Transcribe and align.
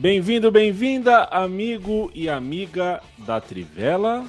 Bem-vindo, 0.00 0.50
bem-vinda, 0.50 1.24
amigo 1.24 2.10
e 2.14 2.26
amiga 2.26 3.02
da 3.18 3.38
Trivela 3.38 4.24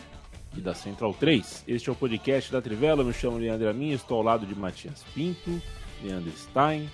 e 0.53 0.59
da 0.59 0.73
Central 0.73 1.13
3. 1.13 1.63
Este 1.65 1.87
é 1.87 1.91
o 1.93 1.95
podcast 1.95 2.51
da 2.51 2.61
Trivela. 2.61 3.03
Eu 3.03 3.05
me 3.05 3.13
chamo 3.13 3.37
Leandro 3.37 3.69
Amin, 3.69 3.91
estou 3.91 4.17
ao 4.17 4.23
lado 4.23 4.45
de 4.45 4.53
Matias 4.53 5.01
Pinto, 5.15 5.61
Leandro 6.03 6.29
Stein 6.31 6.89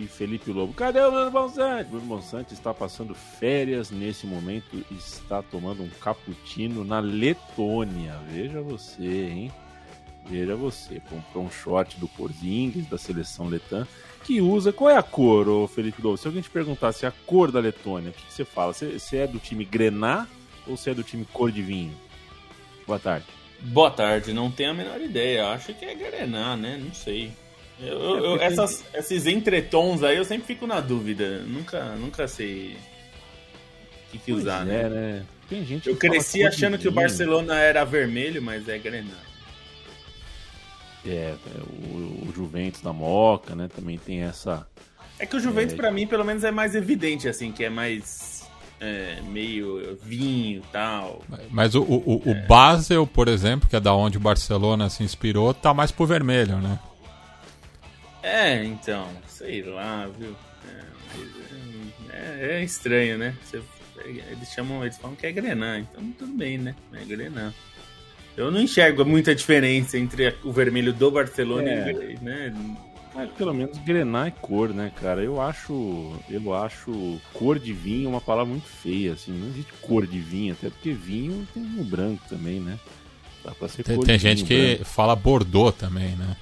e 0.00 0.06
Felipe 0.06 0.50
Lobo. 0.50 0.72
Cadê 0.72 1.02
o 1.02 1.10
Bruno 1.10 1.30
Bonsante? 1.30 1.90
Bruno 1.90 2.06
Bonsante 2.06 2.54
está 2.54 2.72
passando 2.72 3.14
férias 3.14 3.90
nesse 3.90 4.26
momento 4.26 4.74
e 4.74 4.94
está 4.94 5.42
tomando 5.42 5.82
um 5.82 5.90
cappuccino 6.00 6.82
na 6.82 7.00
Letônia. 7.00 8.18
Veja 8.30 8.62
você, 8.62 9.26
hein? 9.26 9.52
Veja 10.26 10.56
você. 10.56 11.00
Comprou 11.08 11.44
um 11.44 11.50
short 11.50 11.98
do 11.98 12.08
Porzingis, 12.08 12.86
da 12.86 12.98
seleção 12.98 13.46
letã 13.46 13.86
que 14.24 14.40
usa. 14.40 14.72
Qual 14.72 14.90
é 14.90 14.96
a 14.96 15.02
cor, 15.02 15.48
ô 15.48 15.68
Felipe 15.68 16.02
Lobo? 16.02 16.16
Se 16.16 16.26
alguém 16.26 16.42
te 16.42 16.50
perguntasse 16.50 17.06
a 17.06 17.12
cor 17.26 17.52
da 17.52 17.60
Letônia, 17.60 18.10
o 18.10 18.12
que, 18.12 18.24
que 18.24 18.32
você 18.32 18.44
fala? 18.44 18.72
Você, 18.72 18.98
você, 18.98 19.18
é 19.18 19.26
do 19.26 19.38
time 19.38 19.64
Grená 19.64 20.26
ou 20.66 20.76
você 20.76 20.90
é 20.90 20.94
do 20.94 21.02
time 21.02 21.26
Cor 21.26 21.52
de 21.52 21.62
Vinho? 21.62 21.94
Boa 22.86 22.98
tarde. 22.98 23.26
Boa 23.60 23.90
tarde, 23.90 24.32
não 24.32 24.50
tenho 24.50 24.70
a 24.70 24.74
menor 24.74 25.00
ideia. 25.00 25.48
Acho 25.48 25.74
que 25.74 25.84
é 25.84 25.94
Grená, 25.94 26.56
né? 26.56 26.80
Não 26.82 26.92
sei. 26.92 27.30
Eu, 27.80 27.98
eu, 28.00 28.24
eu, 28.24 28.40
essas. 28.40 28.84
Esses 28.94 29.26
entretons 29.26 30.02
aí 30.02 30.16
eu 30.16 30.24
sempre 30.24 30.46
fico 30.46 30.66
na 30.66 30.80
dúvida. 30.80 31.40
Nunca, 31.40 31.94
nunca 31.96 32.26
sei 32.26 32.76
o 34.08 34.12
que, 34.12 34.18
que 34.18 34.32
usar, 34.32 34.64
né? 34.64 34.82
É, 34.82 34.88
né? 34.88 35.26
Tem 35.48 35.64
gente 35.64 35.88
eu 35.88 35.96
cresci 35.96 36.44
achando 36.44 36.78
que 36.78 36.88
o 36.88 36.92
Barcelona 36.92 37.58
era 37.58 37.84
vermelho, 37.84 38.40
mas 38.40 38.68
é 38.68 38.78
Grená. 38.78 39.33
É, 41.06 41.10
é, 41.10 41.36
o, 41.58 42.28
o, 42.28 42.32
Juventus 42.34 42.80
da 42.80 42.92
Moca, 42.92 43.54
né? 43.54 43.68
Também 43.74 43.98
tem 43.98 44.22
essa. 44.22 44.66
É 45.18 45.26
que 45.26 45.36
o 45.36 45.40
Juventus, 45.40 45.74
é... 45.74 45.76
para 45.76 45.90
mim, 45.90 46.06
pelo 46.06 46.24
menos 46.24 46.44
é 46.44 46.50
mais 46.50 46.74
evidente, 46.74 47.28
assim, 47.28 47.52
que 47.52 47.64
é 47.64 47.70
mais. 47.70 48.32
É, 48.80 49.20
meio 49.28 49.96
vinho 50.02 50.58
e 50.58 50.72
tal. 50.72 51.22
Mas 51.50 51.74
o, 51.74 51.82
o, 51.82 52.22
o, 52.26 52.30
é. 52.30 52.46
Basel, 52.46 53.06
por 53.06 53.28
exemplo, 53.28 53.68
que 53.68 53.76
é 53.76 53.80
da 53.80 53.94
onde 53.94 54.18
o 54.18 54.20
Barcelona 54.20 54.90
se 54.90 55.02
inspirou, 55.02 55.54
tá 55.54 55.72
mais 55.72 55.90
pro 55.90 56.04
vermelho, 56.04 56.58
né? 56.58 56.78
É, 58.22 58.64
então, 58.64 59.06
sei 59.26 59.62
lá, 59.62 60.08
viu? 60.18 60.34
É, 62.10 62.16
é, 62.16 62.60
é 62.60 62.64
estranho, 62.64 63.16
né? 63.16 63.34
Você, 63.42 63.62
eles 64.04 64.48
chamam, 64.52 64.82
eles 64.82 64.98
falam 64.98 65.16
que 65.16 65.26
é 65.26 65.32
Grená, 65.32 65.78
então 65.78 66.10
tudo 66.18 66.32
bem, 66.32 66.58
né? 66.58 66.74
É 66.92 67.04
Grená. 67.04 67.52
Eu 68.36 68.50
não 68.50 68.60
enxergo 68.60 69.04
muita 69.04 69.34
diferença 69.34 69.96
entre 69.96 70.34
o 70.42 70.52
vermelho 70.52 70.92
do 70.92 71.10
Barcelona 71.10 71.70
é. 71.70 72.16
e 72.18 72.24
né? 72.24 72.52
Mas 73.14 73.30
pelo 73.30 73.54
menos 73.54 73.78
grenar 73.78 74.26
é 74.26 74.30
cor, 74.32 74.70
né, 74.70 74.90
cara? 75.00 75.22
Eu 75.22 75.40
acho, 75.40 76.12
eu 76.28 76.52
acho 76.52 77.20
cor 77.32 77.60
de 77.60 77.72
vinho 77.72 78.08
uma 78.08 78.20
palavra 78.20 78.50
muito 78.50 78.66
feia, 78.66 79.12
assim. 79.12 79.30
Não 79.30 79.46
existe 79.48 79.72
cor 79.80 80.04
de 80.04 80.18
vinho, 80.18 80.52
até 80.52 80.68
porque 80.68 80.90
vinho 80.90 81.46
tem 81.54 81.62
no 81.62 81.84
branco 81.84 82.24
também, 82.28 82.58
né? 82.58 82.76
Dá 83.44 83.52
pra 83.52 83.68
ser 83.68 83.84
tem, 83.84 84.00
tem 84.00 84.18
gente 84.18 84.44
que 84.44 84.74
branco. 84.74 84.84
fala 84.84 85.14
Bordeaux 85.14 85.76
também, 85.76 86.16
né? 86.16 86.36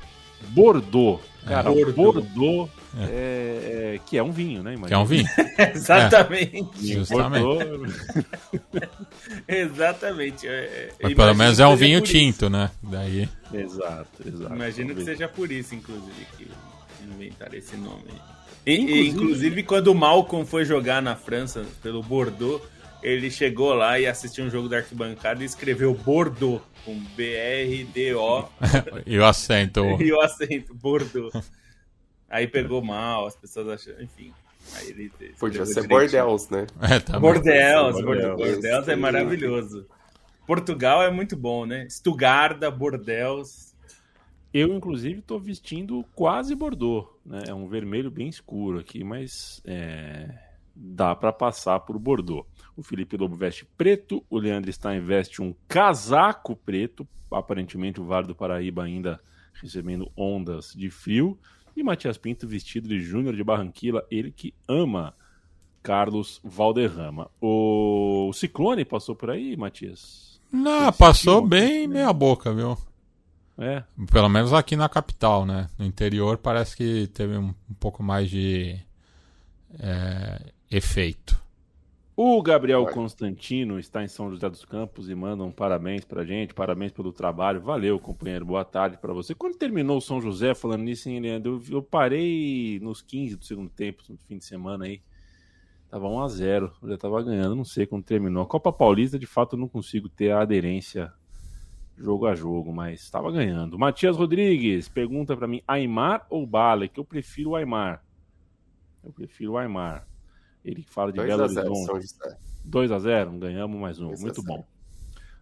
Bordeaux. 0.48 1.20
Cara, 1.46 1.70
é. 1.70 1.74
Bordeaux, 1.74 1.94
Bordeaux 1.94 2.70
é. 2.98 3.94
É, 3.94 4.00
que 4.06 4.18
é 4.18 4.22
um 4.22 4.30
vinho, 4.30 4.62
né? 4.62 4.74
Imagina. 4.74 4.88
Que 4.88 4.94
é 4.94 4.98
um 4.98 5.04
vinho. 5.04 5.28
Exatamente. 5.74 6.94
Justamente. 6.94 7.46
Exatamente. 9.48 10.46
Mas 11.02 11.14
pelo 11.14 11.34
menos 11.34 11.60
é 11.60 11.66
um 11.66 11.76
vinho 11.76 12.00
tinto, 12.00 12.50
né? 12.50 12.70
Daí. 12.82 13.28
Exato, 13.52 14.26
exato. 14.26 14.54
Imagino 14.54 14.94
que 14.94 15.04
seja 15.04 15.28
por 15.28 15.50
isso, 15.50 15.74
inclusive, 15.74 16.26
que 16.36 16.48
inventaram 17.04 17.54
esse 17.54 17.76
nome. 17.76 18.04
E, 18.64 18.74
inclusive, 18.74 19.08
inclusive, 19.08 19.62
quando 19.64 19.88
o 19.88 19.94
Malcolm 19.94 20.46
foi 20.46 20.64
jogar 20.64 21.02
na 21.02 21.16
França 21.16 21.64
pelo 21.82 22.02
Bordeaux, 22.02 22.62
ele 23.02 23.30
chegou 23.30 23.74
lá 23.74 23.98
e 23.98 24.06
assistiu 24.06 24.44
um 24.44 24.50
jogo 24.50 24.68
da 24.68 24.78
arquibancada 24.78 25.42
e 25.42 25.46
escreveu 25.46 25.94
Bordeaux, 25.94 26.62
com 26.84 26.98
B-R-D-O. 27.16 28.48
e 29.04 29.18
o 29.18 29.24
acento. 29.24 29.84
e 30.00 30.12
o 30.12 30.20
acento, 30.20 30.74
Bordeaux. 30.74 31.32
Aí 32.30 32.46
pegou 32.46 32.82
mal, 32.82 33.26
as 33.26 33.36
pessoas 33.36 33.68
acham, 33.68 34.00
enfim. 34.00 34.32
Aí 34.76 34.90
ele 34.90 35.12
Podia 35.38 35.66
ser 35.66 35.86
Bordeaux, 35.86 36.48
né? 36.48 36.66
É, 36.80 37.00
tá 37.00 37.18
Bordeaux, 37.18 38.00
Bordeaux, 38.00 38.36
Bordeaux 38.36 38.88
é 38.88 38.96
maravilhoso. 38.96 39.86
Portugal 40.46 41.02
é 41.02 41.10
muito 41.10 41.36
bom, 41.36 41.66
né? 41.66 41.86
Estugarda, 41.86 42.70
Bordeaux. 42.70 43.74
Eu, 44.54 44.74
inclusive, 44.74 45.20
estou 45.20 45.40
vestindo 45.40 46.04
quase 46.14 46.54
Bordeaux, 46.54 47.08
né? 47.24 47.42
É 47.48 47.54
um 47.54 47.66
vermelho 47.66 48.10
bem 48.10 48.28
escuro 48.28 48.78
aqui, 48.78 49.02
mas 49.02 49.60
é... 49.64 50.51
dá 50.82 51.14
para 51.14 51.32
passar 51.32 51.78
por 51.80 51.96
Bordeaux. 51.96 52.44
O 52.76 52.82
Felipe 52.82 53.16
Lobo 53.16 53.36
veste 53.36 53.64
preto, 53.64 54.24
o 54.28 54.38
Leandro 54.38 54.72
Stein 54.72 55.00
veste 55.00 55.40
um 55.40 55.54
casaco 55.68 56.56
preto, 56.56 57.06
aparentemente 57.30 58.00
o 58.00 58.04
Vale 58.04 58.26
do 58.26 58.34
Paraíba 58.34 58.82
ainda 58.82 59.20
recebendo 59.54 60.10
ondas 60.16 60.72
de 60.74 60.90
frio. 60.90 61.38
E 61.76 61.82
Matias 61.82 62.18
Pinto 62.18 62.46
vestido 62.48 62.88
de 62.88 63.00
Júnior 63.00 63.36
de 63.36 63.44
Barranquilla, 63.44 64.04
ele 64.10 64.32
que 64.32 64.52
ama 64.66 65.14
Carlos 65.82 66.40
Valderrama. 66.42 67.30
O 67.40 68.30
Ciclone 68.34 68.84
passou 68.84 69.14
por 69.14 69.30
aí, 69.30 69.56
Matias? 69.56 70.40
Não, 70.50 70.92
passou 70.92 71.46
bem 71.46 71.86
meia 71.86 72.12
boca, 72.12 72.52
viu? 72.52 72.76
É. 73.56 73.84
Pelo 74.10 74.28
menos 74.28 74.52
aqui 74.52 74.76
na 74.76 74.88
capital, 74.88 75.46
né? 75.46 75.68
No 75.78 75.84
interior 75.84 76.38
parece 76.38 76.76
que 76.76 77.06
teve 77.08 77.36
um, 77.38 77.54
um 77.70 77.74
pouco 77.78 78.02
mais 78.02 78.28
de 78.28 78.78
é, 79.78 80.52
efeito. 80.76 81.42
O 82.14 82.42
Gabriel 82.42 82.84
Constantino 82.86 83.78
está 83.78 84.04
em 84.04 84.08
São 84.08 84.30
José 84.30 84.48
dos 84.48 84.66
Campos 84.66 85.08
e 85.08 85.14
manda 85.14 85.42
um 85.42 85.50
parabéns 85.50 86.04
pra 86.04 86.24
gente, 86.24 86.52
parabéns 86.52 86.92
pelo 86.92 87.10
trabalho. 87.10 87.60
Valeu, 87.60 87.98
companheiro, 87.98 88.44
boa 88.44 88.64
tarde 88.64 88.98
para 88.98 89.14
você. 89.14 89.34
Quando 89.34 89.56
terminou 89.56 89.96
o 89.96 90.00
São 90.00 90.20
José, 90.20 90.54
falando 90.54 90.82
nisso, 90.82 91.08
hein, 91.08 91.20
Leandro, 91.20 91.62
eu, 91.66 91.76
eu 91.76 91.82
parei 91.82 92.78
nos 92.80 93.00
15 93.00 93.36
do 93.36 93.44
segundo 93.44 93.70
tempo, 93.70 94.02
no 94.10 94.18
fim 94.18 94.36
de 94.36 94.44
semana 94.44 94.84
aí. 94.84 95.00
Tava 95.88 96.06
1 96.06 96.20
a 96.20 96.28
0 96.28 96.72
já 96.84 96.98
tava 96.98 97.22
ganhando, 97.22 97.56
não 97.56 97.64
sei 97.64 97.86
quando 97.86 98.04
terminou. 98.04 98.42
A 98.42 98.46
Copa 98.46 98.72
Paulista, 98.72 99.18
de 99.18 99.26
fato, 99.26 99.56
eu 99.56 99.60
não 99.60 99.68
consigo 99.68 100.08
ter 100.08 100.32
a 100.32 100.42
aderência 100.42 101.12
jogo 101.96 102.26
a 102.26 102.34
jogo, 102.34 102.72
mas 102.72 103.00
estava 103.00 103.30
ganhando. 103.30 103.78
Matias 103.78 104.16
Rodrigues 104.16 104.88
pergunta 104.88 105.36
para 105.36 105.46
mim: 105.46 105.62
Aymar 105.66 106.26
ou 106.28 106.46
Bala? 106.46 106.88
Que 106.88 107.00
eu 107.00 107.04
prefiro 107.04 107.50
o 107.50 107.56
Aymar. 107.56 108.04
Eu 109.02 109.12
prefiro 109.12 109.52
o 109.52 109.58
Aymar. 109.58 110.06
Ele 110.64 110.82
fala 110.82 111.12
de 111.12 111.20
Belo 111.20 111.42
Horizonte. 111.42 112.14
2 112.64 112.92
a 112.92 112.98
0 112.98 113.32
ganhamos 113.38 113.80
mais 113.80 114.00
um. 114.00 114.14
Muito 114.20 114.42
bom. 114.42 114.64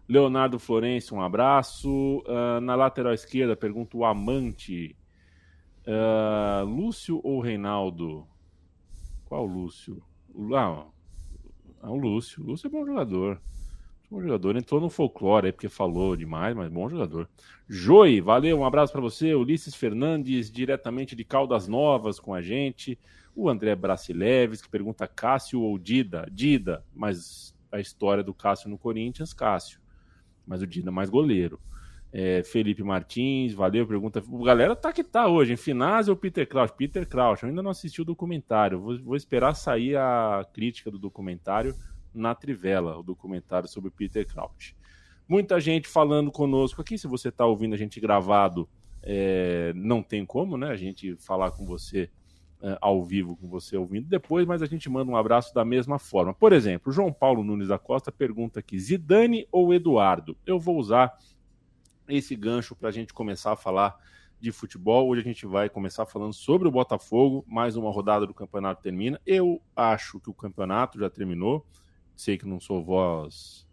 Leonardo 0.07 0.59
Florencio, 0.59 1.15
um 1.15 1.21
abraço. 1.21 2.23
Uh, 2.27 2.59
na 2.61 2.75
lateral 2.75 3.13
esquerda, 3.13 3.55
pergunta 3.55 3.95
o 3.95 4.03
amante. 4.03 4.95
Uh, 5.87 6.65
Lúcio 6.65 7.21
ou 7.23 7.39
Reinaldo? 7.39 8.27
Qual 9.25 9.45
Lúcio? 9.45 10.03
Ah, 10.53 10.85
o 11.89 11.95
Lúcio. 11.95 12.43
Lúcio 12.43 12.67
é 12.67 12.69
bom 12.69 12.85
jogador. 12.85 13.39
Bom 14.11 14.21
jogador. 14.21 14.57
Entrou 14.57 14.81
no 14.81 14.89
folclore 14.89 15.45
aí 15.45 15.53
porque 15.53 15.69
falou 15.69 16.17
demais, 16.17 16.53
mas 16.53 16.69
bom 16.69 16.89
jogador. 16.89 17.29
Joy, 17.69 18.19
valeu. 18.19 18.59
Um 18.59 18.65
abraço 18.65 18.91
para 18.91 18.99
você. 18.99 19.33
Ulisses 19.33 19.73
Fernandes, 19.73 20.51
diretamente 20.51 21.15
de 21.15 21.23
Caldas 21.23 21.65
Novas 21.65 22.19
com 22.19 22.33
a 22.33 22.41
gente. 22.41 22.99
O 23.33 23.49
André 23.49 23.73
Bracileves, 23.73 24.61
que 24.61 24.67
pergunta 24.67 25.07
Cássio 25.07 25.61
ou 25.61 25.79
Dida? 25.79 26.27
Dida, 26.29 26.83
mas 26.93 27.55
a 27.71 27.79
história 27.79 28.21
do 28.21 28.33
Cássio 28.33 28.69
no 28.69 28.77
Corinthians, 28.77 29.31
Cássio. 29.31 29.79
Mas 30.45 30.61
o 30.61 30.67
Dida 30.67 30.91
mais 30.91 31.09
goleiro. 31.09 31.57
É, 32.11 32.43
Felipe 32.43 32.83
Martins, 32.83 33.53
valeu, 33.53 33.87
pergunta. 33.87 34.21
O 34.27 34.43
galera 34.43 34.75
tá 34.75 34.91
que 34.91 35.05
tá 35.05 35.29
hoje, 35.29 35.53
em 35.53 35.57
Finaz 35.57 36.09
ou 36.09 36.17
Peter 36.17 36.45
Crouch? 36.45 36.73
Peter 36.75 37.07
Crouch, 37.07 37.43
eu 37.43 37.49
ainda 37.49 37.63
não 37.63 37.71
assisti 37.71 38.01
o 38.01 38.05
documentário. 38.05 38.77
Vou, 38.77 38.99
vou 38.99 39.15
esperar 39.15 39.53
sair 39.53 39.95
a 39.95 40.45
crítica 40.51 40.91
do 40.91 40.99
documentário 40.99 41.73
na 42.13 42.35
Trivela, 42.35 42.97
o 42.97 43.03
documentário 43.03 43.67
sobre 43.67 43.89
Peter 43.89 44.25
Crouch. 44.25 44.75
Muita 45.27 45.59
gente 45.59 45.87
falando 45.87 46.31
conosco 46.31 46.81
aqui. 46.81 46.97
Se 46.97 47.07
você 47.07 47.29
está 47.29 47.45
ouvindo 47.45 47.73
a 47.73 47.77
gente 47.77 47.99
gravado, 47.99 48.67
é, 49.01 49.71
não 49.75 50.03
tem 50.03 50.25
como, 50.25 50.57
né? 50.57 50.69
A 50.69 50.75
gente 50.75 51.15
falar 51.15 51.51
com 51.51 51.65
você 51.65 52.09
é, 52.61 52.77
ao 52.79 53.03
vivo, 53.03 53.35
com 53.35 53.47
você 53.47 53.75
ouvindo 53.75 54.07
depois, 54.07 54.45
mas 54.45 54.61
a 54.61 54.65
gente 54.65 54.89
manda 54.89 55.09
um 55.09 55.15
abraço 55.15 55.53
da 55.53 55.65
mesma 55.65 55.97
forma. 55.97 56.33
Por 56.33 56.53
exemplo, 56.53 56.91
João 56.91 57.11
Paulo 57.11 57.43
Nunes 57.43 57.69
da 57.69 57.79
Costa 57.79 58.11
pergunta 58.11 58.59
aqui: 58.59 58.79
Zidane 58.79 59.47
ou 59.51 59.73
Eduardo? 59.73 60.37
Eu 60.45 60.59
vou 60.59 60.77
usar 60.77 61.17
esse 62.07 62.35
gancho 62.35 62.75
para 62.75 62.89
a 62.89 62.91
gente 62.91 63.13
começar 63.13 63.53
a 63.53 63.55
falar 63.55 63.97
de 64.39 64.51
futebol. 64.51 65.07
Hoje 65.07 65.21
a 65.21 65.23
gente 65.23 65.45
vai 65.45 65.69
começar 65.69 66.05
falando 66.05 66.33
sobre 66.33 66.67
o 66.67 66.71
Botafogo. 66.71 67.45
Mais 67.47 67.75
uma 67.75 67.91
rodada 67.91 68.25
do 68.27 68.33
campeonato 68.33 68.81
termina. 68.81 69.21
Eu 69.25 69.61
acho 69.75 70.19
que 70.19 70.29
o 70.29 70.33
campeonato 70.33 70.99
já 70.99 71.09
terminou. 71.09 71.65
Sei 72.21 72.37
que 72.37 72.45
não 72.45 72.59
sou 72.59 72.83
voz 72.83 73.65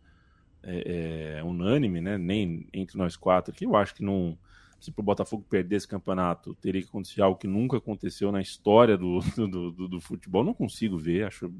é, 0.62 1.36
é, 1.36 1.44
unânime, 1.44 2.00
né? 2.00 2.16
Nem 2.16 2.66
entre 2.72 2.96
nós 2.96 3.14
quatro 3.14 3.52
aqui. 3.52 3.66
Eu 3.66 3.76
acho 3.76 3.94
que 3.94 4.02
não. 4.02 4.38
Se 4.80 4.88
o 4.96 5.02
Botafogo 5.02 5.44
perder 5.50 5.76
esse 5.76 5.86
campeonato, 5.86 6.54
teria 6.54 6.80
que 6.80 6.88
acontecer 6.88 7.20
algo 7.20 7.38
que 7.38 7.46
nunca 7.46 7.76
aconteceu 7.76 8.32
na 8.32 8.40
história 8.40 8.96
do, 8.98 9.20
do, 9.36 9.70
do, 9.70 9.88
do 9.88 10.00
futebol. 10.00 10.42
Não 10.42 10.54
consigo 10.54 10.96
ver, 10.96 11.26
acho 11.26 11.52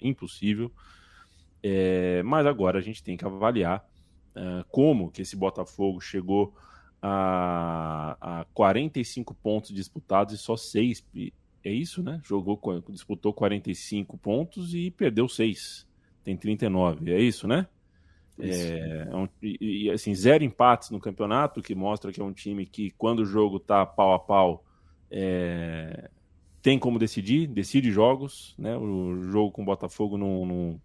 impossível. 0.00 0.72
É, 1.62 2.24
mas 2.24 2.44
agora 2.44 2.80
a 2.80 2.82
gente 2.82 3.04
tem 3.04 3.16
que 3.16 3.24
avaliar 3.24 3.88
uh, 4.34 4.64
como 4.68 5.12
que 5.12 5.22
esse 5.22 5.36
Botafogo 5.36 6.00
chegou 6.00 6.56
a, 7.00 8.40
a 8.40 8.44
45 8.52 9.32
pontos 9.32 9.72
disputados 9.72 10.34
e 10.34 10.38
só 10.38 10.56
6. 10.56 11.06
É 11.62 11.70
isso, 11.70 12.02
né? 12.02 12.20
Jogou, 12.24 12.60
disputou 12.90 13.32
45 13.32 14.18
pontos 14.18 14.74
e 14.74 14.90
perdeu 14.90 15.28
6. 15.28 15.85
Tem 16.26 16.36
39. 16.36 17.12
É 17.12 17.20
isso, 17.20 17.46
né? 17.46 17.68
É, 18.36 19.06
é 19.08 19.16
um, 19.16 19.28
e, 19.40 19.88
assim, 19.92 20.12
zero 20.12 20.42
empates 20.42 20.90
no 20.90 20.98
campeonato, 20.98 21.62
que 21.62 21.72
mostra 21.72 22.10
que 22.10 22.20
é 22.20 22.24
um 22.24 22.32
time 22.32 22.66
que, 22.66 22.90
quando 22.98 23.20
o 23.20 23.24
jogo 23.24 23.60
tá 23.60 23.86
pau 23.86 24.12
a 24.12 24.18
pau, 24.18 24.64
é, 25.08 26.10
tem 26.60 26.80
como 26.80 26.98
decidir, 26.98 27.46
decide 27.46 27.92
jogos, 27.92 28.56
né? 28.58 28.76
O 28.76 29.22
jogo 29.22 29.52
com 29.52 29.62
o 29.62 29.64
Botafogo 29.64 30.18
não, 30.18 30.44
não 30.44 30.80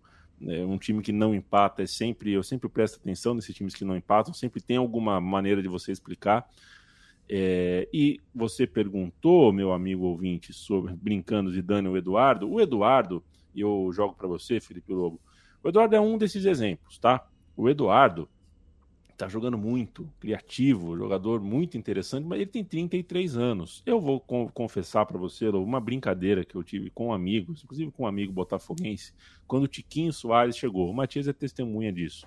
é 0.48 0.64
um 0.64 0.78
time 0.78 1.02
que 1.02 1.12
não 1.12 1.34
empata 1.34 1.82
é 1.82 1.88
sempre, 1.88 2.32
eu 2.34 2.44
sempre 2.44 2.70
presto 2.70 2.98
atenção 2.98 3.34
nesses 3.34 3.56
times 3.56 3.74
que 3.74 3.84
não 3.84 3.98
empatam, 3.98 4.36
sempre 4.36 4.62
tem 4.62 4.78
alguma 4.78 5.20
maneira 5.20 5.60
de 5.60 5.68
você 5.68 5.92
explicar. 5.92 6.48
É, 7.28 7.90
e 7.92 8.20
você 8.34 8.68
perguntou, 8.68 9.52
meu 9.52 9.72
amigo 9.74 10.06
ouvinte, 10.06 10.54
sobre 10.54 10.94
brincando 10.94 11.52
de 11.52 11.64
Dani 11.64 11.88
o 11.88 11.98
Eduardo. 11.98 12.48
O 12.48 12.62
Eduardo, 12.62 13.24
e 13.56 13.62
eu 13.62 13.90
jogo 13.92 14.14
para 14.14 14.28
você, 14.28 14.60
Felipe 14.60 14.94
Lobo. 14.94 15.20
O 15.64 15.70
Eduardo 15.70 15.96
é 15.96 16.02
um 16.02 16.18
desses 16.18 16.46
exemplos, 16.46 16.98
tá? 16.98 17.28
O 17.56 17.70
Eduardo 17.70 18.28
tá 19.22 19.28
jogando 19.28 19.56
muito, 19.56 20.10
criativo, 20.20 20.98
jogador 20.98 21.40
muito 21.40 21.78
interessante, 21.78 22.26
mas 22.26 22.40
ele 22.40 22.50
tem 22.50 22.64
33 22.64 23.38
anos. 23.38 23.84
Eu 23.86 24.02
vou 24.02 24.20
confessar 24.20 25.06
para 25.06 25.18
você 25.20 25.48
uma 25.50 25.80
brincadeira 25.80 26.44
que 26.44 26.56
eu 26.56 26.64
tive 26.64 26.90
com 26.90 27.14
amigos, 27.14 27.64
inclusive 27.64 27.92
com 27.92 28.04
um 28.04 28.08
amigo 28.08 28.34
botafoguense, 28.34 29.14
quando 29.46 29.66
o 29.66 29.68
Tiquinho 29.68 30.12
Soares 30.12 30.58
chegou. 30.58 30.90
O 30.90 30.94
Matias 30.94 31.28
é 31.28 31.34
testemunha 31.34 31.94
disso. 31.94 32.26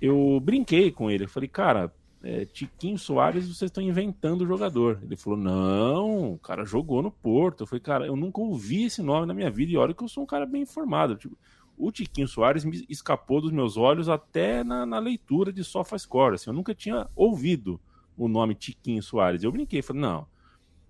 Eu 0.00 0.40
brinquei 0.40 0.90
com 0.90 1.10
ele, 1.10 1.24
eu 1.24 1.28
falei, 1.28 1.48
cara, 1.48 1.92
é, 2.24 2.44
Tiquinho 2.46 2.98
Soares, 2.98 3.44
vocês 3.44 3.68
estão 3.68 3.82
inventando 3.82 4.42
o 4.42 4.46
jogador. 4.46 4.98
Ele 5.02 5.16
falou, 5.16 5.38
não, 5.38 6.32
o 6.32 6.38
cara 6.38 6.64
jogou 6.64 7.02
no 7.02 7.10
Porto. 7.10 7.62
Eu 7.62 7.66
falei, 7.66 7.80
cara, 7.80 8.06
eu 8.06 8.16
nunca 8.16 8.40
ouvi 8.40 8.84
esse 8.84 9.02
nome 9.02 9.26
na 9.26 9.34
minha 9.34 9.50
vida 9.50 9.72
e 9.72 9.76
olha 9.76 9.92
que 9.92 10.02
eu 10.02 10.08
sou 10.08 10.22
um 10.22 10.26
cara 10.26 10.46
bem 10.46 10.62
informado. 10.62 11.16
Tipo, 11.16 11.36
o 11.76 11.90
Tiquinho 11.90 12.28
Soares 12.28 12.64
me 12.64 12.84
escapou 12.88 13.40
dos 13.40 13.50
meus 13.50 13.76
olhos 13.76 14.08
até 14.08 14.62
na, 14.62 14.86
na 14.86 14.98
leitura 14.98 15.52
de 15.52 15.64
SofaScore. 15.64 16.34
Assim, 16.34 16.50
eu 16.50 16.54
nunca 16.54 16.74
tinha 16.74 17.08
ouvido 17.14 17.80
o 18.16 18.28
nome 18.28 18.54
Tiquinho 18.54 19.02
Soares. 19.02 19.42
Eu 19.42 19.52
brinquei, 19.52 19.82
falei, 19.82 20.02
não, 20.02 20.26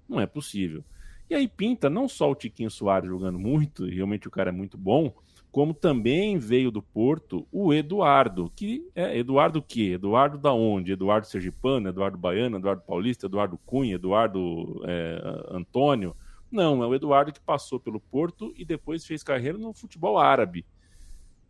não 0.09 0.21
é 0.21 0.27
possível. 0.27 0.85
E 1.31 1.35
aí 1.35 1.49
pinta 1.49 1.89
não 1.89 2.09
só 2.09 2.31
o 2.31 2.35
Tiquinho 2.35 2.71
Soares 2.71 3.09
jogando 3.09 3.39
muito, 3.39 3.89
e 3.89 3.95
realmente 3.95 4.29
o 4.29 4.31
cara 4.31 4.51
é 4.51 4.53
muito 4.53 4.77
bom, 4.77 5.15
como 5.51 5.75
também 5.75 6.39
veio 6.39 6.71
do 6.71 6.83
Porto 6.83 7.47
o 7.53 7.73
Eduardo, 7.75 8.51
que 8.57 8.87
é 8.95 9.19
Eduardo 9.19 9.59
o 9.59 9.63
quê? 9.63 9.93
Eduardo 9.95 10.39
da 10.39 10.53
onde? 10.53 10.93
Eduardo 10.93 11.27
Sergipano, 11.27 11.89
Eduardo 11.89 12.17
Baiano, 12.17 12.57
Eduardo 12.57 12.83
Paulista, 12.83 13.27
Eduardo 13.27 13.59
Cunha, 13.65 13.95
Eduardo 13.95 14.83
é, 14.87 15.47
Antônio. 15.51 16.17
Não, 16.53 16.83
é 16.83 16.87
o 16.87 16.95
Eduardo 16.95 17.33
que 17.33 17.41
passou 17.41 17.81
pelo 17.81 17.99
Porto 17.99 18.53
e 18.55 18.63
depois 18.63 19.07
fez 19.07 19.23
carreira 19.23 19.57
no 19.57 19.73
futebol 19.73 20.19
árabe. 20.19 20.67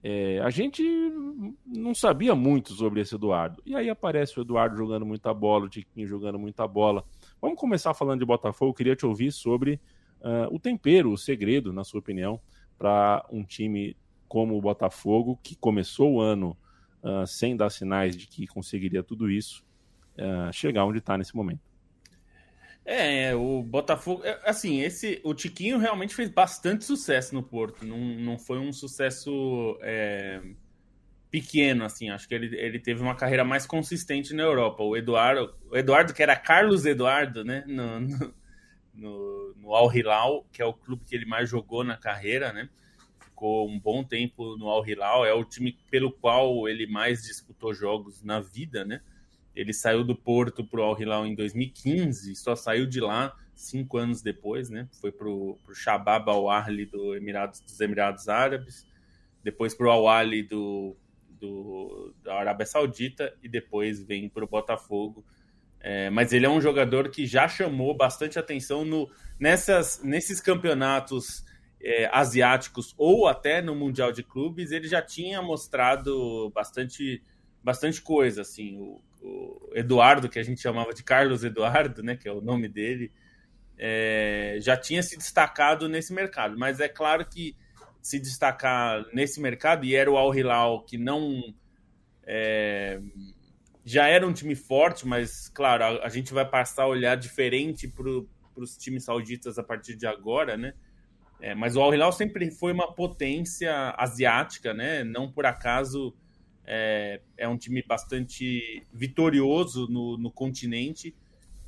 É, 0.01 0.41
a 0.41 0.51
gente 0.51 0.83
não 1.67 1.93
sabia 1.93 2.37
muito 2.37 2.73
sobre 2.73 3.01
esse 3.01 3.17
Eduardo. 3.17 3.61
E 3.67 3.75
aí 3.75 3.91
aparece 3.91 4.39
o 4.39 4.43
Eduardo 4.43 4.77
jogando 4.77 5.05
muita 5.05 5.35
bola, 5.35 5.67
o 5.67 5.69
Tiquinho 5.69 6.07
jogando 6.07 6.39
muita 6.39 6.69
bola. 6.69 7.05
Vamos 7.41 7.59
começar 7.59 7.93
falando 7.95 8.21
de 8.21 8.27
Botafogo. 8.27 8.71
Eu 8.71 8.75
queria 8.75 8.95
te 8.95 9.05
ouvir 9.05 9.33
sobre 9.33 9.81
uh, 10.21 10.55
o 10.55 10.61
tempero, 10.61 11.13
o 11.13 11.19
segredo, 11.19 11.73
na 11.73 11.83
sua 11.83 11.99
opinião, 11.99 12.41
para 12.79 13.27
um 13.29 13.45
time 13.45 13.97
como 14.29 14.57
o 14.57 14.61
Botafogo, 14.61 15.39
que 15.43 15.57
começou 15.57 16.15
o 16.15 16.21
ano 16.21 16.57
uh, 17.03 17.27
sem 17.27 17.57
dar 17.57 17.71
sinais 17.71 18.17
de 18.17 18.29
que 18.29 18.47
conseguiria 18.47 19.03
tudo 19.03 19.29
isso, 19.29 19.65
uh, 20.17 20.53
chegar 20.53 20.85
onde 20.85 20.99
está 20.99 21.19
nesse 21.19 21.35
momento. 21.35 21.72
É, 22.85 23.35
o 23.35 23.63
Botafogo. 23.63 24.25
É, 24.25 24.41
assim, 24.45 24.81
esse. 24.81 25.21
O 25.25 25.35
Tiquinho 25.35 25.79
realmente 25.79 26.15
fez 26.15 26.29
bastante 26.29 26.85
sucesso 26.85 27.35
no 27.35 27.43
Porto. 27.43 27.85
Não, 27.85 27.99
não 27.99 28.39
foi 28.39 28.59
um 28.59 28.73
sucesso 28.73 29.79
é, 29.83 30.41
pequeno, 31.31 31.85
assim. 31.85 32.11
Acho 32.11 32.29
que 32.29 32.35
ele, 32.35 32.57
ele 32.57 32.79
teve 32.81 33.01
uma 33.01 33.15
carreira 33.15 33.45
mais 33.45 33.67
consistente 33.67 34.35
na 34.35 34.43
Europa. 34.43 34.83
O 34.83 34.97
Eduardo, 34.97 35.55
o 35.71 35.77
Eduardo 35.77 36.13
que 36.13 36.23
era 36.23 36.37
Carlos 36.37 36.85
Eduardo, 36.85 37.45
né? 37.45 37.65
No, 37.69 38.01
no, 38.01 38.35
no, 38.95 39.55
no 39.57 39.75
Al 39.75 39.95
Hilal, 39.95 40.45
que 40.53 40.61
é 40.61 40.65
o 40.65 40.75
clube 40.75 41.05
que 41.05 41.15
ele 41.15 41.25
mais 41.25 41.49
jogou 41.49 41.85
na 41.85 41.97
carreira, 41.97 42.53
né? 42.53 42.69
Ficou 43.21 43.69
um 43.69 43.79
bom 43.79 44.03
tempo 44.03 44.57
no 44.57 44.69
Al 44.69 44.85
Hilal. 44.85 45.25
É 45.25 45.33
o 45.33 45.45
time 45.45 45.79
pelo 45.89 46.11
qual 46.11 46.69
ele 46.69 46.89
mais 46.89 47.23
disputou 47.23 47.73
jogos 47.73 48.25
na 48.25 48.41
vida, 48.41 48.85
né? 48.85 49.01
Ele 49.55 49.73
saiu 49.73 50.03
do 50.03 50.17
Porto 50.17 50.65
para 50.65 50.81
o 50.81 50.83
Al 50.83 51.01
Hilal 51.01 51.27
em 51.27 51.35
2015, 51.35 52.35
só 52.37 52.57
saiu 52.57 52.87
de 52.87 53.01
lá 53.01 53.37
cinco 53.55 53.99
anos 53.99 54.23
depois, 54.23 54.71
né? 54.71 54.89
Foi 55.01 55.13
para 55.13 55.29
o 55.29 55.59
Shabab 55.75 56.29
Al 56.29 56.51
Ahly 56.51 56.87
do 56.87 57.15
Emirados, 57.15 57.61
dos 57.61 57.81
Emirados 57.81 58.29
Árabes, 58.29 58.87
depois 59.43 59.75
para 59.75 59.87
o 59.87 59.91
Al 59.91 60.09
Ahly 60.09 60.43
do, 60.43 60.97
do, 61.29 62.15
da 62.23 62.35
Arábia 62.35 62.67
Saudita 62.67 63.35
e 63.43 63.49
depois 63.49 64.03
vem 64.03 64.29
para 64.29 64.45
o 64.45 64.49
Botafogo. 64.49 65.25
É, 65.81 66.09
mas 66.11 66.33
ele 66.33 66.47
é 66.47 66.49
um 66.49 66.61
jogador 66.61 67.09
que 67.11 67.27
já 67.27 67.49
chamou 67.49 67.93
bastante 67.97 68.39
atenção 68.39 68.85
no, 68.85 69.11
nessas, 69.39 70.01
nesses 70.03 70.41
campeonatos 70.41 71.45
é, 71.81 72.09
asiáticos 72.13 72.95
ou 72.97 73.27
até 73.27 73.61
no 73.61 73.75
Mundial 73.75 74.13
de 74.13 74.23
Clubes. 74.23 74.71
Ele 74.71 74.87
já 74.87 75.03
tinha 75.03 75.43
mostrado 75.43 76.51
bastante, 76.55 77.21
bastante 77.63 78.01
coisa. 78.01 78.43
Assim, 78.43 78.79
o, 78.79 79.01
o 79.23 79.71
Eduardo, 79.75 80.29
que 80.29 80.39
a 80.39 80.43
gente 80.43 80.61
chamava 80.61 80.93
de 80.93 81.03
Carlos 81.03 81.45
Eduardo, 81.45 82.03
né, 82.03 82.17
que 82.17 82.29
é 82.29 82.33
o 82.33 82.41
nome 82.41 82.69
dele, 82.69 83.13
é, 83.79 84.59
já 84.61 84.77
tinha 84.77 85.03
se 85.03 85.17
destacado 85.17 85.89
nesse 85.89 86.13
mercado. 86.13 86.59
Mas 86.59 86.81
é 86.81 86.89
claro 86.89 87.25
que 87.25 87.57
se 88.01 88.19
destacar 88.19 89.07
nesse 89.13 89.41
mercado, 89.41 89.85
e 89.85 89.95
era 89.95 90.11
o 90.11 90.17
Al 90.17 90.35
Hilal, 90.35 90.85
que 90.85 90.99
não. 90.99 91.41
É, 92.25 93.01
já 93.85 94.07
era 94.07 94.27
um 94.27 94.33
time 94.33 94.55
forte, 94.55 95.07
mas 95.07 95.49
claro, 95.49 95.85
a, 95.85 96.07
a 96.07 96.09
gente 96.09 96.33
vai 96.33 96.49
passar 96.49 96.85
a 96.85 96.89
olhar 96.89 97.17
diferente 97.17 97.89
para 97.89 98.09
os 98.57 98.77
times 98.77 99.05
sauditas 99.05 99.59
a 99.59 99.63
partir 99.63 99.97
de 99.97 100.07
agora, 100.07 100.57
né? 100.57 100.75
É, 101.41 101.55
mas 101.55 101.75
o 101.75 101.81
Al 101.81 101.93
Hilal 101.93 102.13
sempre 102.13 102.51
foi 102.51 102.73
uma 102.73 102.93
potência 102.93 103.95
asiática, 103.99 104.73
né? 104.73 105.03
Não 105.03 105.31
por 105.31 105.47
acaso 105.47 106.15
é, 106.67 107.21
é 107.37 107.49
um 107.49 107.57
time 107.57 107.83
bastante 107.83 108.87
vitorioso 108.93 109.87
no, 109.89 110.17
no 110.17 110.31
continente. 110.31 111.15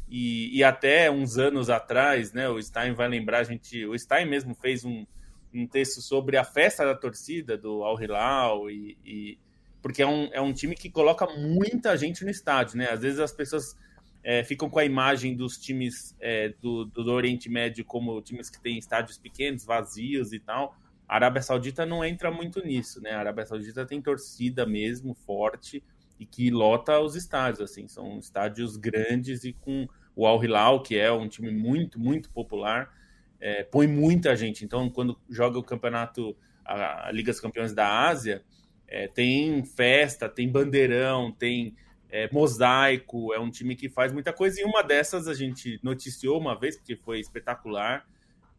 E, 0.08 0.56
e, 0.56 0.62
até 0.62 1.10
uns 1.10 1.38
anos 1.38 1.70
atrás, 1.70 2.32
né, 2.32 2.48
o 2.48 2.62
Stein 2.62 2.92
vai 2.92 3.08
lembrar, 3.08 3.38
a 3.38 3.44
gente, 3.44 3.84
o 3.86 3.98
Stein 3.98 4.26
mesmo 4.26 4.54
fez 4.54 4.84
um, 4.84 5.06
um 5.52 5.66
texto 5.66 6.00
sobre 6.02 6.36
a 6.36 6.44
festa 6.44 6.84
da 6.84 6.94
torcida 6.94 7.56
do 7.56 7.82
Al 7.82 8.00
Hilal, 8.00 8.70
e, 8.70 8.98
e, 9.04 9.38
porque 9.80 10.02
é 10.02 10.06
um, 10.06 10.28
é 10.32 10.40
um 10.40 10.52
time 10.52 10.74
que 10.74 10.90
coloca 10.90 11.26
muita 11.26 11.96
gente 11.96 12.22
no 12.24 12.30
estádio. 12.30 12.76
Né? 12.76 12.88
Às 12.90 13.00
vezes 13.00 13.18
as 13.18 13.32
pessoas 13.32 13.76
é, 14.22 14.42
ficam 14.44 14.70
com 14.70 14.78
a 14.78 14.84
imagem 14.84 15.36
dos 15.36 15.58
times 15.58 16.14
é, 16.20 16.54
do, 16.60 16.84
do 16.84 17.10
Oriente 17.12 17.48
Médio 17.48 17.84
como 17.84 18.20
times 18.22 18.48
que 18.48 18.60
têm 18.60 18.78
estádios 18.78 19.18
pequenos, 19.18 19.64
vazios 19.64 20.32
e 20.32 20.38
tal. 20.38 20.76
A 21.08 21.16
Arábia 21.16 21.42
Saudita 21.42 21.84
não 21.84 22.04
entra 22.04 22.30
muito 22.30 22.64
nisso, 22.64 23.00
né? 23.00 23.12
A 23.12 23.20
Arábia 23.20 23.46
Saudita 23.46 23.84
tem 23.84 24.00
torcida 24.00 24.66
mesmo 24.66 25.14
forte 25.14 25.82
e 26.18 26.24
que 26.24 26.50
lota 26.50 26.98
os 27.00 27.14
estádios, 27.14 27.60
assim, 27.60 27.88
são 27.88 28.18
estádios 28.18 28.76
grandes 28.76 29.44
e 29.44 29.52
com 29.52 29.86
o 30.16 30.26
Al 30.26 30.42
Hilal, 30.42 30.82
que 30.82 30.96
é 30.96 31.10
um 31.12 31.28
time 31.28 31.50
muito, 31.50 31.98
muito 31.98 32.30
popular, 32.30 32.92
é, 33.40 33.64
põe 33.64 33.86
muita 33.86 34.36
gente. 34.36 34.64
Então, 34.64 34.88
quando 34.88 35.18
joga 35.28 35.58
o 35.58 35.62
campeonato, 35.62 36.36
a, 36.64 37.08
a 37.08 37.12
Liga 37.12 37.32
dos 37.32 37.40
Campeões 37.40 37.74
da 37.74 38.06
Ásia, 38.06 38.42
é, 38.86 39.08
tem 39.08 39.64
festa, 39.64 40.28
tem 40.28 40.48
bandeirão, 40.48 41.32
tem 41.32 41.76
é, 42.08 42.30
mosaico, 42.32 43.34
é 43.34 43.40
um 43.40 43.50
time 43.50 43.74
que 43.74 43.88
faz 43.88 44.12
muita 44.12 44.32
coisa. 44.32 44.60
E 44.60 44.64
uma 44.64 44.82
dessas 44.82 45.26
a 45.26 45.34
gente 45.34 45.80
noticiou 45.82 46.38
uma 46.38 46.58
vez, 46.58 46.76
porque 46.76 46.96
foi 46.96 47.18
espetacular. 47.18 48.06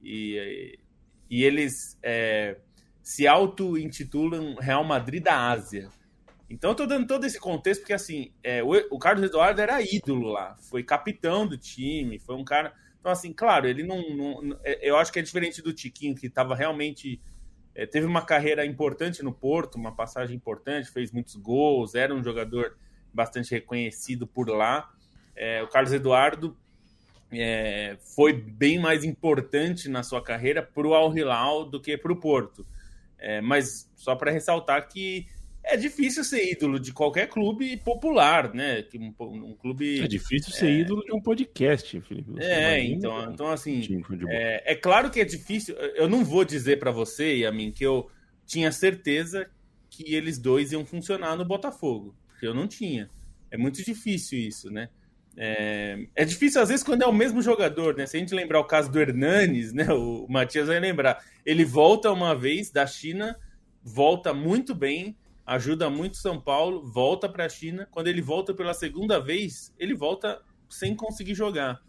E, 0.04 0.78
e 1.30 1.44
eles 1.44 1.98
é, 2.04 2.58
se 3.02 3.28
auto-intitulam 3.28 4.56
Real 4.56 4.84
Madrid 4.84 5.24
da 5.24 5.50
Ásia. 5.50 5.90
Então 6.50 6.72
eu 6.72 6.76
tô 6.76 6.86
dando 6.86 7.08
todo 7.08 7.26
esse 7.26 7.40
contexto 7.40 7.82
porque 7.82 7.94
assim, 7.94 8.32
é, 8.44 8.64
o, 8.64 8.72
o, 8.92 9.00
Carlos 9.00 9.24
Eduardo 9.24 9.60
era 9.62 9.82
ídolo 9.82 10.30
lá, 10.30 10.56
foi 10.58 10.84
capitão 10.84 11.48
do 11.48 11.58
time, 11.58 12.20
foi 12.20 12.36
um 12.36 12.44
cara. 12.44 12.74
Então, 13.00 13.12
assim, 13.12 13.34
claro, 13.34 13.68
ele 13.68 13.84
não. 13.84 14.02
não 14.10 14.60
é, 14.64 14.90
eu 14.90 14.98
acho 14.98 15.12
que 15.12 15.20
é 15.20 15.22
diferente 15.22 15.62
do 15.62 15.74
Tiquinho, 15.74 16.16
que 16.16 16.28
estava 16.28 16.56
realmente. 16.56 17.22
É, 17.74 17.86
teve 17.86 18.06
uma 18.06 18.22
carreira 18.26 18.66
importante 18.66 19.22
no 19.22 19.34
Porto, 19.34 19.76
uma 19.76 19.94
passagem 19.94 20.36
importante, 20.36 20.90
fez 20.90 21.12
muitos 21.12 21.36
gols, 21.36 21.94
era 21.94 22.16
um 22.16 22.24
jogador 22.24 22.78
bastante 23.14 23.52
reconhecido 23.52 24.26
por 24.26 24.50
lá. 24.50 24.90
É, 25.36 25.62
o 25.62 25.68
Carlos 25.68 25.92
Eduardo 25.92 26.58
é, 27.38 27.98
foi 28.16 28.34
bem 28.34 28.80
mais 28.80 29.04
importante 29.04 29.90
na 29.90 30.04
sua 30.04 30.22
carreira 30.22 30.62
para 30.62 30.88
o 30.88 30.94
Al 30.94 31.16
Hilal 31.16 31.66
do 31.66 31.82
que 31.82 31.98
para 31.98 32.12
o 32.12 32.20
Porto. 32.20 32.66
É, 33.18 33.42
mas 33.42 33.90
só 33.96 34.16
para 34.16 34.32
ressaltar 34.32 34.88
que 34.88 35.28
é 35.68 35.76
difícil 35.76 36.24
ser 36.24 36.52
ídolo 36.52 36.80
de 36.80 36.94
qualquer 36.94 37.28
clube 37.28 37.76
popular, 37.78 38.54
né? 38.54 38.86
Um, 38.96 39.14
um 39.20 39.56
clube. 39.56 40.00
É 40.00 40.08
difícil 40.08 40.54
ser 40.54 40.68
é... 40.68 40.80
ídolo 40.82 41.04
de 41.04 41.12
um 41.12 41.20
podcast, 41.20 42.00
Felipe. 42.02 42.32
Você 42.32 42.44
é, 42.44 42.84
então, 42.84 43.32
então 43.32 43.50
assim. 43.50 43.82
É, 44.28 44.74
é, 44.74 44.76
claro 44.76 45.10
que 45.10 45.20
é 45.20 45.26
difícil. 45.26 45.76
Eu 45.96 46.08
não 46.08 46.24
vou 46.24 46.46
dizer 46.46 46.78
para 46.78 46.92
você 46.92 47.38
e 47.38 47.46
a 47.46 47.52
mim 47.52 47.72
que 47.72 47.84
eu 47.84 48.10
tinha 48.46 48.72
certeza 48.72 49.50
que 49.90 50.14
eles 50.14 50.38
dois 50.38 50.72
iam 50.72 50.86
funcionar 50.86 51.36
no 51.36 51.44
Botafogo, 51.46 52.16
porque 52.28 52.46
eu 52.46 52.54
não 52.54 52.68
tinha. 52.68 53.10
É 53.50 53.58
muito 53.58 53.84
difícil 53.84 54.38
isso, 54.38 54.70
né? 54.70 54.90
É, 55.38 56.08
é, 56.16 56.24
difícil 56.24 56.62
às 56.62 56.70
vezes 56.70 56.84
quando 56.84 57.02
é 57.02 57.06
o 57.06 57.14
mesmo 57.14 57.42
jogador, 57.42 57.96
né? 57.96 58.06
Se 58.06 58.16
a 58.16 58.20
gente 58.20 58.34
lembrar 58.34 58.60
o 58.60 58.66
caso 58.66 58.90
do 58.92 59.00
Hernanes, 59.00 59.74
né? 59.74 59.92
O 59.94 60.26
Matias 60.30 60.68
vai 60.68 60.80
lembrar. 60.80 61.24
Ele 61.46 61.66
volta 61.66 62.12
uma 62.12 62.34
vez 62.34 62.72
da 62.72 62.88
China, 62.88 63.38
volta 63.84 64.34
muito 64.34 64.74
bem, 64.74 65.16
ajuda 65.46 65.90
muito 65.90 66.18
São 66.18 66.40
Paulo, 66.40 66.86
volta 66.90 67.28
para 67.28 67.46
a 67.46 67.50
China. 67.50 67.88
Quando 67.92 68.08
ele 68.08 68.22
volta 68.22 68.54
pela 68.54 68.74
segunda 68.74 69.20
vez, 69.20 69.74
ele 69.78 69.94
volta 69.94 70.42
sem 70.70 70.96
conseguir 70.96 71.36
jogar. 71.36 71.82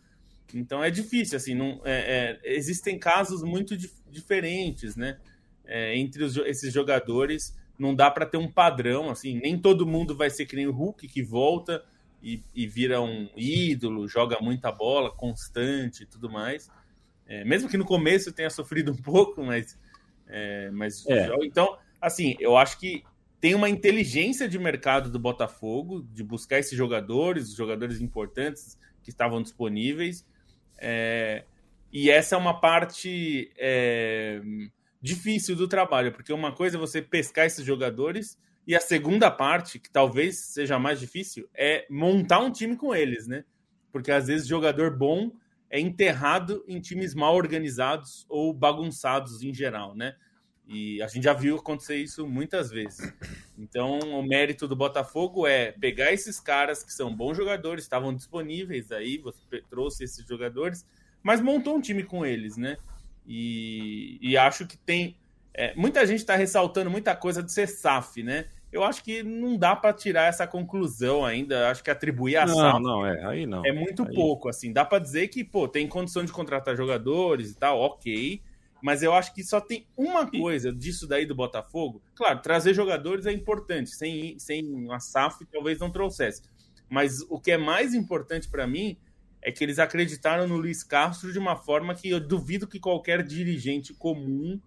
Então 0.55 0.83
é 0.83 0.91
difícil, 0.91 1.37
assim, 1.37 1.55
não, 1.55 1.81
é, 1.85 2.39
é, 2.45 2.57
existem 2.57 2.99
casos 2.99 3.43
muito 3.43 3.77
dif 3.77 3.95
diferentes, 4.11 4.97
né? 4.97 5.19
É, 5.65 5.97
entre 5.97 6.23
os, 6.25 6.37
esses 6.37 6.73
jogadores, 6.73 7.55
não 7.79 7.95
dá 7.95 8.11
para 8.11 8.25
ter 8.25 8.39
um 8.39 8.51
padrão, 8.51 9.11
assim, 9.11 9.39
nem 9.39 9.59
todo 9.59 9.87
mundo 9.87 10.17
vai 10.17 10.31
ser 10.31 10.47
que 10.47 10.57
nem 10.57 10.67
o 10.67 10.73
Hulk 10.73 11.07
que 11.09 11.23
volta 11.23 11.85
e, 12.27 12.43
e 12.53 12.67
vira 12.67 13.01
um 13.01 13.31
ídolo, 13.37 14.09
joga 14.09 14.41
muita 14.41 14.73
bola, 14.73 15.15
constante 15.15 16.03
e 16.03 16.07
tudo 16.07 16.29
mais. 16.29 16.69
É, 17.25 17.45
mesmo 17.45 17.69
que 17.69 17.77
no 17.77 17.85
começo 17.85 18.33
tenha 18.33 18.51
sofrido 18.51 18.91
um 18.91 18.97
pouco, 19.01 19.45
mas. 19.45 19.79
É, 20.27 20.69
mas 20.73 21.07
é. 21.07 21.29
Então, 21.43 21.79
assim, 22.01 22.35
eu 22.41 22.57
acho 22.57 22.81
que 22.81 23.05
tem 23.41 23.55
uma 23.55 23.69
inteligência 23.69 24.49
de 24.49 24.59
mercado 24.59 25.09
do 25.09 25.21
Botafogo 25.21 26.05
de 26.13 26.25
buscar 26.25 26.59
esses 26.59 26.77
jogadores, 26.77 27.55
jogadores 27.55 28.01
importantes 28.01 28.77
que 29.05 29.11
estavam 29.11 29.41
disponíveis. 29.41 30.27
É, 30.79 31.45
e 31.93 32.11
essa 32.11 32.35
é 32.35 32.39
uma 32.39 32.61
parte 32.61 33.53
é, 33.57 34.41
difícil 35.01 35.55
do 35.55 35.69
trabalho, 35.69 36.11
porque 36.11 36.33
uma 36.33 36.51
coisa 36.51 36.77
é 36.77 36.81
você 36.81 37.01
pescar 37.01 37.47
esses 37.47 37.65
jogadores 37.65 38.37
e 38.67 38.75
a 38.75 38.81
segunda 38.81 39.31
parte, 39.31 39.79
que 39.79 39.91
talvez 39.91 40.39
seja 40.39 40.79
mais 40.79 40.99
difícil, 40.99 41.49
é 41.55 41.87
montar 41.89 42.41
um 42.41 42.51
time 42.51 42.77
com 42.77 42.95
eles, 42.95 43.27
né? 43.27 43.45
Porque 43.93 44.11
às 44.11 44.27
vezes 44.27 44.49
jogador 44.49 44.97
bom 44.97 45.31
é 45.71 45.79
enterrado 45.79 46.65
em 46.67 46.81
times 46.81 47.15
mal 47.15 47.37
organizados 47.37 48.27
ou 48.29 48.53
bagunçados 48.53 49.43
em 49.43 49.55
geral, 49.55 49.95
né? 49.95 50.17
E 50.69 51.01
a 51.01 51.07
gente 51.07 51.23
já 51.23 51.33
viu 51.33 51.57
acontecer 51.57 51.97
isso 51.97 52.27
muitas 52.27 52.71
vezes. 52.71 53.13
Então, 53.57 54.01
o 54.01 54.23
mérito 54.23 54.67
do 54.67 54.75
Botafogo 54.75 55.47
é 55.47 55.73
pegar 55.73 56.13
esses 56.13 56.41
caras 56.41 56.83
que 56.83 56.93
são 56.93 57.15
bons 57.15 57.37
jogadores, 57.37 57.85
estavam 57.85 58.15
disponíveis 58.15 58.91
aí, 58.93 59.17
você 59.17 59.63
trouxe 59.71 60.05
esses 60.05 60.27
jogadores, 60.27 60.85
mas 61.23 61.41
montou 61.41 61.77
um 61.77 61.81
time 61.81 62.03
com 62.03 62.27
eles, 62.27 62.57
né? 62.57 62.77
E, 63.27 64.19
e 64.21 64.37
acho 64.37 64.67
que 64.67 64.77
tem. 64.77 65.17
É, 65.55 65.75
muita 65.75 66.05
gente 66.05 66.19
está 66.19 66.37
ressaltando 66.37 66.91
muita 66.91 67.17
coisa 67.17 67.43
de 67.43 67.51
ser 67.51 67.67
SAF, 67.67 68.23
né? 68.23 68.47
Eu 68.73 68.83
acho 68.83 69.03
que 69.03 69.23
não 69.23 69.57
dá 69.57 69.75
para 69.75 69.93
tirar 69.93 70.25
essa 70.25 70.47
conclusão 70.47 71.25
ainda. 71.25 71.71
Acho 71.71 71.83
que 71.83 71.91
atribuir 71.91 72.37
a 72.37 72.47
não, 72.47 72.55
SAF 72.55 72.83
não, 72.83 73.07
é, 73.07 73.25
aí 73.25 73.47
não. 73.47 73.65
É 73.65 73.73
muito 73.73 74.03
aí... 74.03 74.15
pouco, 74.15 74.49
assim. 74.49 74.73
Dá 74.73 74.85
para 74.85 74.99
dizer 74.99 75.29
que, 75.29 75.45
pô, 75.45 75.69
tem 75.69 75.87
condição 75.87 76.25
de 76.25 76.33
contratar 76.33 76.77
jogadores 76.77 77.53
e 77.53 77.55
tal, 77.57 77.81
ok. 77.81 78.43
Mas 78.83 79.03
eu 79.03 79.13
acho 79.15 79.33
que 79.35 79.43
só 79.43 79.61
tem 79.61 79.87
uma 79.97 80.31
coisa 80.31 80.73
disso 80.73 81.07
daí 81.07 81.25
do 81.25 81.35
Botafogo. 81.35 82.03
Claro, 82.15 82.41
trazer 82.41 82.75
jogadores 82.75 83.27
é 83.27 83.33
importante. 83.33 83.91
Sem, 83.91 84.39
sem 84.39 84.87
a 84.93 85.01
SAF, 85.01 85.45
talvez 85.47 85.79
não 85.79 85.91
trouxesse. 85.91 86.43
Mas 86.89 87.21
o 87.29 87.41
que 87.41 87.53
é 87.53 87.59
mais 87.59 87.95
importante 87.95 88.49
para 88.49 88.67
mim 88.67 88.97
é 89.43 89.51
que 89.51 89.63
eles 89.63 89.79
acreditaram 89.79 90.47
no 90.47 90.57
Luiz 90.57 90.83
Castro 90.83 91.33
de 91.33 91.39
uma 91.39 91.57
forma 91.57 91.95
que 91.95 92.11
eu 92.11 92.21
duvido 92.21 92.67
que 92.67 92.81
qualquer 92.81 93.23
dirigente 93.23 93.95
comum 93.95 94.61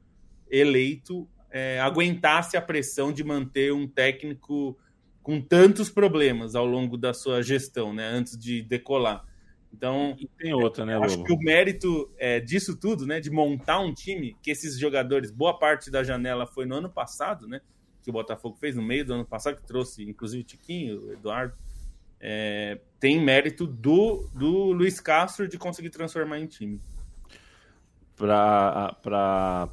eleito 0.50 1.28
é, 1.52 1.80
aguentasse 1.80 2.56
a 2.56 2.62
pressão 2.62 3.12
de 3.12 3.24
manter 3.24 3.74
um 3.74 3.88
técnico 3.88 4.78
com 5.22 5.42
tantos 5.42 5.90
problemas 5.90 6.56
ao 6.56 6.66
longo 6.66 6.98
da 6.98 7.14
sua 7.14 7.42
gestão, 7.42 7.94
né, 7.94 8.08
antes 8.08 8.38
de 8.38 8.62
decolar. 8.62 9.26
Então, 9.72 10.16
e 10.20 10.28
tem 10.28 10.54
outra, 10.54 10.86
né, 10.86 10.98
Acho 10.98 11.24
que 11.24 11.34
o 11.34 11.38
mérito 11.38 12.12
é, 12.18 12.40
disso 12.40 12.76
tudo, 12.76 13.06
né, 13.06 13.20
de 13.20 13.30
montar 13.30 13.80
um 13.80 13.94
time, 13.94 14.36
que 14.42 14.50
esses 14.50 14.80
jogadores, 14.80 15.30
boa 15.30 15.58
parte 15.58 15.92
da 15.92 16.04
janela 16.04 16.48
foi 16.48 16.66
no 16.66 16.76
ano 16.76 16.90
passado, 16.90 17.48
né, 17.48 17.62
que 18.02 18.10
o 18.10 18.14
Botafogo 18.14 18.58
fez 18.58 18.76
no 18.76 18.82
meio 18.82 19.06
do 19.06 19.14
ano 19.14 19.26
passado, 19.26 19.58
que 19.58 19.68
trouxe 19.68 20.04
inclusive 20.04 20.42
o 20.42 20.46
Tiquinho, 20.46 21.02
o 21.02 21.14
Eduardo, 21.14 21.54
é, 22.20 22.80
tem 23.00 23.24
mérito 23.24 23.66
do, 23.66 24.28
do 24.34 24.72
Luiz 24.72 25.00
Castro 25.00 25.48
de 25.48 25.58
conseguir 25.58 25.90
transformar 25.90 26.40
em 26.40 26.48
time. 26.48 26.82
Para 28.18 29.70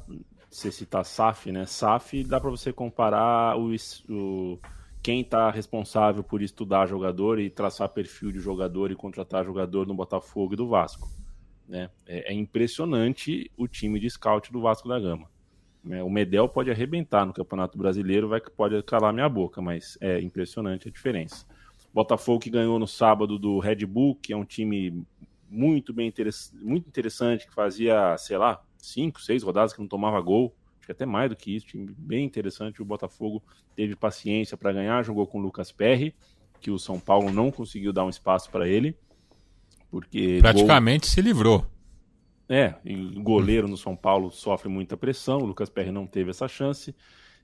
você 0.57 0.71
citar 0.71 1.05
SAF, 1.05 1.51
né? 1.51 1.67
SAF 1.67 2.23
dá 2.23 2.39
para 2.39 2.49
você 2.49 2.73
comparar 2.73 3.55
o, 3.57 3.75
o 4.09 4.59
quem 5.03 5.21
está 5.21 5.51
responsável 5.51 6.23
por 6.23 6.41
estudar 6.41 6.87
jogador 6.87 7.39
e 7.39 7.47
traçar 7.47 7.87
perfil 7.89 8.31
de 8.31 8.39
jogador 8.39 8.91
e 8.91 8.95
contratar 8.95 9.45
jogador 9.45 9.85
no 9.85 9.93
Botafogo 9.93 10.55
e 10.55 10.57
do 10.57 10.67
Vasco. 10.67 11.07
Né? 11.67 11.91
É, 12.07 12.33
é 12.33 12.33
impressionante 12.33 13.51
o 13.55 13.67
time 13.67 13.99
de 13.99 14.09
scout 14.09 14.51
do 14.51 14.59
Vasco 14.59 14.89
da 14.89 14.99
Gama. 14.99 15.29
Né? 15.83 16.01
O 16.01 16.09
Medel 16.09 16.49
pode 16.49 16.71
arrebentar 16.71 17.23
no 17.23 17.33
Campeonato 17.33 17.77
Brasileiro, 17.77 18.27
vai 18.27 18.41
pode 18.41 18.81
calar 18.81 19.13
minha 19.13 19.29
boca, 19.29 19.61
mas 19.61 19.95
é 20.01 20.19
impressionante 20.19 20.87
a 20.87 20.91
diferença. 20.91 21.45
Botafogo 21.93 22.39
que 22.39 22.49
ganhou 22.49 22.79
no 22.79 22.87
sábado 22.87 23.37
do 23.37 23.59
Red 23.59 23.85
Bull, 23.85 24.15
que 24.15 24.33
é 24.33 24.37
um 24.37 24.45
time 24.45 25.05
muito 25.49 25.93
bem 25.93 26.11
muito 26.53 26.87
interessante, 26.87 27.47
que 27.47 27.53
fazia, 27.53 28.17
sei 28.17 28.37
lá, 28.37 28.61
cinco, 28.77 29.21
seis 29.21 29.43
rodadas 29.43 29.73
que 29.73 29.79
não 29.79 29.87
tomava 29.87 30.19
gol, 30.21 30.55
acho 30.77 30.85
que 30.85 30.91
até 30.91 31.05
mais 31.05 31.29
do 31.29 31.35
que 31.35 31.55
isso, 31.55 31.65
time 31.67 31.93
bem 31.97 32.25
interessante. 32.25 32.81
O 32.81 32.85
Botafogo 32.85 33.43
teve 33.75 33.95
paciência 33.95 34.57
para 34.57 34.73
ganhar, 34.73 35.03
jogou 35.03 35.27
com 35.27 35.39
o 35.39 35.41
Lucas 35.41 35.71
Perry, 35.71 36.15
que 36.59 36.71
o 36.71 36.79
São 36.79 36.99
Paulo 36.99 37.31
não 37.31 37.51
conseguiu 37.51 37.93
dar 37.93 38.05
um 38.05 38.09
espaço 38.09 38.49
para 38.49 38.67
ele, 38.67 38.95
porque 39.89 40.39
praticamente 40.41 41.07
gol... 41.07 41.13
se 41.13 41.21
livrou. 41.21 41.65
É, 42.49 42.75
o 42.85 43.21
goleiro 43.21 43.67
no 43.67 43.75
São 43.75 43.95
Paulo 43.95 44.31
sofre 44.31 44.69
muita 44.69 44.95
pressão, 44.95 45.39
o 45.39 45.45
Lucas 45.45 45.69
Perry 45.69 45.91
não 45.91 46.07
teve 46.07 46.29
essa 46.29 46.47
chance. 46.47 46.95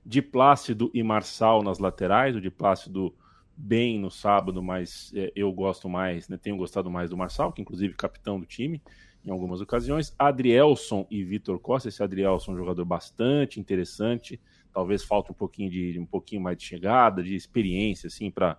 De 0.04 0.20
Plácido 0.20 0.90
e 0.92 1.02
Marçal 1.02 1.62
nas 1.62 1.78
laterais, 1.78 2.36
o 2.36 2.40
de 2.40 2.50
Plácido 2.50 3.14
bem 3.56 3.98
no 3.98 4.10
sábado, 4.10 4.62
mas 4.62 5.12
é, 5.14 5.32
eu 5.36 5.52
gosto 5.52 5.88
mais, 5.88 6.28
né, 6.28 6.36
tenho 6.36 6.56
gostado 6.56 6.90
mais 6.90 7.10
do 7.10 7.16
Marçal, 7.16 7.52
que 7.52 7.62
inclusive 7.62 7.94
capitão 7.94 8.40
do 8.40 8.46
time 8.46 8.82
em 9.24 9.30
algumas 9.30 9.60
ocasiões. 9.60 10.14
Adrielson 10.18 11.06
e 11.10 11.24
Vitor 11.24 11.58
Costa. 11.58 11.88
Esse 11.88 12.02
Adrielson 12.02 12.52
é 12.52 12.54
um 12.54 12.58
jogador 12.58 12.84
bastante 12.84 13.58
interessante. 13.58 14.40
Talvez 14.72 15.04
falta 15.04 15.32
um 15.32 15.34
pouquinho 15.34 15.70
de 15.70 15.98
um 15.98 16.06
pouquinho 16.06 16.42
mais 16.42 16.58
de 16.58 16.64
chegada, 16.64 17.22
de 17.22 17.34
experiência, 17.34 18.08
assim, 18.08 18.30
para 18.30 18.58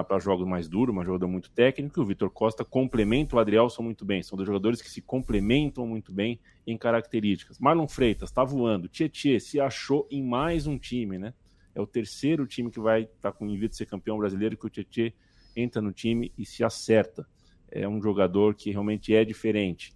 para 0.00 0.18
jogos 0.18 0.48
mais 0.48 0.68
duros, 0.68 0.96
um 0.96 1.04
jogador 1.04 1.28
muito 1.28 1.50
técnico. 1.50 2.00
E 2.00 2.02
o 2.02 2.06
Vitor 2.06 2.30
Costa 2.30 2.64
complementa 2.64 3.36
o 3.36 3.38
Adrielson 3.38 3.82
muito 3.82 4.06
bem. 4.06 4.22
São 4.22 4.36
dois 4.36 4.46
jogadores 4.46 4.80
que 4.80 4.88
se 4.88 5.02
complementam 5.02 5.86
muito 5.86 6.10
bem 6.10 6.40
em 6.66 6.78
características. 6.78 7.58
Marlon 7.58 7.86
Freitas 7.86 8.30
está 8.30 8.42
voando. 8.42 8.88
Tietê 8.88 9.38
se 9.38 9.60
achou 9.60 10.08
em 10.10 10.22
mais 10.22 10.66
um 10.66 10.78
time, 10.78 11.18
né? 11.18 11.34
É 11.74 11.80
o 11.80 11.86
terceiro 11.86 12.46
time 12.46 12.70
que 12.70 12.80
vai 12.80 13.02
estar 13.02 13.32
tá 13.32 13.32
com 13.32 13.44
o 13.44 13.50
invito 13.50 13.72
de 13.72 13.76
ser 13.76 13.86
campeão 13.86 14.16
brasileiro 14.16 14.56
que 14.56 14.66
o 14.66 14.70
Tietê 14.70 15.12
entra 15.54 15.82
no 15.82 15.92
time 15.92 16.32
e 16.38 16.46
se 16.46 16.64
acerta 16.64 17.26
é 17.72 17.88
um 17.88 18.00
jogador 18.00 18.54
que 18.54 18.70
realmente 18.70 19.14
é 19.14 19.24
diferente. 19.24 19.92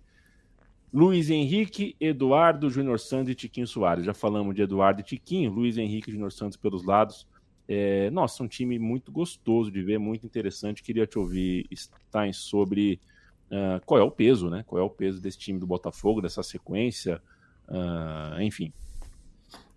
Luiz 0.93 1.29
Henrique, 1.29 1.95
Eduardo, 2.01 2.71
Júnior 2.71 2.99
Santos 2.99 3.31
e 3.31 3.35
Tiquinho 3.35 3.67
Soares. 3.67 4.05
Já 4.05 4.15
falamos 4.15 4.55
de 4.55 4.63
Eduardo 4.63 5.01
e 5.01 5.05
Tiquinho, 5.05 5.53
Luiz 5.53 5.77
Henrique 5.77 6.09
e 6.09 6.13
Júnior 6.13 6.33
Santos 6.33 6.57
pelos 6.57 6.85
lados. 6.85 7.27
É, 7.69 8.09
nossa, 8.11 8.43
um 8.43 8.49
time 8.49 8.79
muito 8.79 9.13
gostoso 9.13 9.71
de 9.71 9.83
ver, 9.83 9.99
muito 9.99 10.25
interessante. 10.25 10.83
Queria 10.83 11.07
te 11.07 11.19
ouvir, 11.19 11.67
Stein, 11.75 12.33
sobre 12.33 12.99
uh, 13.51 13.85
qual 13.85 14.01
é 14.01 14.05
o 14.05 14.11
peso, 14.11 14.49
né? 14.49 14.65
Qual 14.67 14.81
é 14.81 14.85
o 14.85 14.89
peso 14.89 15.21
desse 15.21 15.39
time 15.39 15.59
do 15.59 15.67
Botafogo, 15.67 16.23
dessa 16.23 16.43
sequência, 16.43 17.21
uh, 17.69 18.41
enfim. 18.41 18.73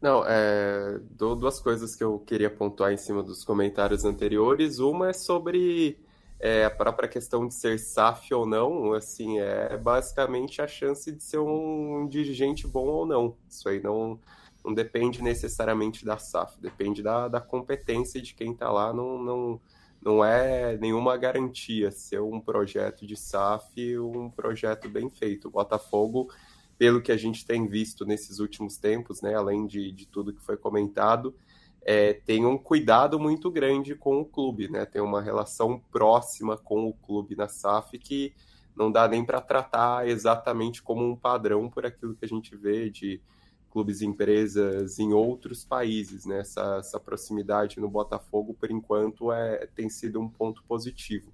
Não, 0.02 0.24
é, 0.26 1.00
duas 1.18 1.60
coisas 1.60 1.96
que 1.96 2.04
eu 2.04 2.20
queria 2.20 2.50
pontuar 2.50 2.94
em 2.94 2.98
cima 2.98 3.22
dos 3.22 3.44
comentários 3.44 4.06
anteriores. 4.06 4.80
Uma 4.80 5.10
é 5.10 5.14
sobre 5.14 5.98
é, 6.40 6.64
a 6.64 6.72
própria 6.72 7.10
questão 7.10 7.48
de 7.48 7.54
ser 7.54 7.78
SAF 7.78 8.34
ou 8.34 8.46
não, 8.46 8.94
assim, 8.94 9.40
é 9.40 9.78
basicamente 9.78 10.62
a 10.62 10.68
chance 10.68 11.12
de 11.12 11.22
ser 11.22 11.40
um 11.40 12.08
dirigente 12.08 12.66
bom 12.66 12.88
ou 12.88 13.06
não. 13.06 13.36
Isso 13.50 13.68
aí 13.68 13.82
não, 13.84 14.18
não 14.64 14.74
depende 14.74 15.22
necessariamente 15.22 16.06
da 16.06 16.18
SAF, 16.18 16.60
depende 16.62 17.04
da, 17.04 17.28
da 17.28 17.42
competência 17.42 18.22
de 18.22 18.34
quem 18.34 18.54
está 18.54 18.72
lá, 18.72 18.94
não, 18.94 19.22
não, 19.22 19.62
não 20.02 20.24
é 20.24 20.78
nenhuma 20.78 21.18
garantia 21.18 21.92
ser 21.92 22.22
um 22.22 22.40
projeto 22.40 23.06
de 23.06 23.18
SAF 23.18 24.00
um 24.00 24.30
projeto 24.30 24.88
bem 24.88 25.10
feito. 25.10 25.50
O 25.50 25.52
Botafogo, 25.52 26.30
pelo 26.78 27.02
que 27.02 27.12
a 27.12 27.18
gente 27.18 27.46
tem 27.46 27.68
visto 27.68 28.06
nesses 28.06 28.40
últimos 28.40 28.78
tempos, 28.78 29.22
né, 29.22 29.36
além 29.36 29.68
de, 29.68 29.92
de 29.92 30.06
tudo 30.06 30.34
que 30.34 30.42
foi 30.42 30.56
comentado, 30.56 31.36
é, 31.82 32.14
tem 32.14 32.46
um 32.46 32.58
cuidado 32.58 33.20
muito 33.20 33.50
grande 33.50 33.96
com 33.96 34.20
o 34.20 34.26
clube, 34.26 34.70
né? 34.70 34.86
Tem 34.86 35.02
uma 35.02 35.22
relação 35.22 35.80
próxima 35.92 36.58
com 36.58 36.88
o 36.88 36.94
clube 36.94 37.36
na 37.36 37.48
SAF 37.48 37.98
que 37.98 38.34
não 38.76 38.92
dá 38.92 39.08
nem 39.08 39.26
para 39.26 39.42
tratar 39.42 40.08
exatamente 40.08 40.82
como 40.82 41.06
um 41.06 41.16
padrão 41.16 41.70
por 41.70 41.86
aquilo 41.86 42.16
que 42.16 42.26
a 42.26 42.28
gente 42.28 42.56
vê 42.56 42.90
de 42.90 43.22
clubes 43.70 44.02
e 44.02 44.06
empresas 44.06 45.00
em 45.00 45.14
outros 45.14 45.64
países, 45.64 46.26
né? 46.26 46.40
Essa, 46.40 46.78
essa 46.80 47.00
proximidade 47.00 47.80
no 47.80 47.90
Botafogo, 47.90 48.54
por 48.54 48.72
enquanto, 48.72 49.32
é, 49.32 49.68
tem 49.76 49.90
sido 49.90 50.20
um 50.20 50.30
ponto 50.30 50.64
positivo. 50.64 51.32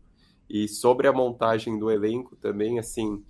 E 0.49 0.67
sobre 0.67 1.07
a 1.07 1.13
montagem 1.13 1.77
do 1.79 1.89
elenco 1.89 2.35
também, 2.35 2.77
assim, 2.77 3.23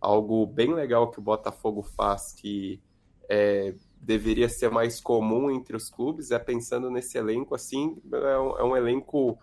algo 0.00 0.46
bem 0.46 0.72
legal 0.74 1.10
que 1.10 1.18
o 1.18 1.22
Botafogo 1.22 1.82
faz 1.82 2.32
que 2.32 2.80
é, 3.28 3.74
deveria 4.02 4.48
ser 4.48 4.68
mais 4.68 5.00
comum 5.00 5.48
entre 5.48 5.76
os 5.76 5.88
clubes, 5.88 6.32
é 6.32 6.38
pensando 6.38 6.90
nesse 6.90 7.16
elenco, 7.16 7.54
assim, 7.54 7.96
é 8.12 8.38
um, 8.38 8.58
é 8.58 8.64
um 8.64 8.76
elenco 8.76 9.38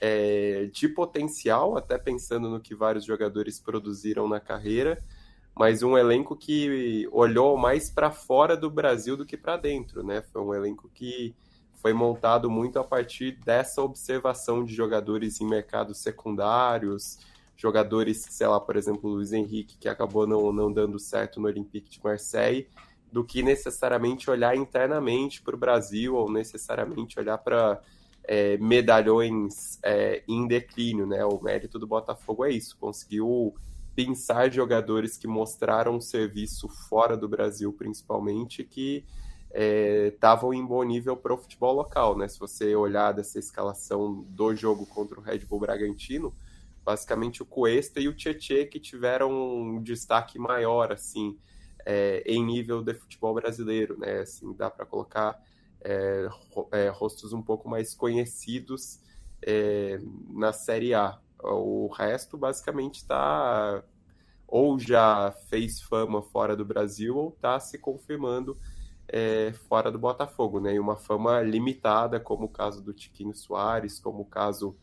é, 0.00 0.70
de 0.72 0.88
potencial, 0.88 1.76
até 1.76 1.98
pensando 1.98 2.48
no 2.48 2.60
que 2.60 2.76
vários 2.76 3.04
jogadores 3.04 3.58
produziram 3.58 4.28
na 4.28 4.38
carreira, 4.38 5.02
mas 5.56 5.82
um 5.82 5.98
elenco 5.98 6.36
que 6.36 7.08
olhou 7.12 7.56
mais 7.56 7.90
para 7.90 8.10
fora 8.10 8.56
do 8.56 8.70
Brasil 8.70 9.16
do 9.16 9.26
que 9.26 9.36
para 9.36 9.56
dentro, 9.56 10.02
né? 10.04 10.22
Foi 10.22 10.42
um 10.42 10.54
elenco 10.54 10.88
que 10.94 11.34
foi 11.74 11.92
montado 11.92 12.50
muito 12.50 12.78
a 12.78 12.84
partir 12.84 13.32
dessa 13.44 13.82
observação 13.82 14.64
de 14.64 14.74
jogadores 14.74 15.40
em 15.40 15.46
mercados 15.46 15.98
secundários, 15.98 17.18
jogadores, 17.56 18.26
sei 18.30 18.46
lá, 18.46 18.58
por 18.58 18.76
exemplo, 18.76 19.10
Luiz 19.10 19.32
Henrique, 19.32 19.76
que 19.78 19.88
acabou 19.88 20.26
não, 20.26 20.52
não 20.52 20.72
dando 20.72 20.98
certo 20.98 21.40
no 21.40 21.46
Olympique 21.46 21.90
de 21.90 22.00
Marseille, 22.02 22.66
do 23.14 23.22
que 23.22 23.44
necessariamente 23.44 24.28
olhar 24.28 24.56
internamente 24.56 25.40
para 25.40 25.54
o 25.54 25.58
Brasil 25.58 26.16
ou 26.16 26.28
necessariamente 26.28 27.16
olhar 27.16 27.38
para 27.38 27.80
é, 28.24 28.56
medalhões 28.56 29.78
é, 29.84 30.24
em 30.26 30.48
declínio, 30.48 31.06
né? 31.06 31.24
O 31.24 31.40
mérito 31.40 31.78
do 31.78 31.86
Botafogo 31.86 32.44
é 32.44 32.50
isso, 32.50 32.76
conseguiu 32.76 33.54
pensar 33.94 34.50
jogadores 34.50 35.16
que 35.16 35.28
mostraram 35.28 36.00
serviço 36.00 36.68
fora 36.68 37.16
do 37.16 37.28
Brasil, 37.28 37.72
principalmente, 37.72 38.64
que 38.64 39.04
estavam 40.12 40.52
é, 40.52 40.56
em 40.56 40.66
bom 40.66 40.82
nível 40.82 41.16
para 41.16 41.34
o 41.34 41.38
futebol 41.38 41.72
local, 41.72 42.18
né? 42.18 42.26
Se 42.26 42.40
você 42.40 42.74
olhar 42.74 43.12
dessa 43.12 43.38
escalação 43.38 44.24
do 44.28 44.56
jogo 44.56 44.84
contra 44.86 45.20
o 45.20 45.22
Red 45.22 45.46
Bull 45.48 45.60
Bragantino, 45.60 46.34
basicamente 46.84 47.44
o 47.44 47.46
Cuesta 47.46 48.00
e 48.00 48.08
o 48.08 48.12
Tietê 48.12 48.66
que 48.66 48.80
tiveram 48.80 49.30
um 49.30 49.80
destaque 49.80 50.36
maior, 50.36 50.90
assim, 50.90 51.38
é, 51.84 52.22
em 52.26 52.44
nível 52.44 52.82
de 52.82 52.94
futebol 52.94 53.34
brasileiro, 53.34 53.98
né? 53.98 54.20
Assim, 54.20 54.52
dá 54.54 54.70
para 54.70 54.86
colocar 54.86 55.40
é, 55.80 56.28
é, 56.72 56.88
rostos 56.88 57.32
um 57.32 57.42
pouco 57.42 57.68
mais 57.68 57.94
conhecidos 57.94 59.00
é, 59.42 59.98
na 60.30 60.52
Série 60.52 60.94
A. 60.94 61.18
O 61.42 61.88
resto 61.88 62.38
basicamente 62.38 62.96
está 62.96 63.82
ou 64.46 64.78
já 64.78 65.32
fez 65.48 65.80
fama 65.82 66.22
fora 66.22 66.56
do 66.56 66.64
Brasil 66.64 67.16
ou 67.16 67.30
está 67.30 67.58
se 67.58 67.78
confirmando 67.78 68.56
é, 69.08 69.52
fora 69.68 69.90
do 69.90 69.98
Botafogo, 69.98 70.60
né? 70.60 70.74
E 70.74 70.78
uma 70.78 70.96
fama 70.96 71.42
limitada, 71.42 72.18
como 72.18 72.44
o 72.46 72.48
caso 72.48 72.82
do 72.82 72.92
Tiquinho 72.92 73.34
Soares, 73.34 74.00
como 74.00 74.22
o 74.22 74.26
caso 74.26 74.76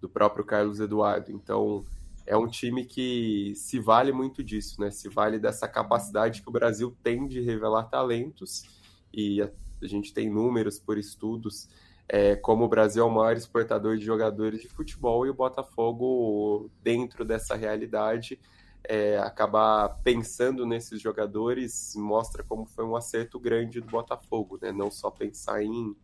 do 0.00 0.08
próprio 0.08 0.44
Carlos 0.44 0.80
Eduardo. 0.80 1.32
Então, 1.32 1.84
é 2.26 2.36
um 2.36 2.46
time 2.46 2.84
que 2.84 3.52
se 3.56 3.78
vale 3.78 4.12
muito 4.12 4.42
disso, 4.42 4.80
né? 4.80 4.90
Se 4.90 5.08
vale 5.08 5.38
dessa 5.38 5.66
capacidade 5.66 6.42
que 6.42 6.48
o 6.48 6.52
Brasil 6.52 6.96
tem 7.02 7.26
de 7.26 7.40
revelar 7.40 7.84
talentos 7.84 8.64
e 9.12 9.42
a, 9.42 9.50
a 9.82 9.86
gente 9.86 10.12
tem 10.12 10.30
números 10.30 10.78
por 10.78 10.98
estudos 10.98 11.68
é, 12.12 12.34
como 12.34 12.64
o 12.64 12.68
Brasil 12.68 13.04
é 13.04 13.06
o 13.06 13.10
maior 13.10 13.36
exportador 13.36 13.96
de 13.96 14.04
jogadores 14.04 14.60
de 14.60 14.68
futebol 14.68 15.24
e 15.24 15.30
o 15.30 15.34
Botafogo 15.34 16.68
dentro 16.82 17.24
dessa 17.24 17.54
realidade 17.54 18.40
é, 18.82 19.16
acabar 19.18 19.88
pensando 20.02 20.66
nesses 20.66 21.00
jogadores 21.00 21.94
mostra 21.94 22.42
como 22.42 22.66
foi 22.66 22.84
um 22.84 22.96
acerto 22.96 23.38
grande 23.38 23.80
do 23.80 23.86
Botafogo, 23.86 24.58
né? 24.60 24.72
Não 24.72 24.90
só 24.90 25.08
pensar 25.08 25.62
em 25.62 25.94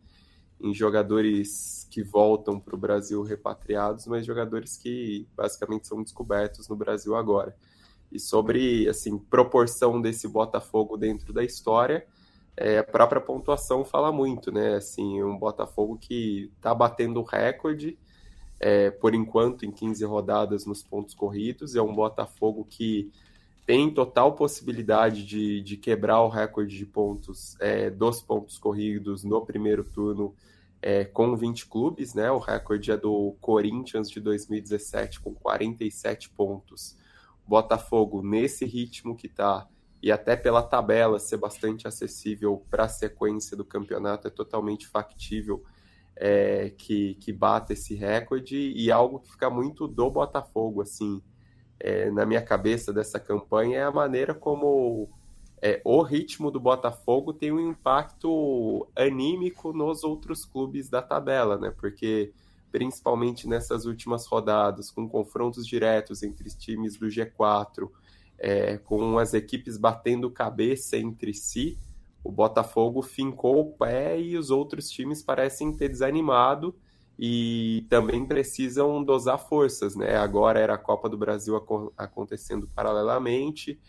em 0.59 0.73
jogadores 0.73 1.87
que 1.91 2.03
voltam 2.03 2.59
para 2.59 2.75
o 2.75 2.77
Brasil 2.77 3.21
repatriados, 3.23 4.07
mas 4.07 4.25
jogadores 4.25 4.77
que 4.77 5.27
basicamente 5.35 5.87
são 5.87 6.01
descobertos 6.01 6.67
no 6.67 6.75
Brasil 6.75 7.15
agora. 7.15 7.55
E 8.11 8.19
sobre 8.19 8.87
assim 8.87 9.17
proporção 9.17 10.01
desse 10.01 10.27
Botafogo 10.27 10.97
dentro 10.97 11.31
da 11.33 11.43
história, 11.43 12.05
é, 12.55 12.79
a 12.79 12.83
própria 12.83 13.21
pontuação 13.21 13.85
fala 13.85 14.11
muito, 14.11 14.51
né? 14.51 14.75
Assim, 14.75 15.21
um 15.23 15.37
Botafogo 15.37 15.97
que 15.97 16.51
está 16.57 16.73
batendo 16.73 17.21
recorde 17.21 17.97
é, 18.59 18.89
por 18.89 19.13
enquanto 19.13 19.65
em 19.65 19.71
15 19.71 20.03
rodadas 20.05 20.65
nos 20.65 20.81
pontos 20.81 21.13
corridos, 21.13 21.75
é 21.75 21.81
um 21.81 21.93
Botafogo 21.93 22.65
que 22.67 23.11
tem 23.67 23.93
total 23.93 24.33
possibilidade 24.33 25.25
de, 25.25 25.61
de 25.61 25.75
quebrar 25.75 26.21
o 26.21 26.29
recorde 26.29 26.77
de 26.77 26.85
pontos 26.85 27.57
é, 27.59 27.89
dos 27.89 28.21
pontos 28.21 28.57
corridos 28.57 29.25
no 29.25 29.45
primeiro 29.45 29.83
turno 29.83 30.33
é, 30.81 31.03
com 31.03 31.35
20 31.35 31.65
clubes, 31.65 32.13
né? 32.13 32.31
O 32.31 32.37
recorde 32.37 32.91
é 32.91 32.95
do 32.95 33.35
Corinthians 33.41 34.09
de 34.09 34.21
2017 34.21 35.19
com 35.19 35.33
47 35.35 36.29
pontos. 36.29 36.97
Botafogo 37.45 38.21
nesse 38.21 38.63
ritmo 38.63 39.17
que 39.17 39.27
está 39.27 39.67
e 40.01 40.13
até 40.13 40.37
pela 40.37 40.63
tabela 40.63 41.19
ser 41.19 41.35
bastante 41.35 41.89
acessível 41.89 42.65
para 42.69 42.85
a 42.85 42.89
sequência 42.89 43.57
do 43.57 43.65
campeonato 43.65 44.29
é 44.29 44.31
totalmente 44.31 44.87
factível 44.87 45.61
é, 46.15 46.69
que, 46.69 47.15
que 47.15 47.33
bata 47.33 47.73
esse 47.73 47.95
recorde 47.95 48.71
e 48.71 48.89
algo 48.89 49.19
que 49.19 49.31
fica 49.31 49.49
muito 49.49 49.89
do 49.89 50.09
Botafogo 50.09 50.81
assim 50.81 51.21
é, 51.79 52.09
na 52.11 52.25
minha 52.25 52.41
cabeça 52.41 52.91
dessa 52.91 53.19
campanha 53.19 53.79
é 53.79 53.83
a 53.83 53.91
maneira 53.91 54.33
como 54.33 55.09
é, 55.61 55.81
o 55.83 56.01
ritmo 56.01 56.51
do 56.51 56.59
Botafogo 56.59 57.33
tem 57.33 57.51
um 57.51 57.69
impacto 57.71 58.87
anímico 58.95 59.73
nos 59.73 60.03
outros 60.03 60.45
clubes 60.45 60.89
da 60.89 61.01
tabela, 61.01 61.57
né? 61.57 61.73
Porque 61.77 62.31
principalmente 62.71 63.47
nessas 63.47 63.85
últimas 63.85 64.27
rodadas, 64.27 64.91
com 64.91 65.07
confrontos 65.07 65.65
diretos 65.65 66.21
entre 66.21 66.47
os 66.47 66.53
times 66.53 66.97
do 66.97 67.07
G4, 67.07 67.89
é, 68.37 68.77
com 68.77 69.17
as 69.17 69.33
equipes 69.33 69.77
batendo 69.77 70.29
cabeça 70.29 70.97
entre 70.97 71.33
si, 71.33 71.77
o 72.23 72.31
Botafogo 72.31 73.01
fincou 73.01 73.61
o 73.61 73.71
pé 73.71 74.19
e 74.19 74.37
os 74.37 74.51
outros 74.51 74.89
times 74.89 75.23
parecem 75.23 75.73
ter 75.73 75.89
desanimado 75.89 76.75
e 77.19 77.85
também 77.89 78.25
precisam 78.25 79.03
dosar 79.03 79.39
forças, 79.39 79.95
né? 79.95 80.15
Agora 80.17 80.59
era 80.59 80.75
a 80.75 80.77
Copa 80.77 81.09
do 81.09 81.17
Brasil 81.17 81.55
acontecendo 81.97 82.67
paralelamente, 82.75 83.79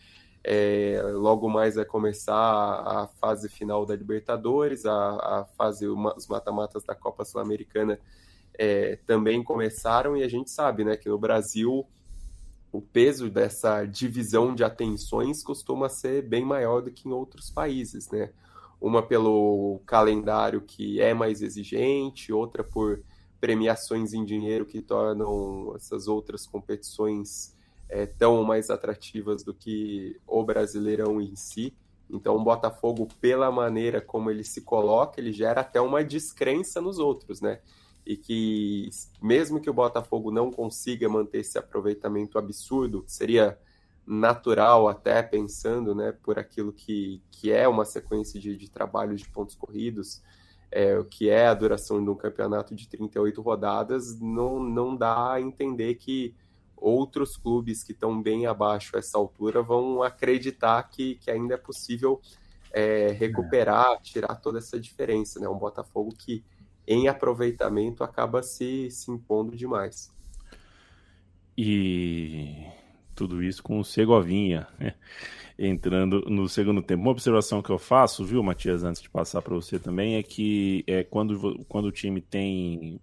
é, 0.42 1.00
logo 1.14 1.48
mais 1.48 1.74
vai 1.74 1.84
começar 1.84 2.34
a 2.34 3.08
fase 3.20 3.48
final 3.48 3.84
da 3.84 3.94
Libertadores, 3.94 4.86
a, 4.86 4.92
a 4.94 5.44
fase, 5.56 5.86
uma, 5.86 6.16
os 6.16 6.26
mata-matas 6.26 6.84
da 6.84 6.94
Copa 6.94 7.24
Sul-Americana 7.24 7.98
é, 8.58 8.96
também 9.06 9.42
começaram 9.42 10.16
e 10.16 10.22
a 10.22 10.28
gente 10.28 10.50
sabe 10.50 10.84
né, 10.84 10.96
que 10.96 11.08
no 11.08 11.18
Brasil 11.18 11.86
o 12.72 12.82
peso 12.82 13.30
dessa 13.30 13.84
divisão 13.84 14.54
de 14.54 14.64
atenções 14.64 15.42
costuma 15.42 15.88
ser 15.88 16.22
bem 16.22 16.44
maior 16.44 16.82
do 16.82 16.90
que 16.90 17.08
em 17.08 17.12
outros 17.12 17.50
países, 17.50 18.10
né? 18.10 18.30
Uma 18.80 19.02
pelo 19.02 19.80
calendário 19.86 20.60
que 20.60 21.00
é 21.00 21.14
mais 21.14 21.40
exigente, 21.40 22.32
outra 22.32 22.62
por 22.62 23.02
premiações 23.40 24.12
em 24.12 24.24
dinheiro 24.24 24.66
que 24.66 24.82
tornam 24.82 25.74
essas 25.76 26.08
outras 26.08 26.46
competições 26.46 27.56
é, 27.88 28.06
tão 28.06 28.42
mais 28.42 28.70
atrativas 28.70 29.42
do 29.42 29.54
que 29.54 30.16
o 30.26 30.42
Brasileirão 30.42 31.20
em 31.20 31.34
si. 31.36 31.72
Então, 32.10 32.36
o 32.36 32.44
Botafogo, 32.44 33.08
pela 33.20 33.50
maneira 33.50 34.00
como 34.00 34.30
ele 34.30 34.44
se 34.44 34.62
coloca, 34.62 35.20
ele 35.20 35.32
gera 35.32 35.60
até 35.60 35.80
uma 35.80 36.02
descrença 36.02 36.80
nos 36.80 36.98
outros, 36.98 37.40
né? 37.40 37.60
E 38.04 38.16
que, 38.16 38.88
mesmo 39.20 39.60
que 39.60 39.68
o 39.68 39.74
Botafogo 39.74 40.30
não 40.30 40.50
consiga 40.50 41.08
manter 41.08 41.40
esse 41.40 41.58
aproveitamento 41.58 42.38
absurdo, 42.38 43.04
seria 43.06 43.58
natural, 44.06 44.88
até 44.88 45.22
pensando, 45.22 45.94
né, 45.94 46.12
por 46.22 46.38
aquilo 46.38 46.72
que, 46.72 47.22
que 47.30 47.52
é 47.52 47.68
uma 47.68 47.84
sequência 47.84 48.40
de, 48.40 48.56
de 48.56 48.70
trabalhos 48.70 49.20
de 49.20 49.28
pontos 49.28 49.54
corridos, 49.54 50.22
é, 50.70 50.98
o 50.98 51.04
que 51.04 51.30
é 51.30 51.46
a 51.46 51.54
duração 51.54 52.02
de 52.02 52.10
um 52.10 52.14
campeonato 52.14 52.74
de 52.74 52.88
38 52.88 53.40
rodadas, 53.40 54.18
não, 54.20 54.60
não 54.60 54.94
dá 54.96 55.32
a 55.32 55.40
entender 55.40 55.94
que 55.94 56.34
outros 56.76 57.36
clubes 57.36 57.82
que 57.82 57.92
estão 57.92 58.20
bem 58.22 58.46
abaixo 58.46 58.96
a 58.96 58.98
essa 58.98 59.18
altura 59.18 59.62
vão 59.62 60.02
acreditar 60.02 60.82
que, 60.84 61.16
que 61.16 61.30
ainda 61.30 61.54
é 61.54 61.58
possível 61.58 62.20
é, 62.72 63.08
recuperar, 63.12 64.00
tirar 64.02 64.36
toda 64.36 64.58
essa 64.58 64.78
diferença. 64.78 65.40
Né? 65.40 65.48
Um 65.48 65.58
Botafogo 65.58 66.14
que, 66.16 66.44
em 66.86 67.08
aproveitamento, 67.08 68.04
acaba 68.04 68.42
se, 68.42 68.90
se 68.90 69.10
impondo 69.10 69.56
demais. 69.56 70.12
E 71.56 72.67
tudo 73.18 73.42
isso 73.42 73.64
com 73.64 73.80
o 73.80 73.84
Segovinha 73.84 74.68
né? 74.78 74.94
entrando 75.58 76.20
no 76.28 76.48
segundo 76.48 76.80
tempo. 76.80 77.02
Uma 77.02 77.10
observação 77.10 77.60
que 77.60 77.70
eu 77.70 77.78
faço, 77.78 78.24
viu, 78.24 78.40
Matias, 78.44 78.84
antes 78.84 79.02
de 79.02 79.10
passar 79.10 79.42
para 79.42 79.56
você 79.56 79.76
também, 79.76 80.14
é 80.14 80.22
que 80.22 80.84
é, 80.86 81.02
quando, 81.02 81.64
quando 81.68 81.86
o 81.86 81.92
time 81.92 82.20
tem 82.20 83.00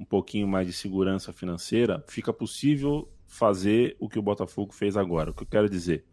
um 0.00 0.06
pouquinho 0.06 0.48
mais 0.48 0.66
de 0.66 0.72
segurança 0.72 1.34
financeira, 1.34 2.02
fica 2.08 2.32
possível 2.32 3.06
fazer 3.26 3.94
o 4.00 4.08
que 4.08 4.18
o 4.18 4.22
Botafogo 4.22 4.72
fez 4.72 4.96
agora. 4.96 5.30
O 5.30 5.34
que 5.34 5.42
eu 5.42 5.46
quero 5.46 5.68
dizer, 5.68 6.06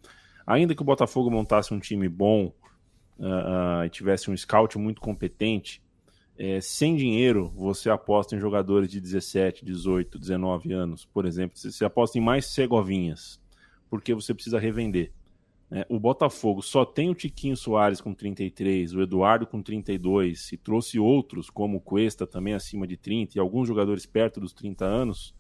ainda 0.46 0.76
que 0.76 0.82
o 0.82 0.86
Botafogo 0.86 1.32
montasse 1.32 1.74
um 1.74 1.80
time 1.80 2.10
bom 2.10 2.54
uh, 3.18 3.86
e 3.86 3.90
tivesse 3.90 4.30
um 4.30 4.36
scout 4.36 4.78
muito 4.78 5.00
competente, 5.00 5.82
é, 6.40 6.62
sem 6.62 6.96
dinheiro 6.96 7.52
você 7.54 7.90
aposta 7.90 8.34
em 8.34 8.40
jogadores 8.40 8.90
de 8.90 9.02
17, 9.02 9.66
18, 9.66 10.18
19 10.18 10.72
anos, 10.72 11.04
por 11.04 11.26
exemplo. 11.26 11.58
Você 11.58 11.84
aposta 11.84 12.18
em 12.18 12.22
mais 12.22 12.46
cegovinhas, 12.46 13.42
porque 13.90 14.14
você 14.14 14.34
precisa 14.34 14.58
revender. 14.58 15.12
Né? 15.70 15.86
O 15.90 16.00
Botafogo 16.00 16.62
só 16.62 16.86
tem 16.86 17.10
o 17.10 17.14
Tiquinho 17.14 17.58
Soares 17.58 18.00
com 18.00 18.14
33, 18.14 18.94
o 18.94 19.02
Eduardo 19.02 19.46
com 19.46 19.62
32, 19.62 20.54
e 20.54 20.58
trouxe 20.58 20.98
outros, 20.98 21.50
como 21.50 21.78
o 21.78 21.82
Cuesta 21.82 22.26
também 22.26 22.54
acima 22.54 22.88
de 22.88 22.96
30, 22.96 23.38
e 23.38 23.42
alguns 23.42 23.68
jogadores 23.68 24.06
perto 24.06 24.40
dos 24.40 24.54
30 24.54 24.86
anos, 24.86 25.36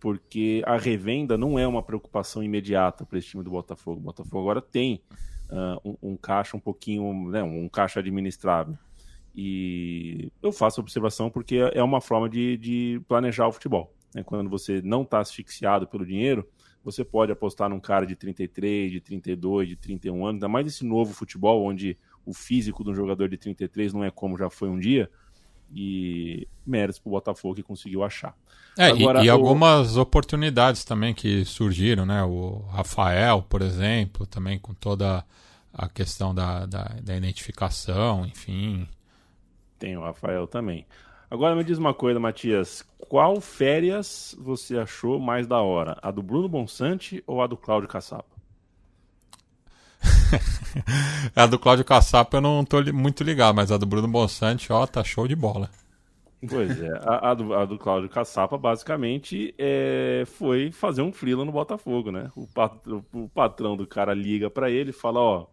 porque 0.00 0.62
a 0.64 0.78
revenda 0.78 1.36
não 1.36 1.58
é 1.58 1.68
uma 1.68 1.82
preocupação 1.82 2.42
imediata 2.42 3.04
para 3.04 3.18
esse 3.18 3.28
time 3.28 3.44
do 3.44 3.50
Botafogo. 3.50 4.00
O 4.00 4.04
Botafogo 4.04 4.40
agora 4.40 4.62
tem 4.62 5.02
uh, 5.50 5.78
um, 5.84 6.12
um, 6.12 6.16
caixa 6.16 6.56
um 6.56 6.60
pouquinho, 6.60 7.28
né, 7.28 7.42
um 7.42 7.68
caixa 7.68 8.00
administrável. 8.00 8.78
E 9.34 10.30
eu 10.42 10.52
faço 10.52 10.80
observação 10.80 11.28
porque 11.28 11.56
é 11.56 11.82
uma 11.82 12.00
forma 12.00 12.28
de, 12.28 12.56
de 12.56 13.00
planejar 13.08 13.48
o 13.48 13.52
futebol. 13.52 13.92
Né? 14.14 14.22
Quando 14.22 14.48
você 14.48 14.80
não 14.82 15.02
está 15.02 15.20
asfixiado 15.20 15.86
pelo 15.86 16.06
dinheiro, 16.06 16.48
você 16.84 17.04
pode 17.04 17.32
apostar 17.32 17.68
num 17.68 17.80
cara 17.80 18.06
de 18.06 18.14
33, 18.14 18.92
de 18.92 19.00
32, 19.00 19.68
de 19.68 19.76
31 19.76 20.26
anos, 20.26 20.34
ainda 20.34 20.48
mais 20.48 20.66
esse 20.66 20.84
novo 20.84 21.12
futebol, 21.12 21.64
onde 21.64 21.96
o 22.24 22.32
físico 22.32 22.84
de 22.84 22.90
um 22.90 22.94
jogador 22.94 23.28
de 23.28 23.36
33 23.36 23.92
não 23.92 24.04
é 24.04 24.10
como 24.10 24.38
já 24.38 24.48
foi 24.48 24.68
um 24.68 24.78
dia. 24.78 25.10
E 25.74 26.46
méritos 26.64 27.00
para 27.00 27.08
o 27.08 27.12
Botafogo 27.12 27.56
que 27.56 27.62
conseguiu 27.62 28.04
achar. 28.04 28.36
É, 28.78 28.86
Agora, 28.86 29.22
e, 29.22 29.26
e 29.26 29.30
o... 29.30 29.32
algumas 29.32 29.96
oportunidades 29.96 30.84
também 30.84 31.12
que 31.12 31.44
surgiram, 31.44 32.06
né? 32.06 32.22
O 32.22 32.58
Rafael, 32.70 33.42
por 33.42 33.62
exemplo, 33.62 34.26
também 34.26 34.58
com 34.58 34.72
toda 34.72 35.24
a 35.72 35.88
questão 35.88 36.32
da, 36.32 36.64
da, 36.66 36.84
da 37.02 37.16
identificação, 37.16 38.24
enfim. 38.24 38.86
Tem 39.84 39.98
o 39.98 40.00
Rafael 40.00 40.46
também. 40.46 40.86
Agora 41.30 41.54
me 41.54 41.62
diz 41.62 41.76
uma 41.76 41.92
coisa, 41.92 42.18
Matias. 42.18 42.82
Qual 42.96 43.38
férias 43.38 44.34
você 44.40 44.78
achou 44.78 45.20
mais 45.20 45.46
da 45.46 45.60
hora? 45.60 45.98
A 46.00 46.10
do 46.10 46.22
Bruno 46.22 46.48
Bonsante 46.48 47.22
ou 47.26 47.42
a 47.42 47.46
do 47.46 47.54
Cláudio 47.54 47.86
Caçapa? 47.86 48.34
a 51.36 51.44
do 51.44 51.58
Cláudio 51.58 51.84
Caçapa 51.84 52.38
eu 52.38 52.40
não 52.40 52.64
tô 52.64 52.82
muito 52.94 53.22
ligado, 53.22 53.54
mas 53.54 53.70
a 53.70 53.76
do 53.76 53.84
Bruno 53.84 54.08
Bonsante, 54.08 54.72
ó, 54.72 54.86
tá 54.86 55.04
show 55.04 55.28
de 55.28 55.36
bola. 55.36 55.68
Pois 56.48 56.80
é, 56.80 56.98
a, 57.02 57.32
a, 57.32 57.34
do, 57.34 57.52
a 57.52 57.66
do 57.66 57.76
Cláudio 57.76 58.08
Caçapa 58.08 58.56
basicamente 58.56 59.54
é, 59.58 60.24
foi 60.26 60.72
fazer 60.72 61.02
um 61.02 61.12
frila 61.12 61.44
no 61.44 61.52
Botafogo, 61.52 62.10
né? 62.10 62.30
O, 62.34 62.46
pat, 62.46 62.72
o 63.12 63.28
patrão 63.28 63.76
do 63.76 63.86
cara 63.86 64.14
liga 64.14 64.48
para 64.48 64.70
ele 64.70 64.90
e 64.90 64.94
fala, 64.94 65.20
ó, 65.20 65.46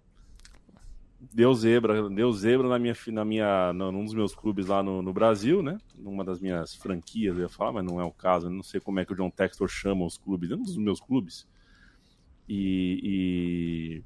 deu 1.34 1.54
zebra, 1.54 2.10
deu 2.10 2.32
zebra 2.32 2.68
na 2.68 2.80
minha, 2.80 2.96
na 3.08 3.26
minha, 3.26 3.74
num 3.74 4.04
dos 4.04 4.14
meus 4.14 4.34
clubes 4.34 4.68
lá 4.68 4.82
no, 4.82 5.02
no, 5.02 5.14
Brasil, 5.14 5.62
né? 5.62 5.78
Numa 5.96 6.24
das 6.24 6.40
minhas 6.40 6.74
franquias, 6.74 7.36
eu 7.36 7.44
ia 7.44 7.50
falar, 7.50 7.74
mas 7.74 7.86
não 7.86 8.02
é 8.02 8.04
o 8.04 8.12
caso. 8.12 8.48
Eu 8.48 8.52
não 8.52 8.64
sei 8.64 8.80
como 8.80 9.00
é 9.00 9.06
que 9.06 9.14
o 9.14 9.16
John 9.16 9.30
Textor 9.30 9.68
chama 9.68 10.06
os 10.06 10.18
clubes, 10.18 10.50
é 10.50 10.56
um 10.56 10.64
dos 10.64 10.78
meus 10.78 11.00
clubes. 11.00 11.48
E, 12.50 13.00
e 13.04 14.04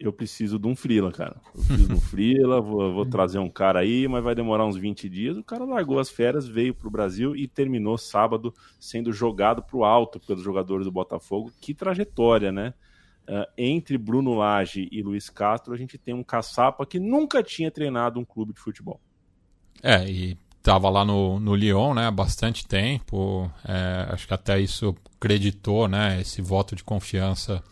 eu 0.00 0.12
preciso 0.12 0.58
de 0.58 0.66
um 0.66 0.74
freela, 0.74 1.12
cara. 1.12 1.36
Eu 1.44 1.52
preciso 1.52 1.88
de 1.88 1.94
um 1.94 2.00
freela, 2.00 2.60
vou, 2.60 2.92
vou, 2.92 3.06
trazer 3.06 3.38
um 3.38 3.50
cara 3.50 3.80
aí, 3.80 4.08
mas 4.08 4.24
vai 4.24 4.34
demorar 4.34 4.66
uns 4.66 4.76
20 4.76 5.08
dias. 5.08 5.36
O 5.36 5.44
cara 5.44 5.64
largou 5.64 5.98
as 5.98 6.10
férias, 6.10 6.48
veio 6.48 6.74
para 6.74 6.88
o 6.88 6.90
Brasil 6.90 7.36
e 7.36 7.46
terminou 7.46 7.98
sábado 7.98 8.54
sendo 8.80 9.12
jogado 9.12 9.62
para 9.62 9.76
o 9.76 9.84
alto 9.84 10.18
pelos 10.18 10.42
jogadores 10.42 10.86
do 10.86 10.92
Botafogo. 10.92 11.52
Que 11.60 11.74
trajetória, 11.74 12.50
né? 12.50 12.72
Uh, 13.26 13.46
entre 13.56 13.96
Bruno 13.96 14.34
Lage 14.34 14.86
e 14.92 15.02
Luiz 15.02 15.30
Castro, 15.30 15.72
a 15.72 15.76
gente 15.78 15.96
tem 15.96 16.12
um 16.12 16.22
caçapa 16.22 16.84
que 16.84 17.00
nunca 17.00 17.42
tinha 17.42 17.70
treinado 17.70 18.20
um 18.20 18.24
clube 18.24 18.52
de 18.52 18.60
futebol. 18.60 19.00
É, 19.82 20.06
e 20.06 20.36
estava 20.58 20.88
lá 20.88 21.04
no, 21.04 21.38
no 21.38 21.54
Lyon, 21.54 21.92
né, 21.92 22.06
há 22.06 22.10
bastante 22.10 22.66
tempo. 22.66 23.50
É, 23.66 24.08
acho 24.12 24.26
que 24.26 24.32
até 24.32 24.58
isso 24.58 24.94
creditou, 25.20 25.86
né, 25.86 26.20
esse 26.20 26.40
voto 26.40 26.74
de 26.74 26.82
confiança 26.82 27.62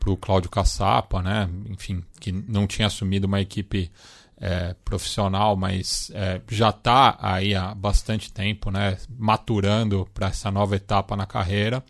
para 0.00 0.10
o 0.10 0.16
Cláudio 0.16 0.50
Caçapa, 0.50 1.22
né, 1.22 1.48
enfim, 1.70 2.04
que 2.20 2.32
não 2.32 2.66
tinha 2.66 2.88
assumido 2.88 3.26
uma 3.26 3.40
equipe 3.40 3.90
é, 4.36 4.74
profissional, 4.84 5.56
mas 5.56 6.10
é, 6.12 6.40
já 6.48 6.70
está 6.70 7.16
aí 7.20 7.54
há 7.54 7.72
bastante 7.72 8.32
tempo, 8.32 8.70
né, 8.70 8.98
maturando 9.16 10.08
para 10.12 10.26
essa 10.26 10.50
nova 10.50 10.74
etapa 10.74 11.16
na 11.16 11.26
carreira 11.26 11.84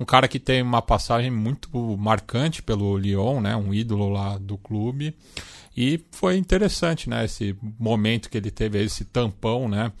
um 0.00 0.04
cara 0.06 0.26
que 0.26 0.40
tem 0.40 0.62
uma 0.62 0.80
passagem 0.80 1.30
muito 1.30 1.68
marcante 1.98 2.62
pelo 2.62 2.96
Lyon, 2.96 3.38
né? 3.38 3.54
Um 3.54 3.74
ídolo 3.74 4.08
lá 4.08 4.38
do 4.38 4.56
clube. 4.56 5.14
E 5.76 6.00
foi 6.10 6.38
interessante, 6.38 7.10
né? 7.10 7.26
Esse 7.26 7.54
momento 7.78 8.30
que 8.30 8.38
ele 8.38 8.50
teve, 8.50 8.82
esse 8.82 9.04
tampão, 9.04 9.68
né? 9.68 9.92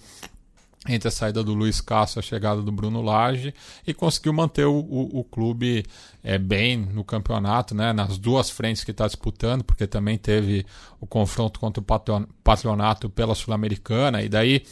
Entre 0.88 1.06
a 1.06 1.10
saída 1.10 1.44
do 1.44 1.52
Luiz 1.52 1.82
Castro 1.82 2.18
e 2.18 2.20
a 2.20 2.22
chegada 2.22 2.62
do 2.62 2.72
Bruno 2.72 3.02
Lage 3.02 3.52
e 3.86 3.92
conseguiu 3.92 4.32
manter 4.32 4.64
o, 4.64 4.78
o, 4.78 5.20
o 5.20 5.24
clube 5.24 5.84
é, 6.24 6.38
bem 6.38 6.78
no 6.78 7.04
campeonato, 7.04 7.74
né? 7.74 7.92
Nas 7.92 8.16
duas 8.16 8.48
frentes 8.48 8.82
que 8.82 8.92
está 8.92 9.06
disputando, 9.06 9.62
porque 9.62 9.86
também 9.86 10.16
teve 10.16 10.64
o 10.98 11.06
confronto 11.06 11.60
contra 11.60 11.82
o 11.82 12.24
patronato 12.42 13.10
pela 13.10 13.34
Sul-Americana 13.34 14.22
e 14.22 14.30
daí 14.30 14.64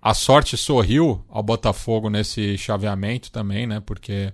a 0.00 0.14
sorte 0.14 0.56
sorriu 0.56 1.24
ao 1.28 1.42
Botafogo 1.42 2.08
nesse 2.08 2.56
chaveamento 2.56 3.32
também, 3.32 3.66
né? 3.66 3.82
Porque 3.84 4.32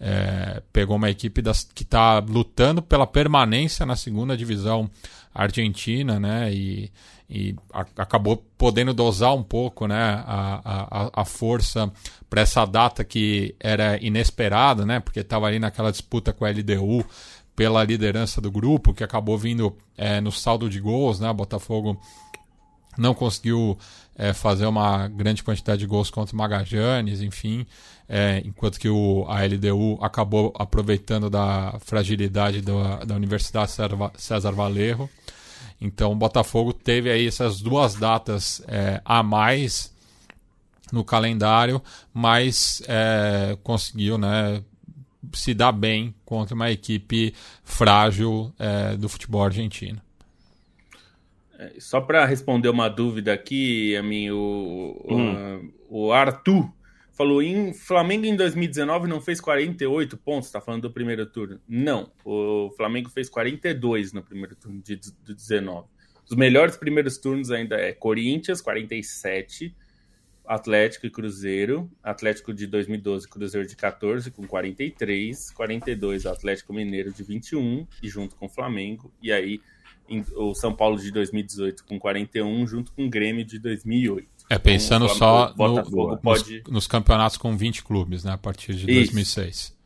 é, 0.00 0.62
pegou 0.72 0.96
uma 0.96 1.10
equipe 1.10 1.42
das, 1.42 1.64
que 1.64 1.82
está 1.82 2.18
lutando 2.18 2.80
pela 2.80 3.06
permanência 3.06 3.84
na 3.84 3.96
segunda 3.96 4.36
divisão 4.36 4.90
argentina, 5.34 6.18
né? 6.18 6.52
E, 6.52 6.90
e 7.28 7.54
a, 7.72 7.80
acabou 7.96 8.36
podendo 8.56 8.94
dosar 8.94 9.34
um 9.34 9.42
pouco, 9.42 9.86
né? 9.86 10.22
A, 10.26 10.60
a, 10.64 11.22
a 11.22 11.24
força 11.24 11.92
para 12.30 12.42
essa 12.42 12.64
data 12.64 13.04
que 13.04 13.54
era 13.58 14.02
inesperada, 14.02 14.86
né? 14.86 15.00
Porque 15.00 15.20
estava 15.20 15.46
ali 15.46 15.58
naquela 15.58 15.90
disputa 15.90 16.32
com 16.32 16.44
a 16.44 16.50
LDU 16.50 17.04
pela 17.56 17.82
liderança 17.82 18.40
do 18.40 18.52
grupo, 18.52 18.94
que 18.94 19.02
acabou 19.02 19.36
vindo 19.36 19.76
é, 19.96 20.20
no 20.20 20.30
saldo 20.30 20.70
de 20.70 20.80
gols, 20.80 21.18
né? 21.18 21.32
Botafogo 21.32 22.00
não 22.96 23.14
conseguiu 23.14 23.78
é, 24.18 24.34
fazer 24.34 24.66
uma 24.66 25.08
grande 25.08 25.42
quantidade 25.42 25.78
de 25.78 25.86
gols 25.86 26.10
contra 26.10 26.34
o 26.34 26.38
Magajanes, 26.38 27.22
enfim 27.22 27.64
é, 28.08 28.42
enquanto 28.44 28.80
que 28.80 28.88
o, 28.88 29.26
a 29.28 29.44
LDU 29.44 29.98
acabou 30.00 30.52
aproveitando 30.58 31.28
da 31.28 31.78
fragilidade 31.80 32.62
da, 32.62 33.04
da 33.04 33.14
Universidade 33.14 33.70
César 34.16 34.52
Valerro. 34.52 35.10
Então 35.80 36.12
o 36.12 36.16
Botafogo 36.16 36.72
teve 36.72 37.10
aí 37.10 37.26
essas 37.26 37.60
duas 37.60 37.94
datas 37.94 38.62
é, 38.66 39.00
a 39.04 39.22
mais 39.22 39.94
no 40.90 41.04
calendário, 41.04 41.82
mas 42.14 42.82
é, 42.88 43.58
conseguiu 43.62 44.16
né, 44.16 44.62
se 45.34 45.52
dar 45.52 45.70
bem 45.70 46.14
contra 46.24 46.54
uma 46.54 46.70
equipe 46.70 47.34
frágil 47.62 48.52
é, 48.58 48.96
do 48.96 49.06
futebol 49.08 49.44
argentino. 49.44 50.00
É, 51.58 51.74
só 51.80 52.00
para 52.00 52.24
responder 52.24 52.68
uma 52.68 52.88
dúvida 52.88 53.32
aqui, 53.32 53.96
a 53.96 54.02
mim, 54.02 54.30
o, 54.30 55.04
hum. 55.08 55.72
o, 55.88 56.06
o 56.06 56.12
Arthur 56.12 56.72
falou 57.18 57.42
em 57.42 57.74
Flamengo 57.74 58.26
em 58.26 58.36
2019 58.36 59.08
não 59.08 59.20
fez 59.20 59.40
48 59.40 60.16
pontos, 60.18 60.52
tá 60.52 60.60
falando 60.60 60.82
do 60.82 60.90
primeiro 60.92 61.26
turno. 61.26 61.60
Não, 61.68 62.12
o 62.24 62.70
Flamengo 62.76 63.10
fez 63.10 63.28
42 63.28 64.12
no 64.12 64.22
primeiro 64.22 64.54
turno 64.54 64.80
de, 64.80 64.94
de 64.94 65.34
19. 65.34 65.88
Os 66.30 66.36
melhores 66.36 66.76
primeiros 66.76 67.18
turnos 67.18 67.50
ainda 67.50 67.74
é 67.74 67.92
Corinthians 67.92 68.60
47, 68.60 69.74
Atlético 70.46 71.06
e 71.06 71.10
Cruzeiro, 71.10 71.90
Atlético 72.00 72.54
de 72.54 72.68
2012, 72.68 73.26
Cruzeiro 73.26 73.66
de 73.66 73.74
14 73.74 74.30
com 74.30 74.46
43, 74.46 75.50
42 75.50 76.24
Atlético 76.24 76.72
Mineiro 76.72 77.12
de 77.12 77.24
21 77.24 77.84
e 78.00 78.08
junto 78.08 78.36
com 78.36 78.46
o 78.46 78.48
Flamengo, 78.48 79.12
e 79.20 79.32
aí 79.32 79.60
o 80.36 80.54
São 80.54 80.74
Paulo 80.74 80.98
de 80.98 81.10
2018 81.10 81.84
com 81.84 81.98
41 81.98 82.66
junto 82.66 82.92
com 82.92 83.06
o 83.06 83.10
Grêmio 83.10 83.44
de 83.44 83.58
2008. 83.58 84.28
É, 84.50 84.58
pensando 84.58 85.04
então, 85.04 85.16
só 85.16 85.54
no, 85.56 86.18
pode... 86.18 86.62
nos, 86.62 86.72
nos, 86.72 86.86
campeonatos 86.86 87.36
com 87.36 87.56
20 87.56 87.84
clubes, 87.84 88.24
né, 88.24 88.32
a 88.32 88.38
partir 88.38 88.74
de 88.74 88.90
Isso. 88.90 89.12
2006. 89.12 89.76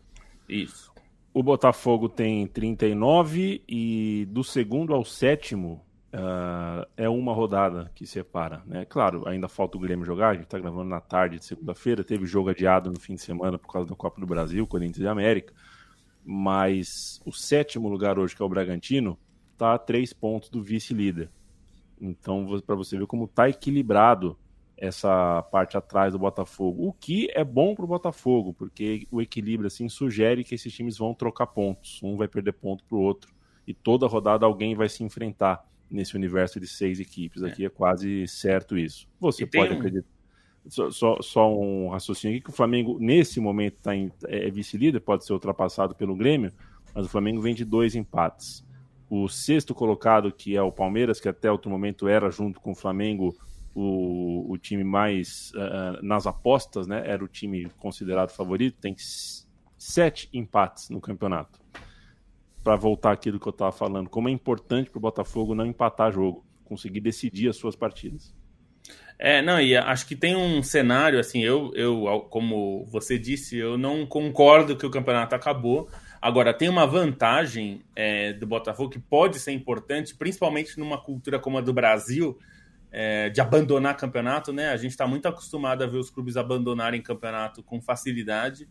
Isso. 0.48 0.92
O 1.35 1.42
Botafogo 1.42 2.08
tem 2.08 2.46
39 2.46 3.64
e 3.66 4.28
do 4.30 4.44
segundo 4.44 4.94
ao 4.94 5.04
sétimo 5.04 5.82
uh, 6.12 6.87
é 6.96 7.08
uma 7.08 7.32
rodada 7.32 7.90
que 7.94 8.06
separa. 8.06 8.62
Né? 8.66 8.85
Claro, 8.85 9.26
ainda 9.26 9.48
falta 9.48 9.76
o 9.76 9.80
Grêmio 9.80 10.04
jogar, 10.04 10.30
a 10.30 10.35
gente 10.35 10.44
está 10.44 10.58
gravando 10.58 10.90
na 10.90 11.00
tarde 11.00 11.38
de 11.38 11.44
segunda-feira, 11.44 12.04
teve 12.04 12.26
jogo 12.26 12.50
adiado 12.50 12.90
no 12.90 13.00
fim 13.00 13.14
de 13.14 13.22
semana 13.22 13.58
por 13.58 13.72
causa 13.72 13.88
da 13.88 13.96
Copa 13.96 14.20
do 14.20 14.26
Brasil, 14.26 14.66
Corinthians 14.66 15.04
e 15.04 15.08
América, 15.08 15.52
mas 16.24 17.20
o 17.24 17.32
sétimo 17.32 17.88
lugar 17.88 18.18
hoje, 18.18 18.37
que 18.37 18.42
é 18.42 18.44
o 18.44 18.48
Bragantino, 18.48 19.18
está 19.52 19.74
a 19.74 19.78
três 19.78 20.12
pontos 20.12 20.48
do 20.48 20.62
vice-líder. 20.62 21.30
Então, 22.00 22.60
para 22.66 22.74
você 22.74 22.98
ver 22.98 23.06
como 23.06 23.26
está 23.26 23.48
equilibrado 23.48 24.36
essa 24.76 25.42
parte 25.52 25.76
atrás 25.76 26.12
do 26.12 26.18
Botafogo, 26.18 26.88
o 26.88 26.92
que 26.92 27.28
é 27.32 27.44
bom 27.44 27.74
para 27.74 27.84
o 27.84 27.88
Botafogo, 27.88 28.52
porque 28.52 29.06
o 29.12 29.22
equilíbrio 29.22 29.68
assim 29.68 29.88
sugere 29.88 30.42
que 30.42 30.56
esses 30.56 30.72
times 30.74 30.98
vão 30.98 31.14
trocar 31.14 31.46
pontos, 31.46 32.00
um 32.02 32.16
vai 32.16 32.26
perder 32.26 32.52
ponto 32.54 32.82
para 32.84 32.96
o 32.96 33.00
outro 33.00 33.32
e 33.66 33.72
toda 33.72 34.08
rodada 34.08 34.44
alguém 34.44 34.74
vai 34.74 34.88
se 34.88 35.04
enfrentar 35.04 35.64
nesse 35.88 36.16
universo 36.16 36.58
de 36.58 36.66
seis 36.66 36.98
equipes. 36.98 37.44
Aqui 37.44 37.62
é, 37.62 37.66
é 37.66 37.70
quase 37.70 38.26
certo 38.26 38.76
isso. 38.76 39.06
Você 39.20 39.46
pode 39.46 39.72
um... 39.72 39.76
acreditar. 39.76 40.08
Só, 40.68 40.90
só, 40.90 41.20
só, 41.20 41.52
um 41.52 41.88
raciocínio 41.88 42.36
aqui 42.36 42.44
que 42.44 42.50
o 42.50 42.52
Flamengo, 42.52 42.96
nesse 43.00 43.40
momento, 43.40 43.78
tá 43.82 43.94
em, 43.94 44.12
é 44.24 44.48
vice-líder, 44.48 45.00
pode 45.00 45.24
ser 45.24 45.32
ultrapassado 45.32 45.92
pelo 45.94 46.14
Grêmio, 46.14 46.52
mas 46.94 47.06
o 47.06 47.08
Flamengo 47.08 47.40
vem 47.40 47.54
de 47.54 47.64
dois 47.64 47.96
empates. 47.96 48.64
O 49.14 49.29
sexto 49.29 49.75
colocado, 49.75 50.33
que 50.33 50.57
é 50.57 50.62
o 50.62 50.72
Palmeiras, 50.72 51.20
que 51.20 51.29
até 51.29 51.53
outro 51.53 51.70
momento 51.70 52.09
era, 52.09 52.31
junto 52.31 52.59
com 52.59 52.72
o 52.72 52.75
Flamengo, 52.75 53.37
o, 53.75 54.51
o 54.51 54.57
time 54.57 54.83
mais 54.83 55.53
uh, 55.55 56.03
nas 56.03 56.27
apostas, 56.27 56.87
né? 56.87 57.03
Era 57.05 57.22
o 57.22 57.29
time 57.29 57.68
considerado 57.79 58.31
favorito, 58.31 58.81
tem 58.81 58.96
sete 59.77 60.31
empates 60.33 60.88
no 60.88 60.98
campeonato 60.98 61.61
para 62.64 62.75
voltar 62.75 63.12
aqui 63.12 63.31
do 63.31 63.38
que 63.38 63.46
eu 63.46 63.51
estava 63.51 63.70
falando, 63.70 64.09
como 64.09 64.31
é 64.31 64.33
importante 64.33 64.88
para 64.88 64.98
o 64.98 65.03
Botafogo 65.03 65.55
não 65.55 65.66
empatar 65.66 66.11
jogo, 66.11 66.46
conseguir 66.64 67.01
decidir 67.01 67.51
as 67.51 67.57
suas 67.57 67.77
partidas. 67.77 68.35
É, 69.18 69.42
não, 69.42 69.61
e 69.61 69.77
acho 69.77 70.07
que 70.07 70.16
tem 70.16 70.35
um 70.35 70.62
cenário, 70.62 71.20
assim, 71.20 71.40
eu, 71.40 71.70
eu, 71.75 72.27
como 72.31 72.87
você 72.87 73.18
disse, 73.18 73.59
eu 73.59 73.77
não 73.77 74.07
concordo 74.07 74.75
que 74.75 74.87
o 74.87 74.90
campeonato 74.90 75.35
acabou. 75.35 75.88
Agora, 76.22 76.54
tem 76.54 76.68
uma 76.68 76.87
vantagem 76.87 77.82
é, 77.96 78.32
do 78.32 78.46
Botafogo 78.46 78.90
que 78.90 79.00
pode 79.00 79.40
ser 79.40 79.50
importante, 79.50 80.14
principalmente 80.14 80.78
numa 80.78 80.96
cultura 80.96 81.37
como 81.37 81.58
a 81.58 81.61
do 81.61 81.72
Brasil, 81.72 82.38
é, 82.92 83.28
de 83.28 83.40
abandonar 83.40 83.96
campeonato, 83.96 84.52
né? 84.52 84.68
A 84.68 84.76
gente 84.76 84.92
está 84.92 85.04
muito 85.04 85.26
acostumado 85.26 85.82
a 85.82 85.87
ver 85.88 85.96
os 85.96 86.11
clubes 86.11 86.37
abandonarem 86.37 87.02
campeonato 87.02 87.61
com 87.61 87.80
facilidade. 87.82 88.68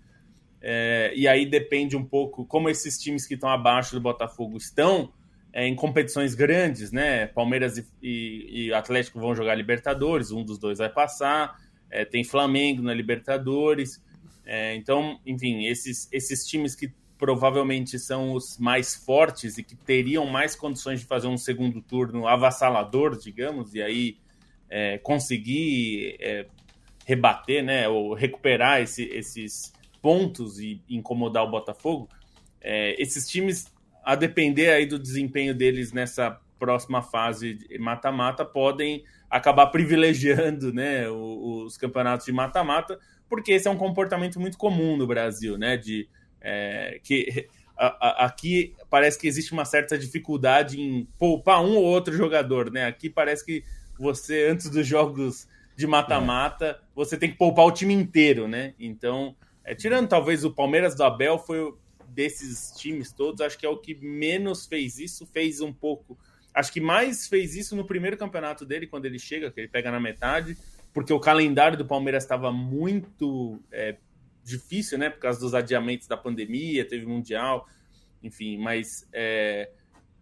É, 0.62 1.12
e 1.14 1.28
aí 1.28 1.46
depende 1.46 1.98
um 1.98 2.06
pouco 2.06 2.46
como 2.46 2.70
esses 2.70 2.98
times 2.98 3.28
que 3.28 3.34
estão 3.34 3.50
abaixo 3.50 3.96
do 3.96 4.00
Botafogo 4.00 4.56
estão 4.56 5.12
é, 5.52 5.68
em 5.68 5.76
competições 5.76 6.34
grandes, 6.34 6.90
né? 6.94 7.28
Palmeiras 7.28 7.78
e, 7.78 7.86
e, 8.02 8.68
e, 8.68 8.74
Atlético 8.74 9.20
vão 9.20 9.36
jogar 9.36 9.56
Libertadores, 9.56 10.32
um 10.32 10.42
dos 10.42 10.58
dois 10.58 10.78
vai 10.78 10.88
passar. 10.90 11.60
É, 11.90 12.06
tem 12.06 12.24
Flamengo 12.24 12.82
na 12.82 12.94
Libertadores. 12.94 14.02
É, 14.46 14.74
então, 14.74 15.20
enfim, 15.26 15.66
esses, 15.66 16.08
esses 16.14 16.48
times 16.48 16.76
que 16.76 16.94
provavelmente 17.22 18.00
são 18.00 18.34
os 18.34 18.58
mais 18.58 18.96
fortes 18.96 19.60
e 19.60 19.64
que 19.64 19.76
teriam 19.76 20.26
mais 20.26 20.56
condições 20.56 21.02
de 21.02 21.06
fazer 21.06 21.28
um 21.28 21.38
segundo 21.38 21.80
turno 21.80 22.28
avassalador, 22.28 23.16
digamos, 23.16 23.76
e 23.76 23.82
aí 23.84 24.18
é, 24.68 24.98
conseguir 24.98 26.18
é, 26.20 26.48
rebater, 27.06 27.64
né? 27.64 27.88
Ou 27.88 28.16
recuperar 28.16 28.82
esse, 28.82 29.04
esses 29.04 29.72
pontos 30.02 30.60
e 30.60 30.82
incomodar 30.90 31.44
o 31.44 31.52
Botafogo, 31.52 32.10
é, 32.60 33.00
esses 33.00 33.30
times, 33.30 33.72
a 34.04 34.16
depender 34.16 34.72
aí 34.72 34.88
do 34.88 34.98
desempenho 34.98 35.54
deles 35.54 35.94
nessa 35.94 36.42
próxima 36.58 37.04
fase 37.04 37.60
mata-mata, 37.80 38.44
podem 38.44 39.04
acabar 39.30 39.68
privilegiando 39.68 40.74
né, 40.74 41.08
os, 41.08 41.66
os 41.66 41.78
campeonatos 41.78 42.26
de 42.26 42.32
mata-mata, 42.32 43.00
porque 43.30 43.52
esse 43.52 43.68
é 43.68 43.72
um 43.72 43.78
comportamento 43.78 44.40
muito 44.40 44.58
comum 44.58 44.98
no 44.98 45.06
Brasil, 45.06 45.56
né? 45.56 45.78
De 45.78 46.10
é, 46.42 47.00
que 47.04 47.48
a, 47.78 47.88
a, 47.88 48.26
aqui 48.26 48.76
parece 48.90 49.18
que 49.20 49.28
existe 49.28 49.54
uma 49.54 49.66
certa 49.66 49.98
dificuldade 49.98 50.80
em 50.80 51.08
poupar 51.18 51.64
um 51.64 51.76
ou 51.76 51.84
outro 51.84 52.16
jogador, 52.16 52.72
né? 52.72 52.86
Aqui 52.86 53.10
parece 53.10 53.46
que 53.46 53.64
você, 53.98 54.48
antes 54.48 54.70
dos 54.70 54.86
jogos 54.86 55.48
de 55.76 55.88
mata-mata, 55.88 56.80
você 56.94 57.18
tem 57.18 57.32
que 57.32 57.38
poupar 57.38 57.66
o 57.66 57.72
time 57.72 57.94
inteiro, 57.94 58.48
né? 58.48 58.74
Então, 58.80 59.36
é, 59.64 59.74
tirando 59.74 60.08
talvez 60.08 60.44
o 60.44 60.52
Palmeiras 60.52 60.96
do 60.96 61.04
Abel, 61.04 61.40
foi 61.40 61.74
desses 62.08 62.72
times 62.78 63.12
todos, 63.12 63.42
acho 63.42 63.58
que 63.58 63.66
é 63.66 63.70
o 63.70 63.78
que 63.78 63.96
menos 63.96 64.66
fez 64.66 65.00
isso, 65.00 65.26
fez 65.26 65.62
um 65.62 65.72
pouco. 65.72 66.18
Acho 66.54 66.72
que 66.72 66.82
mais 66.82 67.28
fez 67.28 67.56
isso 67.56 67.76
no 67.76 67.86
primeiro 67.86 68.18
campeonato 68.18 68.66
dele, 68.66 68.86
quando 68.86 69.06
ele 69.06 69.18
chega, 69.18 69.50
que 69.50 69.60
ele 69.60 69.70
pega 69.70 69.90
na 69.90 70.00
metade, 70.00 70.58
porque 70.94 71.14
o 71.14 71.20
calendário 71.20 71.78
do 71.78 71.86
Palmeiras 71.86 72.24
estava 72.24 72.52
muito 72.52 73.60
é, 73.72 73.96
difícil, 74.44 74.98
né? 74.98 75.10
Por 75.10 75.20
causa 75.20 75.40
dos 75.40 75.54
adiamentos 75.54 76.08
da 76.08 76.18
pandemia, 76.18 76.88
teve 76.88 77.06
Mundial, 77.06 77.68
enfim, 78.24 78.58
mas 78.58 79.08
é, 79.14 79.70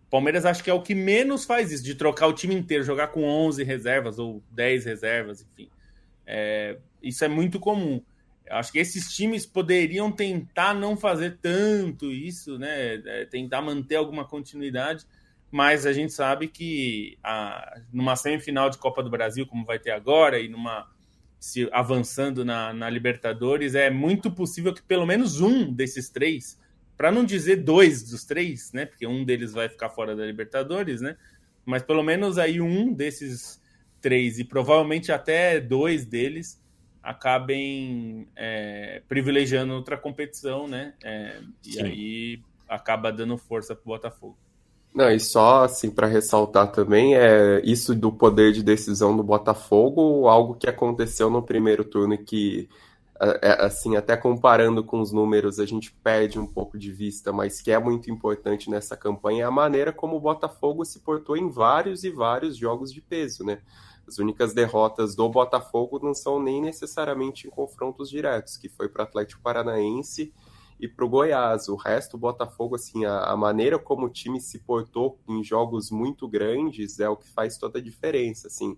Palmeiras 0.09 0.45
acho 0.45 0.63
que 0.63 0.69
é 0.69 0.73
o 0.73 0.81
que 0.81 0.95
menos 0.95 1.45
faz 1.45 1.71
isso, 1.71 1.83
de 1.83 1.95
trocar 1.95 2.27
o 2.27 2.33
time 2.33 2.55
inteiro, 2.55 2.83
jogar 2.83 3.09
com 3.09 3.23
11 3.23 3.63
reservas 3.63 4.17
ou 4.17 4.43
10 4.51 4.85
reservas, 4.85 5.41
enfim. 5.41 5.69
É, 6.25 6.77
isso 7.01 7.23
é 7.23 7.27
muito 7.27 7.59
comum. 7.59 8.01
Acho 8.49 8.71
que 8.71 8.79
esses 8.79 9.13
times 9.13 9.45
poderiam 9.45 10.11
tentar 10.11 10.73
não 10.73 10.97
fazer 10.97 11.37
tanto 11.39 12.11
isso, 12.11 12.57
né? 12.57 12.95
É, 13.05 13.25
tentar 13.25 13.61
manter 13.61 13.95
alguma 13.95 14.25
continuidade, 14.25 15.05
mas 15.51 15.85
a 15.85 15.93
gente 15.93 16.13
sabe 16.13 16.47
que 16.47 17.17
a, 17.23 17.79
numa 17.93 18.15
semifinal 18.15 18.69
de 18.71 18.79
Copa 18.79 19.03
do 19.03 19.09
Brasil, 19.09 19.45
como 19.45 19.65
vai 19.65 19.77
ter 19.77 19.91
agora, 19.91 20.39
e 20.39 20.47
numa 20.47 20.89
se 21.39 21.69
avançando 21.71 22.43
na, 22.43 22.73
na 22.73 22.89
Libertadores, 22.89 23.73
é 23.73 23.89
muito 23.89 24.29
possível 24.29 24.73
que 24.73 24.83
pelo 24.83 25.05
menos 25.05 25.39
um 25.39 25.71
desses 25.71 26.09
três, 26.09 26.59
para 26.97 27.11
não 27.11 27.23
dizer 27.23 27.57
dois 27.57 28.03
dos 28.03 28.25
três, 28.25 28.73
né? 28.73 28.85
Porque 28.85 29.07
um 29.07 29.23
deles 29.23 29.53
vai 29.53 29.69
ficar 29.69 29.89
fora 29.89 30.15
da 30.15 30.25
Libertadores, 30.25 30.99
né? 30.99 31.15
Mas 31.65 31.81
pelo 31.81 32.03
menos 32.03 32.37
aí 32.37 32.59
um 32.59 32.93
desses 32.93 33.61
três, 34.01 34.37
e 34.37 34.43
provavelmente 34.43 35.11
até 35.11 35.61
dois 35.61 36.05
deles 36.05 36.61
acabem 37.01 38.27
é, 38.35 39.01
privilegiando 39.07 39.73
outra 39.73 39.97
competição, 39.97 40.67
né? 40.67 40.93
É, 41.01 41.39
e 41.65 41.81
aí 41.81 42.43
acaba 42.67 43.11
dando 43.11 43.37
força 43.37 43.73
para 43.73 43.83
o 43.83 43.93
Botafogo. 43.93 44.37
Não, 44.93 45.11
e 45.11 45.19
só 45.19 45.63
assim 45.65 45.89
para 45.91 46.07
ressaltar 46.07 46.71
também 46.71 47.15
é 47.15 47.61
isso 47.63 47.95
do 47.95 48.11
poder 48.11 48.51
de 48.51 48.63
decisão 48.63 49.15
do 49.15 49.23
Botafogo, 49.23 50.27
algo 50.27 50.55
que 50.55 50.67
aconteceu 50.67 51.29
no 51.29 51.43
primeiro 51.43 51.83
turno 51.83 52.17
que 52.17 52.67
é, 53.21 53.49
é, 53.49 53.65
assim, 53.65 53.97
até 53.97 54.15
comparando 54.15 54.81
com 54.81 55.01
os 55.01 55.11
números, 55.11 55.59
a 55.59 55.65
gente 55.65 55.91
perde 55.91 56.39
um 56.39 56.47
pouco 56.47 56.77
de 56.77 56.89
vista, 56.89 57.33
mas 57.33 57.59
que 57.61 57.69
é 57.69 57.77
muito 57.77 58.09
importante 58.09 58.69
nessa 58.69 58.95
campanha 58.95 59.43
é 59.43 59.45
a 59.45 59.51
maneira 59.51 59.91
como 59.91 60.15
o 60.15 60.21
Botafogo 60.21 60.85
se 60.85 60.99
portou 60.99 61.35
em 61.35 61.49
vários 61.49 62.05
e 62.05 62.09
vários 62.09 62.55
jogos 62.55 62.93
de 62.93 63.01
peso, 63.01 63.43
né? 63.43 63.59
As 64.07 64.19
únicas 64.19 64.53
derrotas 64.53 65.15
do 65.15 65.27
Botafogo 65.27 65.99
não 66.01 66.13
são 66.13 66.41
nem 66.41 66.61
necessariamente 66.61 67.45
em 67.45 67.49
confrontos 67.49 68.09
diretos, 68.09 68.55
que 68.55 68.69
foi 68.69 68.87
para 68.87 69.01
o 69.01 69.03
Atlético 69.03 69.41
Paranaense 69.41 70.33
e 70.79 70.87
para 70.87 71.05
o 71.05 71.09
Goiás. 71.09 71.67
O 71.67 71.75
resto, 71.75 72.15
o 72.15 72.19
Botafogo, 72.19 72.75
assim, 72.75 73.05
a, 73.05 73.25
a, 73.25 73.35
maneira 73.35 73.77
como 73.77 74.05
o 74.05 74.09
time 74.09 74.39
se 74.39 74.59
portou 74.59 75.19
em 75.27 75.43
jogos 75.43 75.91
muito 75.91 76.27
grandes 76.27 76.99
é 76.99 77.09
o 77.09 77.17
que 77.17 77.27
faz 77.29 77.57
toda 77.57 77.79
a 77.79 77.81
diferença, 77.81 78.47
assim. 78.47 78.77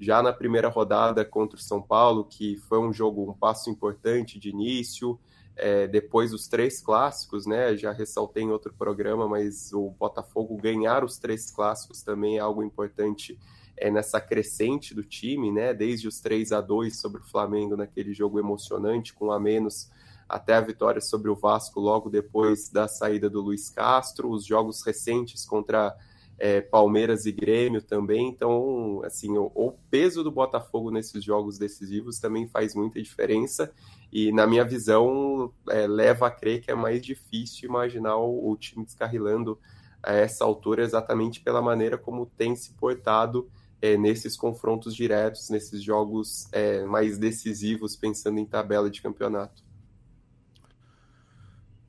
Já 0.00 0.22
na 0.22 0.32
primeira 0.32 0.68
rodada 0.68 1.24
contra 1.24 1.56
o 1.56 1.62
São 1.62 1.80
Paulo, 1.80 2.24
que 2.24 2.56
foi 2.56 2.78
um 2.78 2.92
jogo, 2.92 3.30
um 3.30 3.34
passo 3.34 3.70
importante 3.70 4.38
de 4.38 4.48
início, 4.48 5.18
é, 5.56 5.86
depois 5.86 6.32
os 6.32 6.48
três 6.48 6.80
clássicos, 6.80 7.46
né? 7.46 7.76
Já 7.76 7.92
ressaltei 7.92 8.42
em 8.42 8.50
outro 8.50 8.72
programa, 8.72 9.28
mas 9.28 9.72
o 9.72 9.90
Botafogo 9.90 10.56
ganhar 10.56 11.04
os 11.04 11.18
três 11.18 11.50
clássicos 11.50 12.02
também 12.02 12.38
é 12.38 12.40
algo 12.40 12.62
importante 12.62 13.38
é, 13.76 13.90
nessa 13.90 14.20
crescente 14.20 14.94
do 14.94 15.04
time, 15.04 15.52
né? 15.52 15.72
Desde 15.72 16.08
os 16.08 16.20
3 16.20 16.52
a 16.52 16.60
2 16.60 16.96
sobre 16.96 17.20
o 17.20 17.24
Flamengo 17.24 17.76
naquele 17.76 18.12
jogo 18.12 18.38
emocionante, 18.38 19.14
com 19.14 19.30
a 19.30 19.38
menos 19.38 19.90
até 20.28 20.54
a 20.54 20.60
vitória 20.60 21.00
sobre 21.00 21.30
o 21.30 21.36
Vasco 21.36 21.80
logo 21.80 22.10
depois 22.10 22.68
da 22.68 22.88
saída 22.88 23.28
do 23.28 23.40
Luiz 23.40 23.68
Castro, 23.70 24.30
os 24.30 24.44
jogos 24.44 24.84
recentes 24.84 25.44
contra 25.44 25.96
é, 26.38 26.60
Palmeiras 26.60 27.26
e 27.26 27.32
Grêmio 27.32 27.82
também. 27.82 28.28
Então, 28.28 29.02
assim, 29.04 29.36
o, 29.36 29.50
o, 29.54 29.72
peso 29.90 30.22
do 30.22 30.30
Botafogo 30.30 30.90
nesses 30.90 31.22
jogos 31.22 31.58
decisivos 31.58 32.18
também 32.18 32.48
faz 32.48 32.74
muita 32.74 33.00
diferença. 33.02 33.72
E, 34.12 34.32
na 34.32 34.46
minha 34.46 34.64
visão, 34.64 35.52
é, 35.68 35.86
leva 35.86 36.26
a 36.26 36.30
crer 36.30 36.60
que 36.60 36.70
é 36.70 36.74
mais 36.74 37.04
difícil 37.04 37.68
imaginar 37.68 38.16
o, 38.16 38.50
o 38.50 38.56
time 38.56 38.84
descarrilando 38.84 39.58
a 40.02 40.12
essa 40.12 40.44
altura 40.44 40.82
exatamente 40.82 41.40
pela 41.40 41.62
maneira 41.62 41.96
como 41.96 42.26
tem 42.26 42.54
se 42.54 42.74
portado 42.74 43.48
é, 43.80 43.96
nesses 43.96 44.36
confrontos 44.36 44.94
diretos, 44.94 45.48
nesses 45.48 45.82
jogos 45.82 46.46
é, 46.52 46.84
mais 46.84 47.18
decisivos, 47.18 47.96
pensando 47.96 48.38
em 48.38 48.46
tabela 48.46 48.90
de 48.90 49.00
campeonato. 49.00 49.63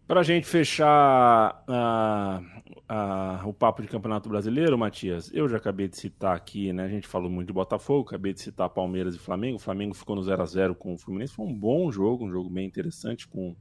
Para 0.08 0.20
a 0.20 0.24
gente 0.24 0.46
fechar 0.46 1.64
uh, 1.68 3.44
uh, 3.44 3.50
o 3.50 3.52
papo 3.52 3.82
de 3.82 3.88
Campeonato 3.88 4.30
Brasileiro, 4.30 4.78
Matias, 4.78 5.32
eu 5.34 5.50
já 5.50 5.58
acabei 5.58 5.88
de 5.88 5.98
citar 5.98 6.36
aqui, 6.36 6.72
né? 6.72 6.84
A 6.84 6.88
gente 6.88 7.08
falou 7.08 7.28
muito 7.28 7.48
de 7.48 7.54
Botafogo, 7.54 8.08
acabei 8.08 8.32
de 8.32 8.40
citar 8.40 8.70
Palmeiras 8.70 9.16
e 9.16 9.18
Flamengo. 9.18 9.56
O 9.56 9.60
Flamengo 9.60 9.96
ficou 9.96 10.16
no 10.16 10.22
0 10.22 10.44
a 10.44 10.46
0 10.46 10.76
com 10.76 10.94
o 10.94 10.98
Fluminense. 10.98 11.34
Foi 11.34 11.48
um 11.48 11.54
bom 11.54 11.92
jogo, 11.92 12.24
um 12.24 12.30
jogo 12.30 12.52
bem 12.52 12.68
interessante, 12.68 13.28
com 13.28 13.56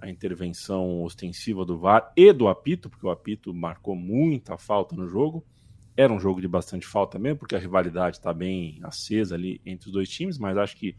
a 0.00 0.08
intervenção 0.08 1.02
ostensiva 1.02 1.64
do 1.64 1.76
VAR 1.76 2.12
e 2.16 2.32
do 2.32 2.46
apito, 2.46 2.88
porque 2.88 3.04
o 3.04 3.10
apito 3.10 3.52
marcou 3.52 3.96
muita 3.96 4.56
falta 4.56 4.94
no 4.94 5.08
jogo. 5.08 5.44
Era 5.96 6.12
um 6.12 6.20
jogo 6.20 6.40
de 6.40 6.46
bastante 6.46 6.86
falta 6.86 7.18
mesmo, 7.18 7.40
porque 7.40 7.56
a 7.56 7.58
rivalidade 7.58 8.18
está 8.18 8.32
bem 8.32 8.78
acesa 8.84 9.34
ali 9.34 9.60
entre 9.66 9.88
os 9.88 9.92
dois 9.92 10.08
times, 10.08 10.38
mas 10.38 10.56
acho 10.56 10.76
que 10.76 10.94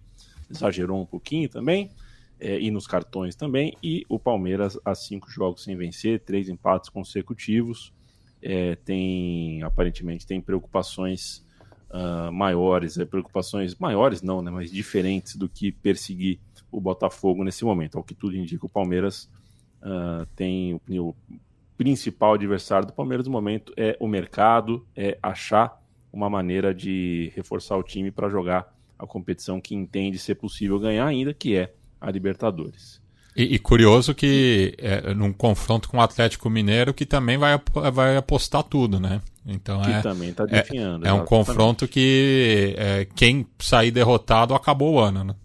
exagerou 0.49 1.01
um 1.01 1.05
pouquinho 1.05 1.47
também 1.47 1.91
é, 2.39 2.59
e 2.59 2.69
nos 2.71 2.87
cartões 2.87 3.35
também. 3.35 3.75
E 3.81 4.05
o 4.09 4.19
Palmeiras 4.19 4.77
a 4.83 4.93
cinco 4.93 5.29
jogos 5.29 5.63
sem 5.63 5.75
vencer, 5.75 6.19
três 6.21 6.49
empates 6.49 6.89
consecutivos. 6.89 7.93
É, 8.41 8.75
tem 8.75 9.63
aparentemente 9.63 10.27
tem 10.27 10.39
preocupações 10.39 11.43
uh, 11.89 12.31
maiores, 12.31 12.97
é, 12.97 13.05
preocupações 13.05 13.75
maiores 13.75 14.21
não, 14.21 14.41
né, 14.41 14.51
mas 14.51 14.69
diferentes 14.69 15.35
do 15.35 15.49
que 15.49 15.71
perseguir 15.71 16.39
o 16.71 16.79
Botafogo 16.79 17.43
nesse 17.43 17.65
momento. 17.65 17.97
Ao 17.97 18.03
que 18.03 18.13
tudo 18.13 18.35
indica, 18.35 18.65
o 18.65 18.69
Palmeiras 18.69 19.29
uh, 19.81 20.25
tem 20.35 20.73
o, 20.73 20.81
o 20.99 21.15
principal 21.77 22.33
adversário 22.33 22.87
do 22.87 22.93
Palmeiras 22.93 23.25
no 23.25 23.31
momento 23.31 23.73
é 23.75 23.97
o 23.99 24.07
mercado, 24.07 24.85
é 24.95 25.17
achar 25.23 25.81
uma 26.11 26.29
maneira 26.29 26.73
de 26.73 27.31
reforçar 27.35 27.77
o 27.77 27.83
time 27.83 28.11
para 28.11 28.29
jogar 28.29 28.73
a 28.97 29.05
competição 29.05 29.59
que 29.59 29.75
entende 29.75 30.17
ser 30.17 30.35
possível 30.35 30.79
ganhar 30.79 31.05
ainda, 31.05 31.33
que 31.33 31.55
é 31.55 31.73
a 32.05 32.11
Libertadores. 32.11 33.01
E, 33.35 33.55
e 33.55 33.59
curioso 33.59 34.13
que 34.13 34.75
é, 34.77 35.13
num 35.13 35.33
confronto 35.33 35.89
com 35.89 35.97
o 35.97 36.01
Atlético 36.01 36.49
Mineiro 36.49 36.93
que 36.93 37.05
também 37.05 37.37
vai, 37.37 37.59
vai 37.91 38.15
apostar 38.15 38.63
tudo, 38.63 38.99
né? 38.99 39.21
Então 39.45 39.81
que 39.81 39.91
é, 39.91 40.01
também 40.01 40.33
tá 40.33 40.45
definhando. 40.45 41.05
É, 41.05 41.09
é 41.09 41.13
um 41.13 41.25
confronto 41.25 41.87
que 41.87 42.75
é, 42.77 43.05
quem 43.15 43.45
sair 43.59 43.91
derrotado 43.91 44.53
acabou 44.53 44.93
o 44.93 44.99
ano, 44.99 45.23
né? 45.23 45.35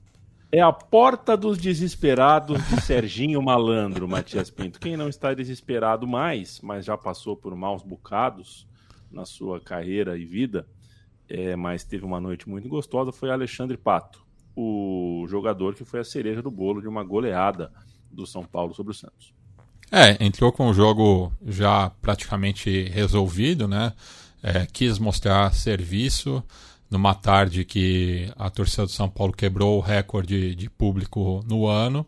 É 0.53 0.61
a 0.61 0.73
porta 0.73 1.37
dos 1.37 1.59
desesperados 1.59 2.61
de 2.69 2.81
Serginho 2.83 3.41
Malandro, 3.41 4.09
Matias 4.09 4.51
Pinto. 4.51 4.81
Quem 4.81 4.97
não 4.97 5.09
está 5.09 5.33
desesperado 5.33 6.07
mais, 6.07 6.61
mas 6.61 6.85
já 6.85 6.97
passou 6.97 7.37
por 7.37 7.55
maus 7.55 7.83
bocados 7.83 8.67
na 9.11 9.25
sua 9.25 9.61
carreira 9.61 10.19
e 10.19 10.25
vida, 10.25 10.67
é, 11.29 11.55
mas 11.57 11.85
teve 11.85 12.05
uma 12.05 12.21
noite 12.21 12.49
muito 12.49 12.69
gostosa, 12.69 13.13
foi 13.13 13.31
Alexandre 13.31 13.77
Pato 13.77 14.30
o 14.57 15.25
jogador 15.29 15.75
que 15.75 15.85
foi 15.85 16.01
a 16.01 16.05
cereja 16.05 16.43
do 16.43 16.51
bolo 16.51 16.81
de 16.81 16.89
uma 16.89 17.05
goleada 17.05 17.71
do 18.11 18.27
São 18.27 18.45
Paulo 18.45 18.75
sobre 18.75 18.93
o 18.93 18.95
Santos. 18.95 19.33
É, 19.91 20.25
entrou 20.25 20.53
com 20.53 20.69
o 20.69 20.75
jogo 20.75 21.33
já 21.47 21.91
praticamente 22.01 22.85
resolvido, 22.85 23.67
né? 23.67 23.93
É, 24.43 24.67
quis 24.67 24.99
mostrar 24.99 25.53
serviço 25.53 26.43
numa 26.91 27.15
tarde 27.15 27.65
que 27.65 28.33
a 28.37 28.49
torcida 28.51 28.85
do 28.85 28.93
São 28.93 29.09
Paulo 29.09 29.33
quebrou 29.33 29.79
o 29.79 29.81
recorde 29.81 30.55
de 30.55 30.69
público 30.71 31.45
no 31.47 31.67
ano. 31.67 32.07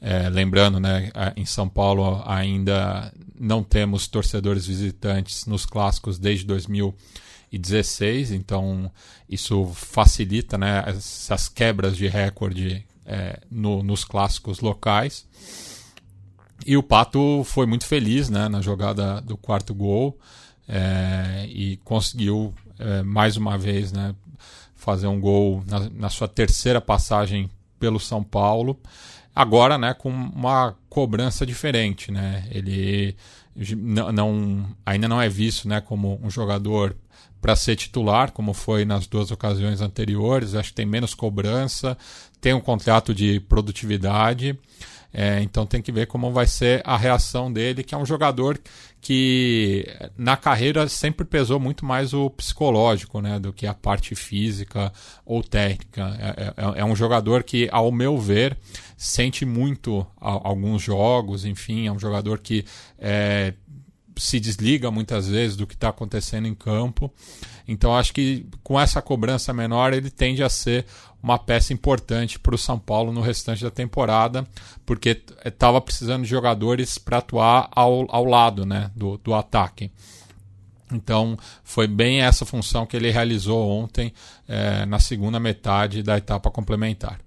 É, 0.00 0.28
lembrando, 0.28 0.78
né, 0.78 1.10
em 1.36 1.46
São 1.46 1.68
Paulo 1.68 2.22
ainda 2.26 3.12
não 3.38 3.62
temos 3.62 4.06
torcedores 4.06 4.66
visitantes 4.66 5.46
nos 5.46 5.64
clássicos 5.64 6.18
desde 6.18 6.44
2000 6.44 6.94
2016, 7.50 8.32
então 8.32 8.90
isso 9.28 9.66
facilita 9.74 10.58
né, 10.58 10.84
essas 10.86 11.48
quebras 11.48 11.96
de 11.96 12.06
recorde 12.08 12.84
é, 13.04 13.40
no, 13.50 13.82
nos 13.82 14.04
clássicos 14.04 14.60
locais. 14.60 15.26
E 16.64 16.76
o 16.76 16.82
Pato 16.82 17.42
foi 17.44 17.66
muito 17.66 17.86
feliz 17.86 18.28
né, 18.28 18.48
na 18.48 18.60
jogada 18.60 19.20
do 19.20 19.36
quarto 19.36 19.74
gol 19.74 20.18
é, 20.68 21.46
e 21.48 21.76
conseguiu 21.84 22.52
é, 22.78 23.02
mais 23.02 23.36
uma 23.36 23.56
vez 23.56 23.92
né, 23.92 24.14
fazer 24.74 25.06
um 25.06 25.20
gol 25.20 25.62
na, 25.66 25.90
na, 25.90 26.10
sua 26.10 26.26
terceira 26.26 26.80
passagem 26.80 27.50
pelo 27.78 28.00
São 28.00 28.22
Paulo. 28.22 28.78
Agora 29.34 29.78
né, 29.78 29.94
com 29.94 30.10
uma 30.10 30.74
cobrança 30.88 31.46
diferente. 31.46 32.10
Né? 32.10 32.48
Ele 32.50 33.16
não, 33.76 34.10
não, 34.12 34.66
ainda 34.84 35.06
não 35.06 35.20
é 35.20 35.28
visto 35.28 35.68
né, 35.68 35.80
como 35.80 36.18
um 36.22 36.30
jogador 36.30 36.96
para 37.46 37.54
ser 37.54 37.76
titular, 37.76 38.32
como 38.32 38.52
foi 38.52 38.84
nas 38.84 39.06
duas 39.06 39.30
ocasiões 39.30 39.80
anteriores. 39.80 40.56
Acho 40.56 40.70
que 40.70 40.74
tem 40.74 40.84
menos 40.84 41.14
cobrança, 41.14 41.96
tem 42.40 42.52
um 42.52 42.60
contrato 42.60 43.14
de 43.14 43.38
produtividade. 43.38 44.58
É, 45.12 45.40
então 45.40 45.64
tem 45.64 45.80
que 45.80 45.92
ver 45.92 46.08
como 46.08 46.32
vai 46.32 46.48
ser 46.48 46.82
a 46.84 46.96
reação 46.96 47.50
dele, 47.50 47.84
que 47.84 47.94
é 47.94 47.98
um 47.98 48.04
jogador 48.04 48.60
que 49.00 49.86
na 50.18 50.36
carreira 50.36 50.88
sempre 50.88 51.24
pesou 51.24 51.60
muito 51.60 51.84
mais 51.86 52.12
o 52.12 52.28
psicológico 52.28 53.20
né, 53.20 53.38
do 53.38 53.52
que 53.52 53.64
a 53.64 53.72
parte 53.72 54.16
física 54.16 54.92
ou 55.24 55.40
técnica. 55.40 56.16
É, 56.18 56.76
é, 56.78 56.80
é 56.80 56.84
um 56.84 56.96
jogador 56.96 57.44
que, 57.44 57.68
ao 57.70 57.92
meu 57.92 58.18
ver, 58.18 58.58
sente 58.96 59.46
muito 59.46 60.04
alguns 60.20 60.82
jogos, 60.82 61.44
enfim, 61.44 61.86
é 61.86 61.92
um 61.92 61.98
jogador 61.98 62.40
que 62.40 62.64
é, 62.98 63.54
se 64.16 64.40
desliga 64.40 64.90
muitas 64.90 65.28
vezes 65.28 65.56
do 65.56 65.66
que 65.66 65.74
está 65.74 65.88
acontecendo 65.88 66.46
em 66.46 66.54
campo. 66.54 67.12
Então 67.68 67.96
acho 67.96 68.12
que 68.12 68.46
com 68.62 68.78
essa 68.78 69.02
cobrança 69.02 69.52
menor 69.52 69.92
ele 69.92 70.10
tende 70.10 70.42
a 70.42 70.48
ser 70.48 70.86
uma 71.22 71.38
peça 71.38 71.72
importante 71.72 72.38
para 72.38 72.54
o 72.54 72.58
São 72.58 72.78
Paulo 72.78 73.12
no 73.12 73.20
restante 73.20 73.62
da 73.62 73.70
temporada, 73.70 74.46
porque 74.84 75.22
estava 75.44 75.80
precisando 75.80 76.22
de 76.22 76.28
jogadores 76.28 76.98
para 76.98 77.18
atuar 77.18 77.68
ao, 77.72 78.06
ao 78.14 78.24
lado 78.24 78.64
né, 78.64 78.90
do, 78.94 79.18
do 79.18 79.34
ataque. 79.34 79.90
Então 80.92 81.36
foi 81.64 81.88
bem 81.88 82.22
essa 82.22 82.44
função 82.44 82.86
que 82.86 82.96
ele 82.96 83.10
realizou 83.10 83.68
ontem 83.68 84.12
é, 84.46 84.86
na 84.86 85.00
segunda 85.00 85.40
metade 85.40 86.02
da 86.02 86.16
etapa 86.16 86.50
complementar. 86.50 87.25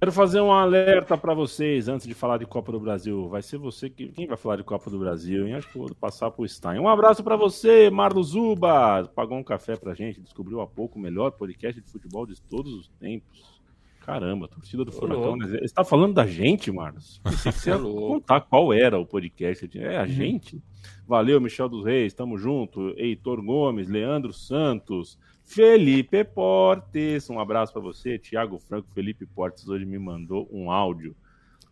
Quero 0.00 0.12
fazer 0.12 0.40
um 0.40 0.50
alerta 0.50 1.14
para 1.14 1.34
vocês 1.34 1.86
antes 1.86 2.06
de 2.06 2.14
falar 2.14 2.38
de 2.38 2.46
Copa 2.46 2.72
do 2.72 2.80
Brasil. 2.80 3.28
Vai 3.28 3.42
ser 3.42 3.58
você 3.58 3.90
que 3.90 4.08
quem 4.08 4.26
vai 4.26 4.38
falar 4.38 4.56
de 4.56 4.64
Copa 4.64 4.88
do 4.88 4.98
Brasil, 4.98 5.46
hein? 5.46 5.52
Acho 5.52 5.68
que 5.68 5.76
vou 5.76 5.94
passar 5.94 6.30
pro 6.30 6.48
Stein. 6.48 6.78
Um 6.78 6.88
abraço 6.88 7.22
para 7.22 7.36
você, 7.36 7.90
Marlos 7.90 8.28
Zuba. 8.28 9.04
Pagou 9.14 9.36
um 9.36 9.44
café 9.44 9.76
pra 9.76 9.92
gente, 9.92 10.22
descobriu 10.22 10.62
há 10.62 10.66
pouco 10.66 10.98
o 10.98 11.02
melhor 11.02 11.32
podcast 11.32 11.78
de 11.78 11.86
futebol 11.86 12.24
de 12.24 12.40
todos 12.40 12.72
os 12.72 12.88
tempos. 12.98 13.60
Caramba, 14.00 14.48
torcida 14.48 14.86
do 14.86 14.90
Furacão. 14.90 15.36
Né? 15.36 15.48
Você 15.48 15.64
está 15.66 15.84
falando 15.84 16.14
da 16.14 16.26
gente, 16.26 16.72
Marlos? 16.72 17.20
Pensei 17.22 17.52
que 17.52 17.58
você 17.58 17.68
ia 17.68 17.78
contar 17.78 18.40
qual 18.40 18.72
era 18.72 18.98
o 18.98 19.04
podcast. 19.04 19.68
É 19.78 19.98
a 19.98 20.00
uhum. 20.00 20.06
gente? 20.06 20.62
Valeu, 21.06 21.38
Michel 21.42 21.68
dos 21.68 21.84
Reis, 21.84 22.14
tamo 22.14 22.38
junto. 22.38 22.94
Heitor 22.96 23.42
Gomes, 23.42 23.86
Leandro 23.86 24.32
Santos, 24.32 25.18
Felipe 25.50 26.22
Portes, 26.22 27.28
um 27.28 27.40
abraço 27.40 27.72
para 27.72 27.82
você. 27.82 28.16
Tiago 28.16 28.60
Franco, 28.60 28.86
Felipe 28.94 29.26
Portes 29.26 29.66
hoje 29.68 29.84
me 29.84 29.98
mandou 29.98 30.48
um 30.52 30.70
áudio. 30.70 31.16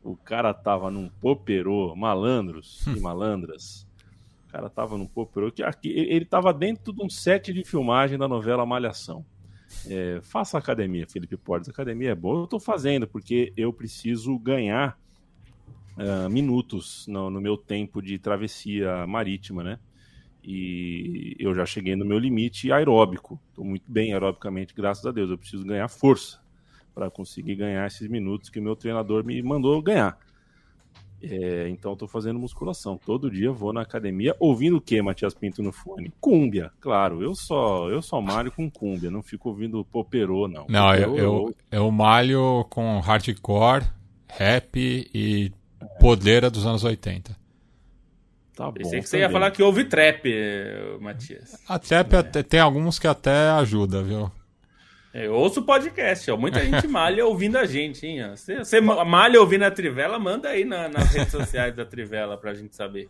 O 0.02 0.16
cara 0.16 0.52
tava 0.52 0.90
num 0.90 1.08
poperô, 1.08 1.94
malandros 1.94 2.84
e 2.88 2.98
malandras. 2.98 3.86
O 4.48 4.50
cara 4.50 4.68
tava 4.68 4.98
num 4.98 5.06
poperô 5.06 5.52
que 5.52 5.62
aqui 5.62 5.90
ele 5.90 6.24
tava 6.24 6.52
dentro 6.52 6.92
de 6.92 7.04
um 7.04 7.08
set 7.08 7.52
de 7.52 7.62
filmagem 7.62 8.18
da 8.18 8.26
novela 8.26 8.66
Malhação. 8.66 9.24
É, 9.86 10.18
faça 10.24 10.58
academia, 10.58 11.06
Felipe 11.06 11.36
Portes. 11.36 11.70
Academia 11.70 12.10
é 12.10 12.16
boa. 12.16 12.42
Eu 12.42 12.46
tô 12.48 12.58
fazendo 12.58 13.06
porque 13.06 13.52
eu 13.56 13.72
preciso 13.72 14.36
ganhar 14.40 14.98
uh, 15.96 16.28
minutos 16.28 17.06
no, 17.06 17.30
no 17.30 17.40
meu 17.40 17.56
tempo 17.56 18.02
de 18.02 18.18
travessia 18.18 19.06
marítima, 19.06 19.62
né? 19.62 19.78
E 20.50 21.36
eu 21.38 21.54
já 21.54 21.66
cheguei 21.66 21.94
no 21.94 22.06
meu 22.06 22.18
limite 22.18 22.72
aeróbico. 22.72 23.38
Estou 23.50 23.62
muito 23.62 23.84
bem 23.86 24.14
aerobicamente, 24.14 24.72
graças 24.74 25.04
a 25.04 25.12
Deus. 25.12 25.28
Eu 25.28 25.36
preciso 25.36 25.62
ganhar 25.62 25.86
força 25.88 26.40
para 26.94 27.10
conseguir 27.10 27.54
ganhar 27.54 27.86
esses 27.86 28.08
minutos 28.08 28.48
que 28.48 28.58
o 28.58 28.62
meu 28.62 28.74
treinador 28.74 29.22
me 29.22 29.42
mandou 29.42 29.82
ganhar. 29.82 30.18
É, 31.22 31.68
então 31.68 31.92
estou 31.92 32.08
fazendo 32.08 32.38
musculação. 32.38 32.96
Todo 32.96 33.30
dia 33.30 33.52
vou 33.52 33.74
na 33.74 33.82
academia 33.82 34.34
ouvindo 34.40 34.78
o 34.78 34.80
que, 34.80 35.02
Matias 35.02 35.34
Pinto 35.34 35.62
no 35.62 35.70
fone? 35.70 36.10
Cúmbia, 36.18 36.72
claro. 36.80 37.22
Eu 37.22 37.34
só 37.34 37.90
eu 37.90 38.00
só 38.00 38.18
malho 38.18 38.50
com 38.50 38.70
cúmbia, 38.70 39.10
não 39.10 39.22
fico 39.22 39.50
ouvindo 39.50 39.84
poperô, 39.84 40.48
não. 40.48 40.64
Não, 40.66 40.94
eu, 40.94 41.14
eu, 41.18 41.56
eu 41.70 41.90
malho 41.90 42.64
com 42.70 43.00
hardcore, 43.00 43.84
rap 44.28 44.76
e 45.14 45.52
podeira 46.00 46.48
dos 46.48 46.64
anos 46.64 46.84
80. 46.84 47.36
Tá 48.58 48.64
bom. 48.66 48.72
Pensei 48.72 49.00
que 49.00 49.08
você 49.08 49.18
ia 49.20 49.30
falar 49.30 49.52
que 49.52 49.62
houve 49.62 49.84
trap, 49.84 50.22
eh, 50.26 50.96
Matias. 51.00 51.62
A 51.68 51.78
trap 51.78 52.12
até- 52.16 52.42
tem 52.42 52.58
alguns 52.58 52.98
que 52.98 53.06
até 53.06 53.50
ajuda, 53.50 54.02
viu? 54.02 54.28
É, 55.14 55.26
Eu 55.28 55.34
ouço 55.34 55.60
o 55.60 55.62
podcast, 55.62 56.28
ó. 56.28 56.36
Muita 56.36 56.58
gente 56.64 56.88
malha 56.88 57.24
ouvindo 57.24 57.56
a 57.56 57.64
gente, 57.64 58.04
hein? 58.04 58.28
Você, 58.30 58.58
você 58.58 58.80
malha 58.80 59.40
ouvindo 59.40 59.62
a 59.62 59.70
Trivela, 59.70 60.18
manda 60.18 60.48
aí 60.48 60.64
na- 60.64 60.88
nas 60.88 61.12
redes 61.14 61.30
sociais 61.30 61.72
da 61.76 61.84
Trivela 61.84 62.36
pra 62.36 62.52
gente 62.52 62.74
saber. 62.74 63.08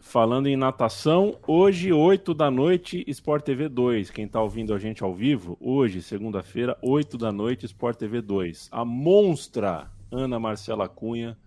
Falando 0.00 0.48
em 0.48 0.56
natação, 0.56 1.38
hoje, 1.46 1.92
8 1.92 2.34
da 2.34 2.50
noite, 2.50 3.04
Sport 3.06 3.44
TV 3.44 3.68
2. 3.68 4.10
Quem 4.10 4.26
tá 4.26 4.42
ouvindo 4.42 4.74
a 4.74 4.78
gente 4.80 5.04
ao 5.04 5.14
vivo, 5.14 5.56
hoje, 5.60 6.02
segunda-feira, 6.02 6.76
8 6.82 7.16
da 7.16 7.30
noite, 7.30 7.66
Sport 7.66 7.96
TV 7.98 8.20
2. 8.20 8.68
A 8.72 8.84
monstra 8.84 9.88
Ana 10.10 10.40
Marcela 10.40 10.88
Cunha 10.88 11.38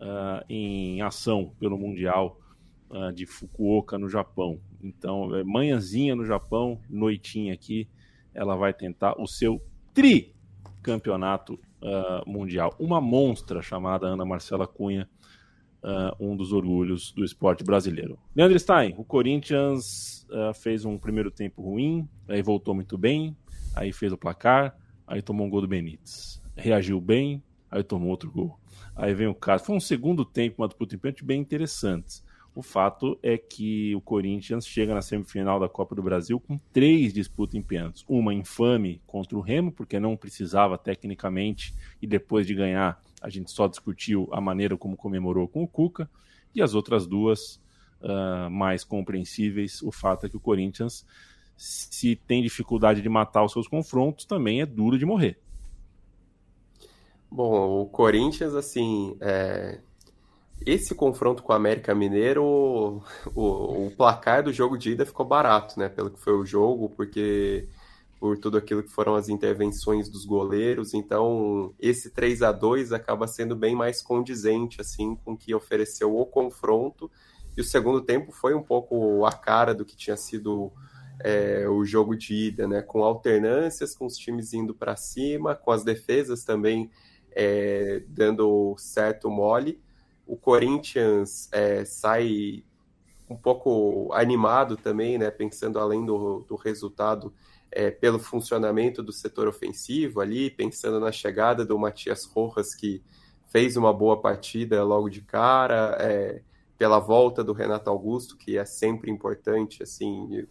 ah, 0.00 0.42
em 0.48 1.02
ação 1.02 1.52
pelo 1.60 1.76
Mundial 1.76 2.38
ah, 2.90 3.10
de 3.10 3.26
Fukuoka, 3.26 3.98
no 3.98 4.08
Japão. 4.08 4.60
Então, 4.82 5.34
é 5.34 5.44
manhãzinha 5.44 6.14
no 6.14 6.24
Japão, 6.24 6.80
noitinha 6.88 7.54
aqui, 7.54 7.88
ela 8.34 8.56
vai 8.56 8.72
tentar 8.72 9.20
o 9.20 9.26
seu 9.26 9.60
tricampeonato 9.94 11.58
ah, 11.82 12.22
mundial. 12.26 12.74
Uma 12.78 13.00
monstra 13.00 13.62
chamada 13.62 14.06
Ana 14.06 14.24
Marcela 14.24 14.66
Cunha 14.66 15.08
uh, 15.86 16.16
um 16.18 16.36
dos 16.36 16.52
orgulhos 16.52 17.12
do 17.12 17.24
esporte 17.24 17.62
brasileiro. 17.62 18.18
Leandro 18.34 18.58
Stein, 18.58 18.94
o 18.98 19.04
Corinthians 19.04 20.26
uh, 20.30 20.52
fez 20.52 20.84
um 20.84 20.98
primeiro 20.98 21.30
tempo 21.30 21.62
ruim, 21.62 22.08
aí 22.28 22.42
voltou 22.42 22.74
muito 22.74 22.98
bem, 22.98 23.36
aí 23.74 23.92
fez 23.92 24.12
o 24.12 24.18
placar, 24.18 24.76
aí 25.06 25.22
tomou 25.22 25.46
um 25.46 25.50
gol 25.50 25.60
do 25.60 25.68
Benítez. 25.68 26.42
Reagiu 26.56 27.00
bem, 27.00 27.42
aí 27.70 27.82
tomou 27.82 28.10
outro 28.10 28.30
gol. 28.30 28.58
Aí 28.94 29.14
vem 29.14 29.26
o 29.26 29.34
caso. 29.34 29.64
Foi 29.64 29.76
um 29.76 29.80
segundo 29.80 30.24
tempo, 30.24 30.62
uma 30.62 30.68
disputa 30.68 30.96
em 30.96 31.24
bem 31.24 31.40
interessante. 31.40 32.22
O 32.56 32.62
fato 32.62 33.18
é 33.22 33.36
que 33.36 33.94
o 33.94 34.00
Corinthians 34.00 34.66
chega 34.66 34.94
na 34.94 35.02
semifinal 35.02 35.60
da 35.60 35.68
Copa 35.68 35.94
do 35.94 36.02
Brasil 36.02 36.40
com 36.40 36.58
três 36.72 37.12
disputas 37.12 37.54
em 37.54 37.60
pênaltis. 37.60 38.02
Uma 38.08 38.32
infame 38.32 39.02
contra 39.06 39.36
o 39.36 39.42
Remo, 39.42 39.70
porque 39.70 40.00
não 40.00 40.16
precisava 40.16 40.78
tecnicamente, 40.78 41.74
e 42.00 42.06
depois 42.06 42.46
de 42.46 42.54
ganhar, 42.54 42.98
a 43.20 43.28
gente 43.28 43.50
só 43.50 43.68
discutiu 43.68 44.26
a 44.32 44.40
maneira 44.40 44.74
como 44.74 44.96
comemorou 44.96 45.46
com 45.46 45.62
o 45.62 45.68
Cuca. 45.68 46.08
E 46.54 46.62
as 46.62 46.72
outras 46.72 47.06
duas, 47.06 47.60
uh, 48.00 48.48
mais 48.50 48.82
compreensíveis, 48.84 49.82
o 49.82 49.92
fato 49.92 50.24
é 50.24 50.28
que 50.30 50.36
o 50.38 50.40
Corinthians, 50.40 51.04
se 51.58 52.16
tem 52.16 52.42
dificuldade 52.42 53.02
de 53.02 53.08
matar 53.10 53.44
os 53.44 53.52
seus 53.52 53.68
confrontos, 53.68 54.24
também 54.24 54.62
é 54.62 54.66
duro 54.66 54.98
de 54.98 55.04
morrer. 55.04 55.38
Bom, 57.30 57.82
o 57.82 57.86
Corinthians, 57.86 58.54
assim, 58.54 59.14
é... 59.20 59.78
esse 60.64 60.94
confronto 60.94 61.42
com 61.42 61.52
o 61.52 61.56
América 61.56 61.94
Mineiro, 61.94 63.02
o, 63.34 63.86
o, 63.86 63.92
placar 63.96 64.42
do 64.42 64.52
jogo 64.52 64.76
de 64.78 64.90
ida 64.90 65.06
ficou 65.06 65.26
barato, 65.26 65.78
né? 65.78 65.88
Pelo 65.88 66.10
que 66.10 66.20
foi 66.20 66.32
o 66.32 66.46
jogo, 66.46 66.88
porque 66.90 67.68
por 68.18 68.38
tudo 68.38 68.56
aquilo 68.56 68.82
que 68.82 68.90
foram 68.90 69.14
as 69.14 69.28
intervenções 69.28 70.08
dos 70.08 70.24
goleiros, 70.24 70.94
então 70.94 71.74
esse 71.78 72.10
3 72.10 72.42
a 72.42 72.50
2 72.50 72.92
acaba 72.92 73.26
sendo 73.26 73.54
bem 73.54 73.74
mais 73.74 74.02
condizente, 74.02 74.80
assim, 74.80 75.14
com 75.16 75.32
o 75.32 75.36
que 75.36 75.54
ofereceu 75.54 76.16
o 76.16 76.24
confronto, 76.24 77.10
e 77.56 77.60
o 77.60 77.64
segundo 77.64 78.00
tempo 78.00 78.32
foi 78.32 78.54
um 78.54 78.62
pouco 78.62 79.24
a 79.26 79.32
cara 79.32 79.74
do 79.74 79.84
que 79.84 79.96
tinha 79.96 80.16
sido 80.16 80.72
é, 81.20 81.68
o 81.68 81.84
jogo 81.84 82.16
de 82.16 82.34
ida, 82.34 82.66
né? 82.66 82.82
Com 82.82 83.02
alternâncias, 83.02 83.94
com 83.94 84.06
os 84.06 84.16
times 84.16 84.52
indo 84.52 84.74
para 84.74 84.96
cima, 84.96 85.54
com 85.54 85.70
as 85.70 85.84
defesas 85.84 86.44
também 86.44 86.90
é, 87.32 88.02
dando 88.08 88.74
certo 88.78 89.30
mole. 89.30 89.80
O 90.26 90.36
Corinthians 90.36 91.48
é, 91.52 91.84
sai 91.84 92.64
um 93.28 93.36
pouco 93.36 94.12
animado 94.12 94.76
também, 94.76 95.18
né? 95.18 95.30
Pensando 95.30 95.78
além 95.78 96.04
do, 96.04 96.40
do 96.48 96.56
resultado, 96.56 97.32
é, 97.70 97.90
pelo 97.90 98.18
funcionamento 98.18 99.02
do 99.02 99.12
setor 99.12 99.48
ofensivo 99.48 100.20
ali, 100.20 100.50
pensando 100.50 101.00
na 101.00 101.12
chegada 101.12 101.64
do 101.64 101.78
Matias 101.78 102.24
Rojas, 102.24 102.74
que 102.74 103.02
fez 103.48 103.76
uma 103.76 103.92
boa 103.92 104.20
partida 104.20 104.82
logo 104.82 105.08
de 105.08 105.20
cara, 105.22 105.96
é, 106.00 106.42
pela 106.78 106.98
volta 106.98 107.42
do 107.42 107.52
Renato 107.52 107.88
Augusto, 107.88 108.36
que 108.36 108.58
é 108.58 108.64
sempre 108.64 109.10
importante, 109.10 109.82
assim, 109.82 110.46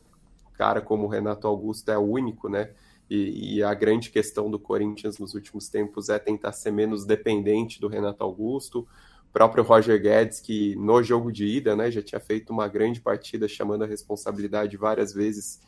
cara 0.58 0.82
como 0.82 1.06
o 1.06 1.10
Renato 1.10 1.48
Augusto 1.48 1.90
é 1.92 1.98
único, 1.98 2.50
né? 2.50 2.72
E, 3.10 3.58
e, 3.58 3.64
a 3.64 3.74
grande 3.74 4.10
questão 4.10 4.50
do 4.50 4.58
Corinthians 4.58 5.20
nos 5.20 5.36
últimos 5.36 5.70
tempos 5.70 6.10
é 6.10 6.18
tentar 6.18 6.52
ser 6.54 6.72
menos 6.72 7.06
dependente 7.06 7.80
do 7.80 7.88
Renato 7.88 8.24
Augusto. 8.24 8.88
Próprio 9.36 9.66
Roger 9.66 10.02
Guedes, 10.02 10.40
que 10.40 10.78
no 10.78 11.04
jogo 11.04 11.30
de 11.30 11.46
ida 11.46 11.76
né, 11.76 11.92
já 11.92 12.02
tinha 12.02 12.22
feito 12.22 12.54
uma 12.54 12.70
grande 12.70 13.02
partida, 13.02 13.50
chamando 13.50 13.84
a 13.84 13.86
responsabilidade 13.86 14.78
várias 14.78 15.14
vezes, 15.14 15.60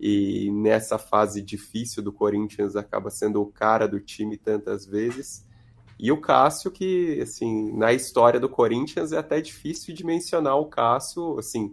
e 0.00 0.50
nessa 0.50 0.98
fase 0.98 1.40
difícil 1.40 2.02
do 2.02 2.12
Corinthians 2.12 2.74
acaba 2.74 3.10
sendo 3.10 3.40
o 3.40 3.46
cara 3.46 3.86
do 3.86 4.00
time 4.00 4.36
tantas 4.36 4.84
vezes. 4.84 5.46
E 6.00 6.10
o 6.10 6.20
Cássio, 6.20 6.68
que 6.68 7.20
assim, 7.20 7.70
na 7.76 7.92
história 7.92 8.40
do 8.40 8.48
Corinthians 8.48 9.12
é 9.12 9.18
até 9.18 9.40
difícil 9.40 9.94
de 9.94 10.04
mencionar 10.04 10.56
o 10.56 10.66
Cássio, 10.66 11.38
assim, 11.38 11.72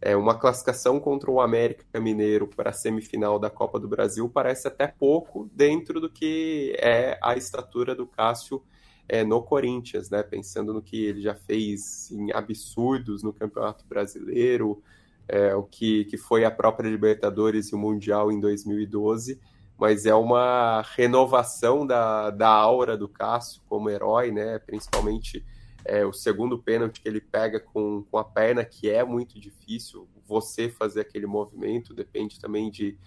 é, 0.00 0.16
uma 0.16 0.34
classificação 0.34 0.98
contra 0.98 1.30
o 1.30 1.42
América 1.42 2.00
Mineiro 2.00 2.46
para 2.46 2.70
a 2.70 2.72
semifinal 2.72 3.38
da 3.38 3.50
Copa 3.50 3.78
do 3.78 3.86
Brasil 3.86 4.30
parece 4.30 4.66
até 4.66 4.86
pouco 4.86 5.46
dentro 5.52 6.00
do 6.00 6.08
que 6.08 6.74
é 6.78 7.18
a 7.22 7.36
estatura 7.36 7.94
do 7.94 8.06
Cássio 8.06 8.62
é, 9.08 9.24
no 9.24 9.42
Corinthians, 9.42 10.10
né? 10.10 10.22
Pensando 10.22 10.72
no 10.72 10.82
que 10.82 11.04
ele 11.04 11.20
já 11.20 11.34
fez 11.34 12.10
em 12.10 12.32
absurdos 12.32 13.22
no 13.22 13.32
Campeonato 13.32 13.84
Brasileiro, 13.86 14.82
é, 15.28 15.54
o 15.54 15.62
que, 15.62 16.04
que 16.06 16.16
foi 16.16 16.44
a 16.44 16.50
própria 16.50 16.88
Libertadores 16.88 17.68
e 17.68 17.74
o 17.74 17.78
Mundial 17.78 18.30
em 18.30 18.40
2012, 18.40 19.40
mas 19.78 20.06
é 20.06 20.14
uma 20.14 20.82
renovação 20.94 21.86
da, 21.86 22.30
da 22.30 22.48
aura 22.48 22.96
do 22.96 23.08
Cássio 23.08 23.60
como 23.68 23.90
herói, 23.90 24.30
né? 24.30 24.58
Principalmente 24.58 25.44
é, 25.84 26.04
o 26.04 26.12
segundo 26.12 26.58
pênalti 26.58 27.00
que 27.00 27.08
ele 27.08 27.20
pega 27.20 27.60
com, 27.60 28.04
com 28.10 28.18
a 28.18 28.24
perna, 28.24 28.64
que 28.64 28.90
é 28.90 29.04
muito 29.04 29.38
difícil 29.38 30.08
você 30.26 30.68
fazer 30.68 31.00
aquele 31.00 31.26
movimento, 31.26 31.94
depende 31.94 32.40
também 32.40 32.70
de 32.70 32.98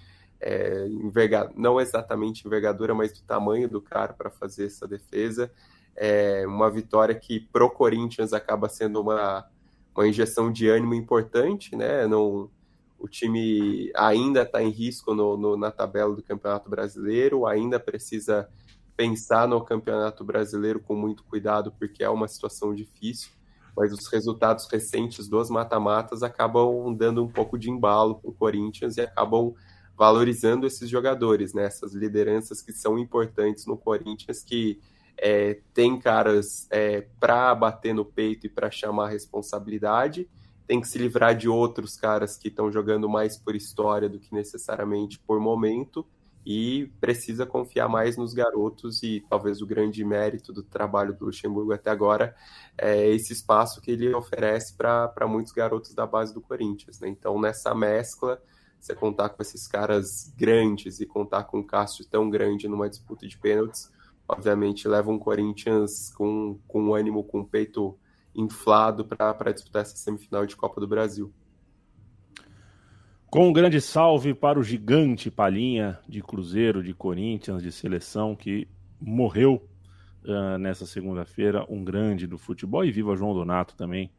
é, 0.41 0.87
não 1.55 1.81
exatamente 1.81 2.47
envergadura, 2.47 2.95
mas 2.95 3.11
do 3.11 3.21
tamanho 3.21 3.67
do 3.67 3.81
cara 3.81 4.13
para 4.13 4.29
fazer 4.29 4.67
essa 4.67 4.87
defesa. 4.87 5.51
É 5.95 6.45
uma 6.47 6.69
vitória 6.69 7.13
que 7.15 7.39
pro 7.39 7.69
Corinthians 7.69 8.33
acaba 8.33 8.69
sendo 8.69 9.01
uma, 9.01 9.45
uma 9.95 10.07
injeção 10.07 10.51
de 10.51 10.69
ânimo 10.69 10.93
importante, 10.93 11.75
né? 11.75 12.07
Não, 12.07 12.49
o 12.99 13.07
time 13.07 13.91
ainda 13.95 14.43
está 14.43 14.61
em 14.61 14.69
risco 14.69 15.13
no, 15.13 15.37
no, 15.37 15.57
na 15.57 15.71
tabela 15.71 16.15
do 16.15 16.21
Campeonato 16.21 16.69
Brasileiro, 16.69 17.45
ainda 17.45 17.79
precisa 17.79 18.49
pensar 18.95 19.47
no 19.47 19.63
Campeonato 19.63 20.25
Brasileiro 20.25 20.81
com 20.81 20.93
muito 20.93 21.23
cuidado, 21.23 21.73
porque 21.79 22.03
é 22.03 22.09
uma 22.09 22.27
situação 22.27 22.75
difícil, 22.75 23.31
mas 23.75 23.93
os 23.93 24.07
resultados 24.07 24.67
recentes 24.69 25.29
dos 25.29 25.49
mata-matas 25.49 26.21
acabam 26.21 26.93
dando 26.93 27.23
um 27.23 27.29
pouco 27.29 27.57
de 27.57 27.71
embalo 27.71 28.15
para 28.15 28.29
o 28.29 28.33
Corinthians 28.33 28.97
e 28.97 29.01
acabam 29.01 29.53
valorizando 29.97 30.67
esses 30.67 30.89
jogadores, 30.89 31.53
né? 31.53 31.63
essas 31.63 31.93
lideranças 31.93 32.61
que 32.61 32.73
são 32.73 32.99
importantes 32.99 33.65
no 33.65 33.77
Corinthians, 33.77 34.43
que 34.43 34.81
é, 35.22 35.59
tem 35.74 35.99
caras 35.99 36.67
é, 36.72 37.05
para 37.20 37.53
bater 37.53 37.93
no 37.93 38.05
peito 38.05 38.47
e 38.47 38.49
para 38.49 38.72
chamar 38.72 39.05
a 39.05 39.09
responsabilidade, 39.09 40.30
tem 40.65 40.80
que 40.80 40.88
se 40.88 40.97
livrar 40.97 41.36
de 41.36 41.49
outros 41.49 41.95
caras 41.95 42.38
que 42.38 42.47
estão 42.47 42.72
jogando 42.72 43.09
mais 43.09 43.38
por 43.38 43.55
história 43.55 44.07
do 44.07 44.20
que 44.20 44.34
necessariamente 44.34 45.20
por 45.20 45.39
momento, 45.39 46.05
e 46.45 46.91
precisa 46.99 47.45
confiar 47.45 47.88
mais 47.88 48.17
nos 48.17 48.34
garotos 48.34 49.03
e 49.03 49.24
talvez 49.30 49.61
o 49.61 49.67
grande 49.67 50.03
mérito 50.03 50.53
do 50.53 50.63
trabalho 50.63 51.13
do 51.13 51.26
Luxemburgo 51.26 51.74
até 51.74 51.91
agora 51.91 52.36
é 52.78 53.09
esse 53.09 53.34
espaço 53.34 53.82
que 53.82 53.91
ele 53.91 54.13
oferece 54.13 54.74
para 54.76 55.28
muitos 55.28 55.51
garotos 55.51 55.93
da 55.93 56.07
base 56.07 56.34
do 56.34 56.41
Corinthians. 56.41 56.99
Né? 56.99 57.09
Então, 57.09 57.39
nessa 57.39 57.76
mescla, 57.76 58.41
você 58.80 58.95
contar 58.95 59.30
com 59.30 59.41
esses 59.41 59.67
caras 59.67 60.34
grandes 60.38 60.99
e 60.99 61.05
contar 61.05 61.43
com 61.43 61.59
um 61.59 61.63
Cássio 61.63 62.05
tão 62.05 62.30
grande 62.30 62.67
numa 62.67 62.89
disputa 62.89 63.28
de 63.28 63.38
pênaltis, 63.38 63.91
obviamente 64.30 64.88
leva 64.88 65.09
um 65.11 65.17
Corinthians 65.17 66.13
com, 66.13 66.59
com 66.67 66.93
ânimo, 66.93 67.23
com 67.23 67.41
o 67.41 67.45
peito 67.45 67.97
inflado 68.36 69.03
para 69.03 69.51
disputar 69.51 69.82
essa 69.82 69.97
semifinal 69.97 70.45
de 70.45 70.55
Copa 70.55 70.80
do 70.80 70.88
Brasil. 70.88 71.34
Com 73.27 73.49
um 73.49 73.53
grande 73.53 73.82
salve 73.82 74.34
para 74.34 74.59
o 74.59 74.63
gigante 74.63 75.32
Palinha 75.32 75.99
de 76.07 76.21
Cruzeiro, 76.21 76.84
de 76.84 76.93
Corinthians, 76.93 77.61
de 77.61 77.71
seleção, 77.71 78.36
que 78.36 78.67
morreu 79.01 79.67
uh, 80.23 80.57
nessa 80.59 80.86
segunda-feira, 80.86 81.65
um 81.69 81.84
grande 81.84 82.27
do 82.27 82.38
futebol, 82.38 82.86
e 82.86 82.91
viva 82.91 83.15
João 83.15 83.34
Donato 83.34 83.75
também, 83.75 84.11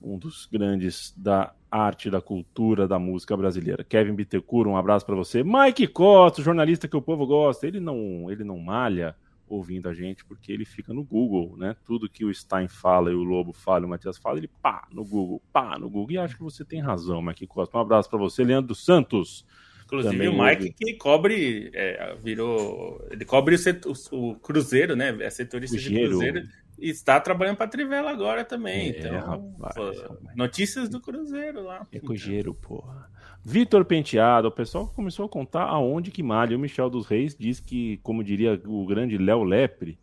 um 0.00 0.18
dos 0.18 0.46
grandes 0.46 1.12
da 1.16 1.52
arte, 1.70 2.10
da 2.10 2.20
cultura, 2.20 2.88
da 2.88 2.98
música 2.98 3.36
brasileira. 3.36 3.84
Kevin 3.84 4.14
Bittencourt, 4.14 4.68
um 4.68 4.76
abraço 4.76 5.06
para 5.06 5.14
você. 5.14 5.44
Mike 5.44 5.86
Costa, 5.88 6.42
jornalista 6.42 6.88
que 6.88 6.96
o 6.96 7.02
povo 7.02 7.26
gosta, 7.26 7.66
ele 7.66 7.80
não, 7.80 8.30
ele 8.30 8.44
não 8.44 8.58
malha 8.58 9.16
ouvindo 9.48 9.88
a 9.88 9.94
gente 9.94 10.24
porque 10.24 10.52
ele 10.52 10.64
fica 10.64 10.92
no 10.92 11.04
Google, 11.04 11.56
né? 11.56 11.76
Tudo 11.84 12.08
que 12.08 12.24
o 12.24 12.34
Stein 12.34 12.68
fala 12.68 13.10
e 13.10 13.14
o 13.14 13.22
Lobo 13.22 13.52
fala 13.52 13.84
e 13.84 13.86
o 13.86 13.88
Matias 13.88 14.18
fala, 14.18 14.38
ele 14.38 14.50
pá 14.62 14.86
no 14.92 15.04
Google, 15.04 15.42
pá 15.52 15.78
no 15.78 15.88
Google. 15.88 16.12
E 16.12 16.18
acho 16.18 16.36
que 16.36 16.42
você 16.42 16.64
tem 16.64 16.80
razão, 16.80 17.22
Mike 17.22 17.46
Costa. 17.46 17.76
Um 17.76 17.80
abraço 17.80 18.08
para 18.10 18.18
você, 18.18 18.44
Leandro 18.44 18.74
Santos. 18.74 19.46
Inclusive 19.84 20.12
Também 20.12 20.28
o 20.28 20.32
Mike 20.32 20.62
ouve. 20.62 20.74
que 20.74 20.94
cobre, 20.94 21.70
é, 21.72 22.16
virou, 22.16 23.06
ele 23.08 23.24
cobre 23.24 23.54
o, 23.54 23.58
setor, 23.58 23.94
o, 24.10 24.34
Cruzeiro, 24.34 24.96
né? 24.96 25.16
É 25.20 25.30
setorista 25.30 25.76
de 25.76 25.94
Cruzeiro 25.94 26.42
e 26.78 26.90
está 26.90 27.18
trabalhando 27.20 27.56
para 27.56 27.68
Trivela 27.68 28.10
agora 28.10 28.44
também. 28.44 28.90
É, 28.90 28.98
então, 28.98 29.20
rapaz, 29.20 29.74
pô, 29.74 30.18
notícias 30.34 30.88
do 30.88 31.00
Cruzeiro 31.00 31.62
lá. 31.62 31.86
É 31.92 32.00
Cruzeiro, 32.00 32.52
porra. 32.52 33.08
Vitor 33.48 33.84
Penteado, 33.84 34.48
o 34.48 34.50
pessoal 34.50 34.88
começou 34.88 35.24
a 35.24 35.28
contar 35.28 35.66
aonde 35.66 36.10
que 36.10 36.20
malha. 36.20 36.56
O 36.56 36.58
Michel 36.58 36.90
dos 36.90 37.06
Reis 37.06 37.32
diz 37.38 37.60
que, 37.60 37.98
como 37.98 38.24
diria 38.24 38.60
o 38.66 38.84
grande 38.84 39.16
Léo 39.16 39.44
Lepre, 39.44 39.96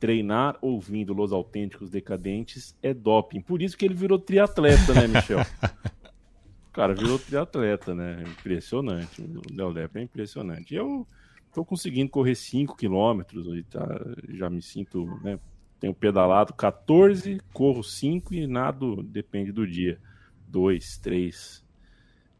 treinar 0.00 0.58
ouvindo 0.60 1.12
Los 1.12 1.30
Autênticos 1.30 1.90
Decadentes 1.90 2.76
é 2.82 2.92
doping. 2.92 3.40
Por 3.40 3.62
isso 3.62 3.78
que 3.78 3.84
ele 3.84 3.94
virou 3.94 4.18
triatleta, 4.18 4.92
né, 4.94 5.06
Michel? 5.06 5.38
cara 6.74 6.92
virou 6.92 7.20
triatleta, 7.20 7.94
né? 7.94 8.24
Impressionante. 8.36 9.22
O 9.22 9.42
Léo 9.54 9.68
Lepre 9.68 10.00
é 10.00 10.04
impressionante. 10.04 10.74
Eu 10.74 11.06
tô 11.54 11.64
conseguindo 11.64 12.10
correr 12.10 12.34
5 12.34 12.76
quilômetros 12.76 13.46
tá, 13.70 13.86
já 14.30 14.50
me 14.50 14.60
sinto, 14.60 15.06
né? 15.22 15.38
Tenho 15.78 15.94
pedalado 15.94 16.52
14, 16.52 17.40
corro 17.52 17.84
5 17.84 18.34
e 18.34 18.44
nado, 18.48 19.04
depende 19.04 19.52
do 19.52 19.64
dia. 19.64 20.00
2, 20.48 20.98
3. 20.98 21.67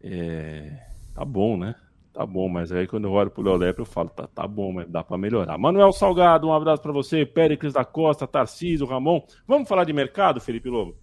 É, 0.02 0.72
tá 1.14 1.24
bom, 1.24 1.56
né? 1.56 1.74
Tá 2.12 2.26
bom, 2.26 2.48
mas 2.48 2.72
aí 2.72 2.86
quando 2.86 3.04
eu 3.04 3.12
olho 3.12 3.30
pro 3.30 3.42
Léo 3.42 3.56
Lepre 3.56 3.82
eu 3.82 3.86
falo, 3.86 4.08
tá, 4.08 4.26
tá 4.26 4.46
bom, 4.46 4.72
mas 4.72 4.88
dá 4.88 5.04
para 5.04 5.16
melhorar. 5.16 5.56
Manuel 5.56 5.92
Salgado, 5.92 6.48
um 6.48 6.52
abraço 6.52 6.82
para 6.82 6.90
você. 6.90 7.24
Péricles 7.24 7.74
da 7.74 7.84
Costa, 7.84 8.26
Tarcísio, 8.26 8.86
Ramon. 8.86 9.22
Vamos 9.46 9.68
falar 9.68 9.84
de 9.84 9.92
mercado, 9.92 10.40
Felipe 10.40 10.68
Lobo? 10.68 10.96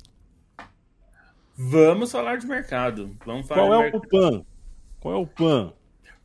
Vamos 1.58 2.12
falar 2.12 2.36
de 2.36 2.46
mercado. 2.46 3.16
Vamos 3.26 3.48
falar 3.48 3.62
Qual 3.62 3.74
é 3.74 3.84
mercado. 3.84 4.04
o 4.04 4.10
PAN? 4.10 4.46
Qual 5.00 5.14
é 5.14 5.18
o 5.18 5.28
PAN? 5.28 5.74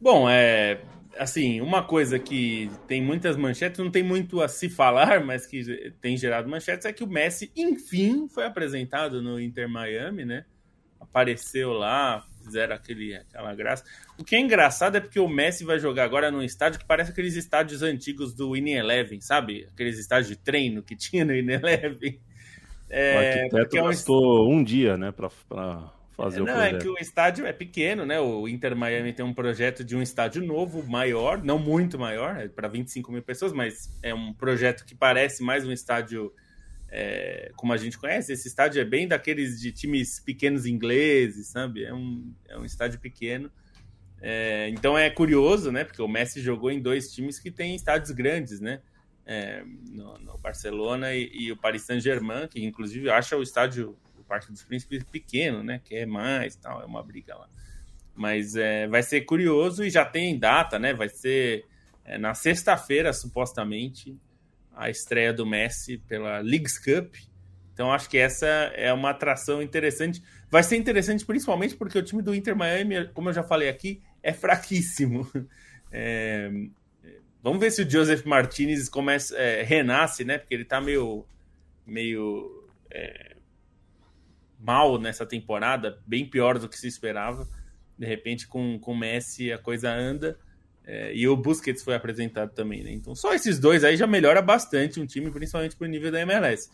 Bom, 0.01 0.29
é 0.29 0.81
assim, 1.21 1.61
uma 1.61 1.83
coisa 1.83 2.19
que 2.19 2.71
tem 2.87 3.03
muitas 3.03 3.37
manchetes, 3.37 3.79
não 3.79 3.91
tem 3.91 4.03
muito 4.03 4.41
a 4.41 4.49
se 4.49 4.69
falar, 4.69 5.23
mas 5.25 5.47
que 5.47 5.93
tem 6.01 6.17
gerado 6.17 6.49
manchetes, 6.49 6.87
é 6.87 6.93
que 6.93 7.05
o 7.05 7.09
Messi, 7.09 7.53
enfim, 7.55 8.27
foi 8.29 8.45
apresentado 8.45 9.23
no 9.23 9.39
Inter 9.41 9.69
Miami, 9.69 10.25
né? 10.25 10.45
Apareceu 10.99 11.73
lá, 11.73 12.27
fizeram 12.43 12.75
aquele, 12.75 13.15
aquela 13.15 13.55
graça. 13.55 13.85
O 14.19 14.25
que 14.25 14.37
é 14.37 14.41
engraçado 14.41 14.97
é 14.97 15.01
porque 15.01 15.21
o 15.21 15.29
Messi 15.29 15.65
vai 15.65 15.79
jogar 15.79 16.05
agora 16.05 16.31
num 16.31 16.43
estádio 16.43 16.79
que 16.79 16.87
parece 16.87 17.11
aqueles 17.11 17.37
estádios 17.37 17.83
antigos 17.83 18.35
do 18.35 18.57
In 18.57 18.71
Eleven, 18.71 19.21
sabe? 19.21 19.67
Aqueles 19.73 19.99
estádios 19.99 20.29
de 20.29 20.37
treino 20.37 20.83
que 20.83 20.95
tinha 20.97 21.25
no 21.25 21.35
In 21.35 21.51
Eleven. 21.51 22.21
É, 22.89 23.15
o 23.15 23.19
arquiteto 23.19 23.77
é 23.77 23.83
um... 23.83 23.87
gastou 23.87 24.53
um 24.53 24.65
dia, 24.65 24.97
né, 24.97 25.13
para 25.13 25.31
fazer 26.17 26.41
é, 26.41 26.43
o 26.43 26.45
projeto. 26.45 26.73
Não, 26.73 26.79
é 26.79 26.79
que 26.79 26.89
o 26.89 26.99
estádio 26.99 27.47
é 27.47 27.53
pequeno, 27.53 28.05
né? 28.05 28.21
O 28.21 28.49
Inter 28.49 28.75
Miami 28.75 29.13
tem 29.13 29.25
um 29.25 29.33
projeto 29.33 29.85
de 29.85 29.97
um 29.97 30.03
estádio 30.03 30.43
novo, 30.45 30.83
maior, 30.83 31.43
não 31.43 31.59
muito 31.59 31.99
maior, 31.99 32.37
é 32.37 32.49
para 32.49 32.69
25 32.69 33.13
mil 33.13 33.23
pessoas, 33.23 33.53
mas 33.53 33.97
é 34.03 34.13
um 34.13 34.33
projeto 34.33 34.85
que 34.85 34.95
parece 34.95 35.43
mais 35.43 35.65
um 35.65 35.73
estádio 35.73 36.33
é, 36.91 37.53
como 37.57 37.73
a 37.73 37.77
gente 37.77 37.99
conhece. 37.99 38.33
Esse 38.33 38.49
estádio 38.49 38.81
é 38.81 38.85
bem 38.85 39.07
daqueles 39.07 39.61
de 39.61 39.73
times 39.73 40.21
pequenos 40.21 40.67
ingleses, 40.67 41.49
sabe? 41.49 41.85
É 41.85 41.95
um, 41.95 42.33
é 42.49 42.59
um 42.59 42.65
estádio 42.65 43.01
pequeno. 43.01 43.51
É, 44.21 44.69
então 44.69 44.99
é 44.99 45.09
curioso, 45.09 45.73
né? 45.73 45.85
Porque 45.85 46.03
o 46.03 46.09
Messi 46.09 46.41
jogou 46.41 46.71
em 46.71 46.81
dois 46.81 47.13
times 47.13 47.39
que 47.39 47.51
têm 47.51 47.75
estádios 47.75 48.11
grandes, 48.11 48.61
né? 48.61 48.81
é, 49.31 49.63
no, 49.93 50.19
no, 50.19 50.39
Barcelona 50.39 51.15
e, 51.15 51.31
e 51.33 51.53
o 51.53 51.57
Paris 51.57 51.83
Saint-Germain, 51.83 52.49
que 52.49 52.65
inclusive 52.65 53.09
acha 53.09 53.37
o 53.37 53.43
estádio 53.45 53.97
do 54.17 54.25
Parque 54.25 54.51
dos 54.51 54.65
Príncipes 54.65 55.05
pequeno, 55.05 55.63
né? 55.63 55.81
Que 55.85 55.99
é 55.99 56.07
mais 56.07 56.57
tal, 56.57 56.83
é 56.83 56.85
uma 56.85 57.01
briga 57.01 57.37
lá. 57.37 57.49
Mas 58.13 58.57
é, 58.57 58.89
vai 58.89 59.05
ser 59.05 59.21
curioso 59.21 59.85
e 59.85 59.91
já 59.91 60.05
tem 60.05 60.37
data, 60.37 60.81
né? 60.81 60.93
Vai 60.93 61.09
ser 61.09 61.65
é, 62.05 62.19
na 62.19 62.35
sexta-feira, 62.35 63.13
supostamente, 63.13 64.19
a 64.81 64.91
estreia 64.91 65.33
do 65.33 65.47
Messi 65.47 65.99
pela 65.99 66.39
Leagues 66.41 66.79
Cup. 66.79 67.15
Então 67.73 67.93
acho 67.93 68.09
que 68.09 68.19
essa 68.19 68.47
é 68.47 68.93
uma 68.93 69.11
atração 69.11 69.63
interessante. 69.63 70.23
Vai 70.51 70.63
ser 70.63 70.77
interessante 70.77 71.25
principalmente 71.25 71.77
porque 71.77 71.99
o 71.99 72.03
time 72.03 72.23
do 72.23 72.35
Inter 72.35 72.57
Miami, 72.57 73.09
como 73.15 73.29
eu 73.29 73.33
já 73.33 73.43
falei 73.43 73.69
aqui, 73.69 74.03
é 74.23 74.33
fraquíssimo. 74.33 75.31
É, 75.93 76.49
Vamos 77.43 77.59
ver 77.59 77.71
se 77.71 77.83
o 77.83 77.91
Joseph 77.91 78.25
Martinez 78.27 78.89
começa, 78.89 79.35
é, 79.37 79.63
renasce, 79.63 80.25
né? 80.25 80.37
Porque 80.37 80.55
ele 80.55 80.65
tá 80.65 80.79
meio, 80.79 81.25
meio 81.87 82.69
é, 82.91 83.37
mal 84.59 84.99
nessa 85.01 85.25
temporada, 85.25 85.99
bem 86.07 86.29
pior 86.29 86.59
do 86.59 86.69
que 86.69 86.79
se 86.79 86.87
esperava. 86.87 87.49
De 87.99 88.07
repente, 88.07 88.47
com 88.47 88.79
o 88.79 88.97
Messi, 88.97 89.51
a 89.51 89.59
coisa 89.59 89.91
anda. 89.91 90.39
É, 90.93 91.15
e 91.15 91.29
o 91.29 91.37
Busquets 91.37 91.85
foi 91.85 91.95
apresentado 91.95 92.53
também, 92.53 92.83
né? 92.83 92.91
Então, 92.91 93.15
só 93.15 93.33
esses 93.33 93.61
dois 93.61 93.85
aí 93.85 93.97
já 93.97 94.09
melhora 94.09 94.43
bastante 94.43 94.99
um 94.99 95.07
time, 95.07 95.31
principalmente 95.31 95.77
pro 95.77 95.87
nível 95.87 96.11
da 96.11 96.21
MLS. 96.23 96.69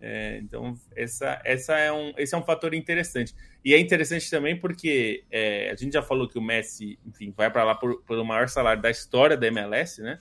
É, 0.00 0.38
então, 0.38 0.78
essa, 0.94 1.42
essa 1.44 1.76
é 1.76 1.90
um, 1.90 2.12
esse 2.16 2.36
é 2.36 2.38
um 2.38 2.42
fator 2.44 2.72
interessante. 2.72 3.34
E 3.64 3.74
é 3.74 3.80
interessante 3.80 4.30
também 4.30 4.56
porque 4.56 5.24
é, 5.28 5.72
a 5.72 5.74
gente 5.74 5.94
já 5.94 6.02
falou 6.02 6.28
que 6.28 6.38
o 6.38 6.40
Messi, 6.40 7.00
enfim, 7.04 7.34
vai 7.36 7.50
para 7.50 7.64
lá 7.64 7.74
por, 7.74 8.00
pelo 8.04 8.24
maior 8.24 8.48
salário 8.48 8.80
da 8.80 8.92
história 8.92 9.36
da 9.36 9.48
MLS, 9.48 10.00
né? 10.00 10.20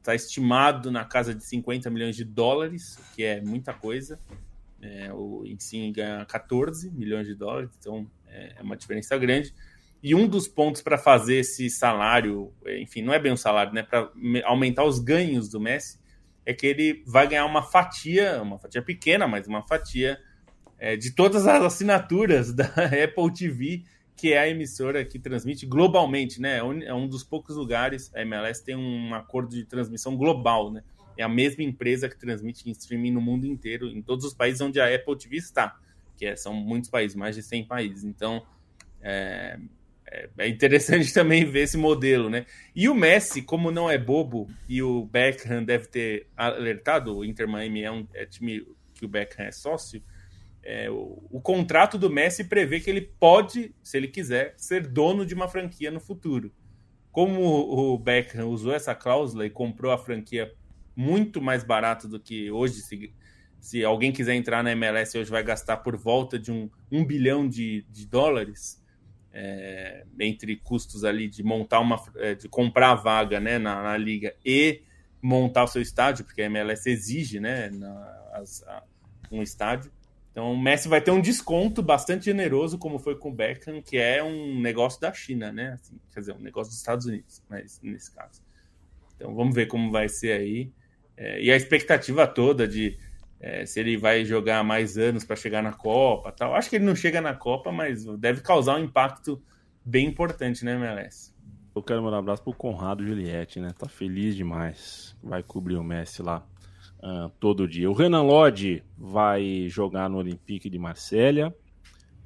Está 0.00 0.14
é, 0.14 0.16
estimado 0.16 0.90
na 0.90 1.04
casa 1.04 1.32
de 1.32 1.44
50 1.44 1.88
milhões 1.90 2.16
de 2.16 2.24
dólares, 2.24 2.98
que 3.14 3.22
é 3.22 3.40
muita 3.40 3.72
coisa. 3.72 4.18
É, 4.82 5.12
o 5.12 5.44
Insigne 5.46 5.92
ganha 5.92 6.24
14 6.24 6.90
milhões 6.90 7.28
de 7.28 7.36
dólares, 7.36 7.70
então 7.78 8.10
é, 8.26 8.54
é 8.56 8.62
uma 8.62 8.76
diferença 8.76 9.16
grande. 9.16 9.54
E 10.02 10.14
um 10.14 10.28
dos 10.28 10.46
pontos 10.46 10.80
para 10.80 10.96
fazer 10.96 11.38
esse 11.38 11.68
salário, 11.68 12.52
enfim, 12.80 13.02
não 13.02 13.12
é 13.12 13.18
bem 13.18 13.32
um 13.32 13.36
salário, 13.36 13.72
né? 13.72 13.82
Para 13.82 14.10
aumentar 14.44 14.84
os 14.84 15.00
ganhos 15.00 15.48
do 15.48 15.60
Messi, 15.60 15.98
é 16.46 16.54
que 16.54 16.66
ele 16.66 17.02
vai 17.06 17.26
ganhar 17.26 17.44
uma 17.44 17.62
fatia, 17.62 18.40
uma 18.40 18.58
fatia 18.58 18.80
pequena, 18.80 19.26
mas 19.26 19.46
uma 19.46 19.66
fatia 19.66 20.18
é, 20.78 20.96
de 20.96 21.10
todas 21.14 21.46
as 21.46 21.62
assinaturas 21.62 22.52
da 22.54 22.64
Apple 23.04 23.32
TV, 23.36 23.82
que 24.16 24.32
é 24.32 24.38
a 24.38 24.48
emissora 24.48 25.04
que 25.04 25.18
transmite 25.18 25.66
globalmente, 25.66 26.40
né? 26.40 26.58
É 26.58 26.94
um 26.94 27.08
dos 27.08 27.24
poucos 27.24 27.56
lugares, 27.56 28.14
a 28.14 28.22
MLS 28.22 28.64
tem 28.64 28.76
um 28.76 29.14
acordo 29.14 29.50
de 29.50 29.64
transmissão 29.64 30.16
global, 30.16 30.72
né? 30.72 30.82
É 31.16 31.24
a 31.24 31.28
mesma 31.28 31.64
empresa 31.64 32.08
que 32.08 32.16
transmite 32.16 32.68
em 32.68 32.72
streaming 32.72 33.10
no 33.10 33.20
mundo 33.20 33.44
inteiro, 33.44 33.88
em 33.88 34.00
todos 34.00 34.24
os 34.24 34.32
países 34.32 34.60
onde 34.60 34.80
a 34.80 34.94
Apple 34.94 35.18
TV 35.18 35.36
está, 35.36 35.76
que 36.16 36.24
é, 36.24 36.36
são 36.36 36.54
muitos 36.54 36.88
países, 36.88 37.16
mais 37.16 37.34
de 37.34 37.42
100 37.42 37.66
países. 37.66 38.04
Então, 38.04 38.46
é, 39.02 39.58
é, 40.10 40.28
é 40.38 40.48
interessante 40.48 41.12
também 41.14 41.44
ver 41.44 41.60
esse 41.60 41.76
modelo, 41.76 42.30
né? 42.30 42.46
E 42.74 42.88
o 42.88 42.94
Messi, 42.94 43.42
como 43.42 43.70
não 43.70 43.90
é 43.90 43.98
bobo, 43.98 44.48
e 44.68 44.82
o 44.82 45.04
Beckham 45.04 45.62
deve 45.62 45.86
ter 45.86 46.28
alertado, 46.36 47.16
o 47.16 47.24
Inter 47.24 47.48
Miami 47.48 47.82
é 47.82 47.90
um 47.90 48.06
é 48.14 48.24
time 48.24 48.66
que 48.94 49.04
o 49.04 49.08
Beckham 49.08 49.46
é 49.46 49.52
sócio, 49.52 50.02
é, 50.62 50.90
o, 50.90 51.22
o, 51.30 51.40
contrato 51.40 51.96
do 51.96 52.10
Messi 52.10 52.44
prevê 52.44 52.80
que 52.80 52.90
ele 52.90 53.00
pode, 53.00 53.74
se 53.82 53.96
ele 53.96 54.08
quiser, 54.08 54.54
ser 54.56 54.86
dono 54.86 55.24
de 55.24 55.34
uma 55.34 55.48
franquia 55.48 55.90
no 55.90 56.00
futuro. 56.00 56.52
Como 57.10 57.42
o, 57.42 57.98
Beckham 57.98 58.46
usou 58.46 58.74
essa 58.74 58.94
cláusula 58.94 59.46
e 59.46 59.50
comprou 59.50 59.92
a 59.92 59.98
franquia 59.98 60.52
muito 60.94 61.40
mais 61.40 61.64
barato 61.64 62.08
do 62.08 62.20
que 62.20 62.50
hoje, 62.50 62.74
se, 62.82 63.14
se 63.60 63.84
alguém 63.84 64.12
quiser 64.12 64.34
entrar 64.34 64.62
na 64.62 64.72
MLS 64.72 65.16
hoje 65.16 65.30
vai 65.30 65.42
gastar 65.42 65.78
por 65.78 65.96
volta 65.96 66.38
de 66.38 66.50
um, 66.50 66.68
um 66.90 67.04
bilhão 67.04 67.48
de, 67.48 67.86
de 67.88 68.06
dólares, 68.06 68.82
é, 69.40 70.04
entre 70.18 70.56
custos 70.56 71.04
ali 71.04 71.28
de 71.28 71.44
montar 71.44 71.78
uma, 71.78 72.02
é, 72.16 72.34
de 72.34 72.48
comprar 72.48 72.90
a 72.90 72.94
vaga 72.96 73.38
né, 73.38 73.56
na, 73.56 73.84
na, 73.84 73.96
liga 73.96 74.34
e 74.44 74.82
montar 75.22 75.62
o 75.62 75.68
seu 75.68 75.80
estádio, 75.80 76.24
porque 76.24 76.42
a 76.42 76.46
MLS 76.46 76.90
exige 76.90 77.38
né, 77.38 77.70
na, 77.70 78.30
as, 78.32 78.64
a, 78.64 78.82
um 79.30 79.40
estádio. 79.40 79.92
Então 80.32 80.52
o 80.52 80.60
Messi 80.60 80.88
vai 80.88 81.00
ter 81.00 81.12
um 81.12 81.20
desconto 81.20 81.80
bastante 81.82 82.24
generoso, 82.24 82.78
como 82.78 82.98
foi 82.98 83.16
com 83.16 83.28
o 83.28 83.32
Beckham, 83.32 83.80
que 83.80 83.96
é 83.96 84.22
um 84.24 84.60
negócio 84.60 85.00
da 85.00 85.12
China, 85.12 85.52
né? 85.52 85.74
Assim, 85.74 85.98
quer 86.12 86.20
dizer, 86.20 86.32
um 86.32 86.40
negócio 86.40 86.72
dos 86.72 86.78
Estados 86.78 87.06
Unidos, 87.06 87.40
mas 87.48 87.80
nesse 87.80 88.12
caso. 88.12 88.42
Então 89.14 89.34
vamos 89.36 89.54
ver 89.54 89.66
como 89.66 89.92
vai 89.92 90.08
ser 90.08 90.32
aí. 90.32 90.72
É, 91.16 91.40
e 91.40 91.50
a 91.50 91.56
expectativa 91.56 92.26
toda 92.26 92.66
de 92.66 92.98
é, 93.40 93.64
se 93.64 93.78
ele 93.80 93.96
vai 93.96 94.24
jogar 94.24 94.64
mais 94.64 94.98
anos 94.98 95.24
para 95.24 95.36
chegar 95.36 95.62
na 95.62 95.72
Copa 95.72 96.32
tal. 96.32 96.54
Acho 96.54 96.68
que 96.68 96.76
ele 96.76 96.84
não 96.84 96.96
chega 96.96 97.20
na 97.20 97.34
Copa, 97.34 97.70
mas 97.70 98.04
deve 98.18 98.40
causar 98.40 98.76
um 98.76 98.84
impacto 98.84 99.40
bem 99.84 100.06
importante, 100.06 100.64
né, 100.64 100.74
MLS? 100.74 101.34
Eu 101.74 101.82
quero 101.82 102.02
mandar 102.02 102.16
um 102.16 102.20
abraço 102.20 102.42
pro 102.42 102.52
Conrado 102.52 103.06
Juliette, 103.06 103.60
né? 103.60 103.70
Tá 103.78 103.88
feliz 103.88 104.34
demais. 104.34 105.16
Vai 105.22 105.42
cobrir 105.42 105.76
o 105.76 105.84
Messi 105.84 106.22
lá 106.22 106.44
uh, 106.98 107.28
todo 107.38 107.68
dia. 107.68 107.88
O 107.88 107.94
Renan 107.94 108.22
Lodge 108.22 108.82
vai 108.96 109.66
jogar 109.68 110.10
no 110.10 110.18
Olympique 110.18 110.68
de 110.68 110.78
Marselha. 110.78 111.54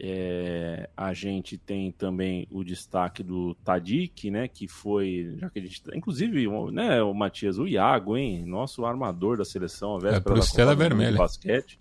É, 0.04 0.88
a 0.96 1.14
gente 1.14 1.56
tem 1.56 1.92
também 1.92 2.48
o 2.50 2.64
destaque 2.64 3.22
do 3.22 3.54
Tadic, 3.64 4.32
né? 4.32 4.48
Que 4.48 4.66
foi, 4.66 5.36
já 5.38 5.48
que 5.48 5.60
a 5.60 5.62
gente, 5.62 5.80
inclusive, 5.94 6.48
né, 6.72 7.00
o 7.00 7.14
Matias, 7.14 7.56
o 7.56 7.68
Iago, 7.68 8.16
hein? 8.16 8.44
Nosso 8.44 8.84
armador 8.84 9.36
da 9.36 9.44
seleção, 9.44 9.94
a 9.94 9.98
véspera 10.00 10.16
é 10.16 10.20
pro 10.20 10.38
Estrela 10.38 10.74
Vermelha. 10.74 11.16
basquete, 11.16 11.78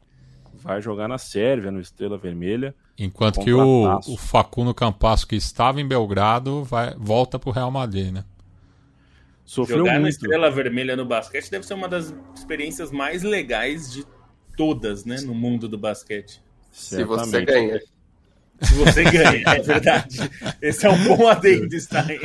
vai 0.53 0.80
jogar 0.80 1.07
na 1.07 1.17
Sérvia, 1.17 1.72
no 1.72 1.80
Estrela 1.80 2.15
Vermelha. 2.15 2.76
Enquanto 2.95 3.39
que 3.39 3.51
o, 3.51 3.99
o 4.07 4.17
Facundo 4.17 4.72
Campasso, 4.72 5.26
que 5.26 5.36
estava 5.36 5.82
em 5.82 5.88
Belgrado, 5.88 6.63
vai, 6.63 6.93
volta 6.95 7.39
pro 7.39 7.49
Real 7.49 7.72
Madrid, 7.72 8.11
né? 8.11 8.24
Sofreu 9.43 9.80
Jogar 9.80 9.93
muito. 9.93 10.03
na 10.03 10.09
Estrela 10.09 10.51
Vermelha 10.51 10.95
no 10.95 11.05
basquete 11.05 11.49
deve 11.49 11.65
ser 11.65 11.74
uma 11.74 11.89
das 11.89 12.13
experiências 12.36 12.91
mais 12.91 13.24
legais 13.24 13.91
de 13.91 14.05
todas, 14.55 15.05
né, 15.05 15.19
no 15.22 15.34
mundo 15.34 15.67
do 15.67 15.78
basquete. 15.78 16.39
Se 16.72 17.03
você 17.03 17.43
ganha. 17.43 17.82
Se 18.62 18.76
você 18.76 19.03
ganha, 19.03 19.43
é 19.47 19.62
verdade. 19.62 20.18
Esse 20.62 20.86
é 20.86 20.89
um 20.89 21.03
bom 21.03 21.28
adendo, 21.28 21.80
Stein. 21.80 22.20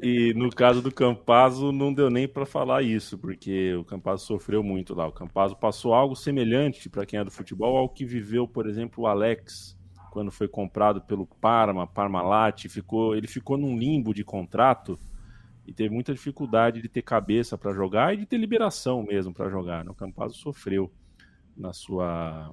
e 0.00 0.32
no 0.34 0.50
caso 0.50 0.80
do 0.80 0.90
Campazzo, 0.90 1.72
não 1.72 1.92
deu 1.92 2.08
nem 2.08 2.26
para 2.26 2.46
falar 2.46 2.82
isso, 2.82 3.18
porque 3.18 3.74
o 3.74 3.84
Campazzo 3.84 4.24
sofreu 4.24 4.62
muito 4.62 4.94
lá. 4.94 5.06
O 5.06 5.12
Campazzo 5.12 5.56
passou 5.56 5.92
algo 5.92 6.16
semelhante, 6.16 6.88
para 6.88 7.04
quem 7.04 7.20
é 7.20 7.24
do 7.24 7.30
futebol, 7.30 7.76
ao 7.76 7.88
que 7.88 8.04
viveu, 8.04 8.48
por 8.48 8.66
exemplo, 8.66 9.04
o 9.04 9.06
Alex, 9.06 9.76
quando 10.10 10.30
foi 10.30 10.48
comprado 10.48 11.02
pelo 11.02 11.26
Parma, 11.26 11.86
Parmalat, 11.86 12.68
ficou, 12.68 13.14
ele 13.14 13.26
ficou 13.26 13.58
num 13.58 13.78
limbo 13.78 14.14
de 14.14 14.24
contrato 14.24 14.98
e 15.66 15.72
teve 15.72 15.92
muita 15.92 16.14
dificuldade 16.14 16.80
de 16.80 16.88
ter 16.88 17.02
cabeça 17.02 17.58
para 17.58 17.74
jogar 17.74 18.14
e 18.14 18.18
de 18.18 18.26
ter 18.26 18.38
liberação 18.38 19.02
mesmo 19.02 19.34
para 19.34 19.50
jogar. 19.50 19.84
Né? 19.84 19.90
O 19.90 19.94
Campazzo 19.94 20.36
sofreu 20.36 20.90
na 21.56 21.72
sua 21.72 22.52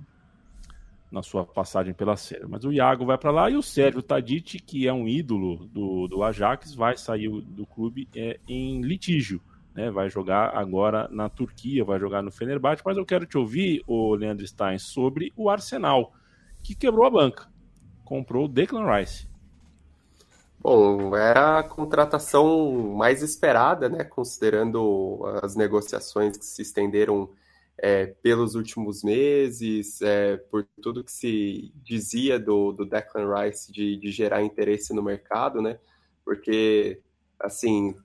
na 1.14 1.22
sua 1.22 1.46
passagem 1.46 1.94
pela 1.94 2.18
Sérvia. 2.18 2.48
Mas 2.50 2.66
o 2.66 2.74
Iago 2.74 3.06
vai 3.06 3.20
para 3.20 3.30
lá 3.30 3.48
e 3.48 3.56
o 3.56 3.62
Sérgio 3.62 4.02
Tadic, 4.02 4.60
que 4.60 4.88
é 4.88 4.92
um 4.92 5.08
ídolo 5.08 5.68
do, 5.68 6.08
do 6.08 6.24
Ajax, 6.24 6.74
vai 6.74 6.98
sair 6.98 7.30
do 7.30 7.68
clube 7.68 8.10
é, 8.16 8.40
em 8.48 8.82
litígio. 8.82 9.40
Né? 9.76 9.92
Vai 9.92 10.10
jogar 10.10 10.58
agora 10.58 11.08
na 11.12 11.30
Turquia, 11.30 11.86
vai 11.86 12.00
jogar 12.00 12.24
no 12.24 12.32
Fenerbahçe. 12.32 12.82
Mas 12.84 12.98
eu 12.98 13.06
quero 13.06 13.28
te 13.28 13.38
ouvir, 13.38 13.84
o 13.86 14.16
Leandro 14.16 14.46
Stein, 14.48 14.80
sobre 14.80 15.32
o 15.38 15.52
Arsenal, 15.52 16.12
que 16.64 16.74
quebrou 16.74 17.06
a 17.06 17.12
banca. 17.12 17.48
Comprou 18.04 18.46
o 18.46 18.48
Declan 18.48 18.92
Rice. 18.92 19.28
Bom, 20.60 21.16
era 21.16 21.60
a 21.60 21.64
contratação 21.64 22.96
mais 22.96 23.22
esperada, 23.22 23.88
né? 23.88 24.04
Considerando 24.04 25.22
as 25.44 25.56
negociações 25.56 26.38
que 26.38 26.46
se 26.46 26.64
estenderam 26.64 27.30
é, 27.78 28.06
pelos 28.06 28.56
últimos 28.56 29.04
meses, 29.04 30.02
é, 30.02 30.38
por 30.38 30.68
tudo 30.82 31.04
que 31.04 31.12
se 31.12 31.72
dizia 31.76 32.40
do, 32.40 32.72
do 32.72 32.86
Declan 32.86 33.28
Rice 33.34 33.72
de, 33.72 33.98
de, 33.98 34.12
gerar 34.12 34.44
interesse 34.44 34.94
no 34.94 35.02
mercado, 35.02 35.62
né? 35.62 35.80
Porque, 36.24 37.02
assim, 37.40 37.96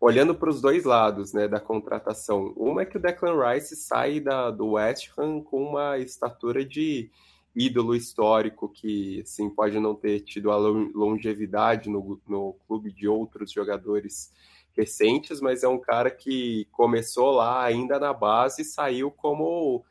olhando 0.00 0.34
para 0.34 0.50
os 0.50 0.60
dois 0.60 0.84
lados 0.84 1.32
né, 1.32 1.46
da 1.46 1.60
contratação, 1.60 2.52
uma 2.56 2.82
é 2.82 2.86
que 2.86 2.96
o 2.96 3.00
Declan 3.00 3.36
Rice 3.52 3.76
sai 3.76 4.20
da, 4.20 4.50
do 4.50 4.72
West 4.72 5.10
Ham 5.18 5.42
com 5.42 5.62
uma 5.62 5.98
estatura 5.98 6.64
de 6.64 7.10
ídolo 7.54 7.94
histórico 7.94 8.68
que, 8.68 9.20
assim, 9.20 9.50
pode 9.50 9.78
não 9.78 9.94
ter 9.94 10.20
tido 10.20 10.50
a 10.50 10.56
longevidade 10.56 11.90
no, 11.90 12.18
no 12.26 12.54
clube 12.66 12.90
de 12.90 13.06
outros 13.06 13.52
jogadores 13.52 14.32
recentes, 14.76 15.40
mas 15.40 15.62
é 15.62 15.68
um 15.68 15.78
cara 15.78 16.10
que 16.10 16.66
começou 16.72 17.30
lá 17.30 17.64
ainda 17.64 17.98
na 17.98 18.12
base 18.12 18.62
e 18.62 18.64
saiu 18.64 19.10
como 19.10 19.84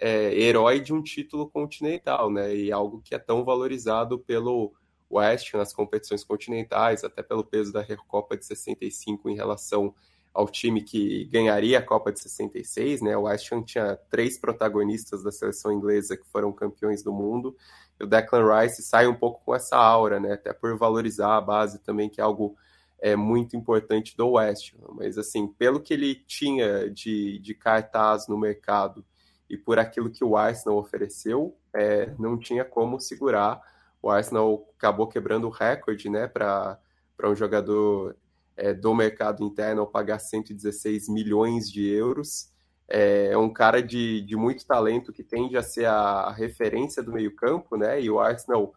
é, 0.00 0.32
herói 0.34 0.80
de 0.80 0.92
um 0.92 1.02
título 1.02 1.48
continental, 1.48 2.30
né? 2.30 2.54
E 2.54 2.72
algo 2.72 3.00
que 3.02 3.14
é 3.14 3.18
tão 3.18 3.44
valorizado 3.44 4.18
pelo 4.18 4.72
West 5.10 5.54
nas 5.54 5.72
competições 5.72 6.22
continentais, 6.22 7.04
até 7.04 7.22
pelo 7.22 7.44
peso 7.44 7.72
da 7.72 7.82
Recopa 7.82 8.36
de 8.36 8.44
65 8.44 9.28
em 9.28 9.34
relação 9.34 9.94
ao 10.32 10.46
time 10.46 10.82
que 10.82 11.24
ganharia 11.24 11.78
a 11.78 11.82
Copa 11.82 12.12
de 12.12 12.20
66, 12.20 13.02
né? 13.02 13.16
O 13.16 13.22
West 13.22 13.50
Ham 13.52 13.62
tinha 13.62 13.96
três 14.08 14.38
protagonistas 14.38 15.22
da 15.22 15.32
seleção 15.32 15.72
inglesa 15.72 16.16
que 16.16 16.28
foram 16.28 16.52
campeões 16.52 17.02
do 17.02 17.12
mundo. 17.12 17.56
E 17.98 18.04
o 18.04 18.06
Declan 18.06 18.60
Rice 18.60 18.82
sai 18.82 19.08
um 19.08 19.14
pouco 19.14 19.42
com 19.44 19.54
essa 19.54 19.76
aura, 19.76 20.20
né? 20.20 20.34
Até 20.34 20.52
por 20.52 20.76
valorizar 20.76 21.36
a 21.36 21.40
base 21.40 21.80
também, 21.80 22.08
que 22.08 22.20
é 22.20 22.24
algo 22.24 22.56
é, 23.00 23.14
muito 23.16 23.56
importante 23.56 24.16
do 24.16 24.32
West. 24.32 24.74
Mas, 24.94 25.16
assim, 25.18 25.46
pelo 25.46 25.80
que 25.80 25.94
ele 25.94 26.14
tinha 26.14 26.90
de, 26.90 27.38
de 27.38 27.54
cartaz 27.54 28.26
no 28.28 28.38
mercado 28.38 29.04
e 29.48 29.56
por 29.56 29.78
aquilo 29.78 30.10
que 30.10 30.24
o 30.24 30.36
Arsenal 30.36 30.78
ofereceu, 30.78 31.56
é, 31.74 32.12
não 32.18 32.38
tinha 32.38 32.64
como 32.64 33.00
segurar. 33.00 33.62
O 34.02 34.10
Arsenal 34.10 34.68
acabou 34.76 35.06
quebrando 35.06 35.46
o 35.46 35.50
recorde 35.50 36.08
né, 36.08 36.26
para 36.26 36.78
um 37.24 37.34
jogador 37.34 38.16
é, 38.56 38.74
do 38.74 38.94
mercado 38.94 39.42
interno 39.42 39.86
pagar 39.86 40.18
116 40.18 41.08
milhões 41.08 41.70
de 41.70 41.88
euros. 41.88 42.50
É, 42.88 43.30
é 43.32 43.38
um 43.38 43.52
cara 43.52 43.82
de, 43.82 44.22
de 44.22 44.34
muito 44.34 44.66
talento 44.66 45.12
que 45.12 45.22
tende 45.22 45.56
a 45.56 45.62
ser 45.62 45.86
a 45.86 46.32
referência 46.32 47.02
do 47.02 47.12
meio-campo, 47.12 47.76
né? 47.76 48.00
E 48.00 48.10
o 48.10 48.18
Arsenal 48.18 48.74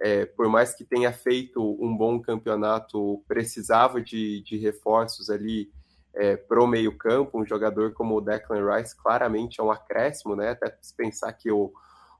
é, 0.00 0.26
por 0.26 0.48
mais 0.48 0.74
que 0.74 0.84
tenha 0.84 1.12
feito 1.12 1.60
um 1.80 1.96
bom 1.96 2.20
campeonato, 2.20 3.22
precisava 3.26 4.00
de, 4.00 4.42
de 4.42 4.56
reforços 4.56 5.30
ali 5.30 5.70
é, 6.14 6.36
pro 6.36 6.66
meio 6.66 6.96
campo, 6.96 7.40
um 7.40 7.46
jogador 7.46 7.92
como 7.92 8.16
o 8.16 8.20
Declan 8.20 8.76
Rice 8.76 8.96
claramente 8.96 9.60
é 9.60 9.64
um 9.64 9.70
acréscimo, 9.70 10.36
né? 10.36 10.50
Até 10.50 10.76
se 10.80 10.94
pensar 10.94 11.32
que 11.32 11.50
o, 11.50 11.72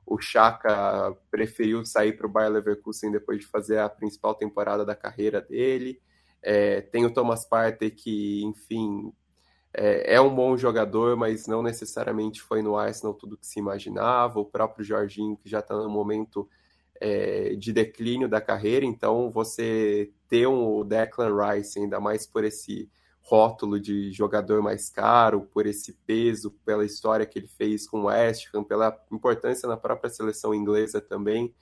o 0.07 0.21
Chaka 0.21 1.17
preferiu 1.31 1.85
sair 1.85 2.13
para 2.17 2.27
o 2.27 2.31
Bayer 2.31 2.51
Leverkusen 2.51 3.13
depois 3.13 3.41
de 3.41 3.47
fazer 3.47 3.79
a 3.79 3.89
principal 3.89 4.35
temporada 4.35 4.85
da 4.85 4.97
carreira 4.97 5.41
dele. 5.41 6.01
É, 6.43 6.81
tem 6.83 7.07
o 7.07 7.13
Thomas 7.13 7.45
Partey 7.45 7.91
que, 7.91 8.45
enfim, 8.45 9.13
é, 9.73 10.17
é, 10.17 10.21
um 10.21 10.35
bom 10.35 10.57
jogador, 10.57 11.17
mas 11.17 11.47
não 11.47 11.63
necessariamente 11.63 12.43
foi 12.43 12.63
no 12.63 12.77
Arsenal 12.77 13.15
tudo 13.15 13.37
que 13.37 13.47
se 13.47 13.59
imaginava. 13.59 14.41
O 14.41 14.45
próprio 14.45 14.85
Jorginho, 14.85 15.37
que 15.37 15.49
já 15.49 15.61
está 15.61 15.75
no 15.75 15.89
momento 15.89 16.49
é, 17.01 17.55
de 17.57 17.73
declínio 17.73 18.29
da 18.29 18.41
carreira, 18.41 18.85
então 18.85 19.31
você 19.31 20.11
ter 20.29 20.47
um 20.47 20.85
Declan 20.85 21.31
Rice, 21.35 21.79
ainda 21.79 22.01
mais 22.01 22.27
por 22.27 22.45
esse 22.45 22.89
rótulo 23.21 23.81
de 23.81 24.13
jogador 24.13 24.63
mais 24.63 24.91
caro, 24.91 25.49
por 25.53 25.67
esse 25.67 25.95
peso, 26.07 26.51
pela 26.65 26.85
história 26.85 27.25
que 27.25 27.39
ele 27.39 27.49
fez 27.49 27.89
com 27.89 28.03
o 28.03 28.05
West 28.05 28.49
Ham, 28.55 28.63
pela 28.63 28.97
importância 29.11 29.67
na 29.69 29.77
própria 29.77 30.11
seleção 30.11 30.55
inglesa 30.55 31.01
também, 31.01 31.55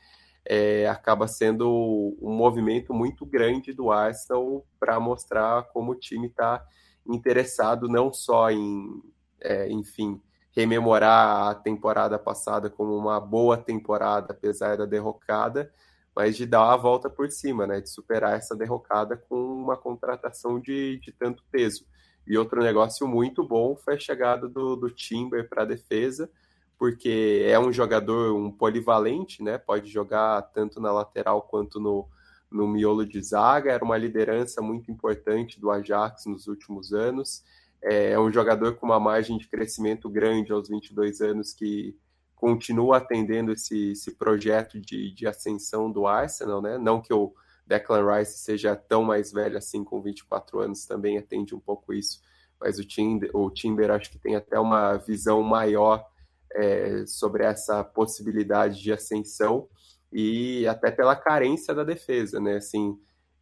é, 0.45 0.89
acaba 0.89 1.29
sendo 1.29 2.17
um 2.21 2.33
movimento 2.33 2.93
muito 2.93 3.25
grande 3.25 3.73
do 3.73 3.93
Arsenal 3.93 4.67
para 4.79 4.99
mostrar 4.99 5.63
como 5.73 5.93
o 5.93 5.99
time 5.99 6.27
está 6.27 6.65
interessado 7.07 7.89
não 7.89 8.13
só 8.13 8.51
em, 8.51 9.01
é, 9.41 9.71
enfim, 9.71 10.21
rememorar 10.55 11.49
a 11.49 11.55
temporada 11.55 12.19
passada 12.19 12.69
como 12.69 12.97
uma 12.97 13.19
boa 13.19 13.57
temporada, 13.57 14.33
apesar 14.33 14.77
da 14.77 14.85
derrocada, 14.85 15.73
mas 16.15 16.37
de 16.37 16.45
dar 16.47 16.73
a 16.73 16.77
volta 16.77 17.09
por 17.09 17.31
cima, 17.31 17.67
né? 17.67 17.81
De 17.81 17.89
superar 17.89 18.37
essa 18.37 18.55
derrocada 18.55 19.17
com 19.17 19.37
uma 19.37 19.77
contratação 19.77 20.61
de, 20.61 20.99
de 20.99 21.11
tanto 21.11 21.43
peso. 21.51 21.87
E 22.27 22.37
outro 22.37 22.63
negócio 22.63 23.07
muito 23.09 23.43
bom 23.43 23.75
foi 23.75 23.95
a 23.95 23.99
chegada 23.99 24.49
do, 24.49 24.77
do 24.77 24.91
Timber 24.91 25.49
para 25.49 25.63
a 25.63 25.67
defesa, 25.67 26.31
porque 26.79 27.45
é 27.47 27.59
um 27.59 27.73
jogador 27.73 28.37
um 28.37 28.51
polivalente, 28.51 29.43
né? 29.43 29.57
Pode 29.57 29.91
jogar 29.91 30.43
tanto 30.53 30.81
na 30.81 30.93
lateral 30.93 31.43
quanto 31.43 31.81
no, 31.81 32.07
no 32.51 32.69
miolo 32.69 33.07
de 33.07 33.23
zaga. 33.23 33.73
Era 33.73 33.85
uma 33.85 33.97
liderança 33.97 34.61
muito 34.61 34.91
importante 34.91 35.59
do 35.59 35.71
Ajax 35.71 36.27
nos 36.27 36.47
últimos 36.47 36.93
anos. 36.93 37.43
É, 37.83 38.13
é 38.13 38.21
um 38.21 38.33
jogador 38.33 38.77
com 38.77 38.87
uma 38.87 39.01
margem 39.01 39.37
de 39.37 39.49
crescimento 39.49 40.09
grande 40.09 40.53
aos 40.53 40.69
22 40.69 41.21
anos 41.21 41.53
que 41.53 41.97
continua 42.37 42.97
atendendo 42.97 43.53
esse, 43.53 43.93
esse 43.93 44.17
projeto 44.17 44.81
de, 44.81 45.13
de 45.13 45.27
ascensão 45.27 45.91
do 45.91 46.07
Arsenal, 46.07 46.61
né? 46.61 46.77
Não 46.79 47.01
que 47.01 47.13
o 47.13 47.33
Declan 47.67 48.19
Rice 48.19 48.39
seja 48.39 48.75
tão 48.75 49.05
mais 49.05 49.33
velho 49.33 49.57
assim, 49.57 49.85
com 49.85 50.03
24 50.03 50.61
anos, 50.61 50.85
também 50.85 51.19
atende 51.19 51.55
um 51.55 51.61
pouco 51.61 51.93
isso, 51.93 52.21
mas 52.61 52.79
o 52.79 52.85
Timber, 52.85 53.31
o 53.33 53.51
Timber 53.51 53.91
acho 53.91 54.11
que 54.11 54.19
tem 54.19 54.35
até 54.35 54.59
uma 54.59 54.97
visão 54.97 55.43
maior 55.43 56.05
é, 56.53 57.05
sobre 57.07 57.45
essa 57.45 57.83
possibilidade 57.83 58.83
de 58.83 58.93
ascensão 58.93 59.69
e 60.13 60.67
até 60.67 60.91
pela 60.91 61.17
carência 61.17 61.75
da 61.75 61.85
defesa, 61.85 62.41
né? 62.41 62.57
Assim, 62.57 62.99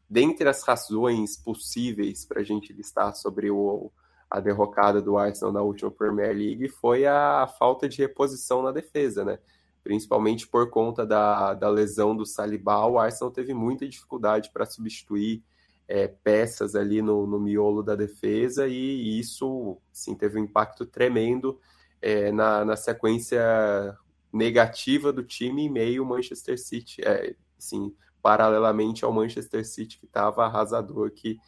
dentre 0.08 0.48
as 0.48 0.62
razões 0.62 1.36
possíveis 1.36 2.24
para 2.24 2.40
a 2.40 2.44
gente 2.44 2.72
listar 2.72 3.14
sobre 3.14 3.50
o, 3.50 3.90
a 4.30 4.38
derrocada 4.38 5.02
do 5.02 5.18
Arsenal 5.18 5.52
na 5.52 5.60
última 5.60 5.90
Premier 5.90 6.34
League 6.34 6.68
foi 6.68 7.04
a 7.04 7.48
falta 7.58 7.88
de 7.88 7.98
reposição 7.98 8.62
na 8.62 8.70
defesa, 8.70 9.24
né? 9.24 9.38
Principalmente 9.82 10.46
por 10.46 10.70
conta 10.70 11.04
da, 11.04 11.54
da 11.54 11.68
lesão 11.68 12.14
do 12.14 12.24
Saliba, 12.24 12.86
o 12.86 12.98
Arsenal 12.98 13.32
teve 13.32 13.52
muita 13.52 13.88
dificuldade 13.88 14.50
para 14.52 14.66
substituir 14.66 15.42
é, 15.88 16.06
peças 16.06 16.76
ali 16.76 17.02
no, 17.02 17.26
no, 17.26 17.40
miolo 17.40 17.82
da 17.82 17.96
defesa 17.96 18.68
e, 18.68 18.72
e 18.72 19.18
isso 19.18 19.78
sim 19.92 20.14
teve 20.14 20.38
um 20.38 20.44
impacto 20.44 20.86
tremendo 20.86 21.58
é, 22.00 22.30
na, 22.30 22.64
na 22.64 22.76
sequência 22.76 23.42
negativa 24.32 25.12
do 25.12 25.24
time 25.24 25.64
em 25.64 25.68
meio 25.68 26.04
Manchester 26.04 26.56
City, 26.56 27.02
é, 27.02 27.34
assim, 27.58 27.92
paralelamente 28.22 29.04
ao 29.04 29.12
Manchester 29.12 29.66
City 29.66 29.98
que 29.98 30.06
estava 30.06 30.44
arrasador, 30.44 31.10
que, 31.10 31.38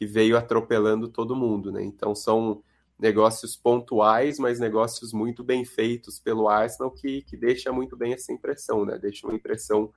que 0.00 0.06
veio 0.06 0.34
atropelando 0.34 1.08
todo 1.08 1.36
mundo, 1.36 1.70
né? 1.70 1.84
Então 1.84 2.14
são 2.14 2.62
negócios 2.98 3.54
pontuais, 3.54 4.38
mas 4.38 4.58
negócios 4.58 5.12
muito 5.12 5.44
bem 5.44 5.62
feitos 5.62 6.18
pelo 6.18 6.48
Arsenal 6.48 6.90
que, 6.90 7.20
que 7.20 7.36
deixa 7.36 7.70
muito 7.70 7.98
bem 7.98 8.14
essa 8.14 8.32
impressão, 8.32 8.86
né? 8.86 8.96
Deixa 8.96 9.26
uma 9.26 9.36
impressão 9.36 9.92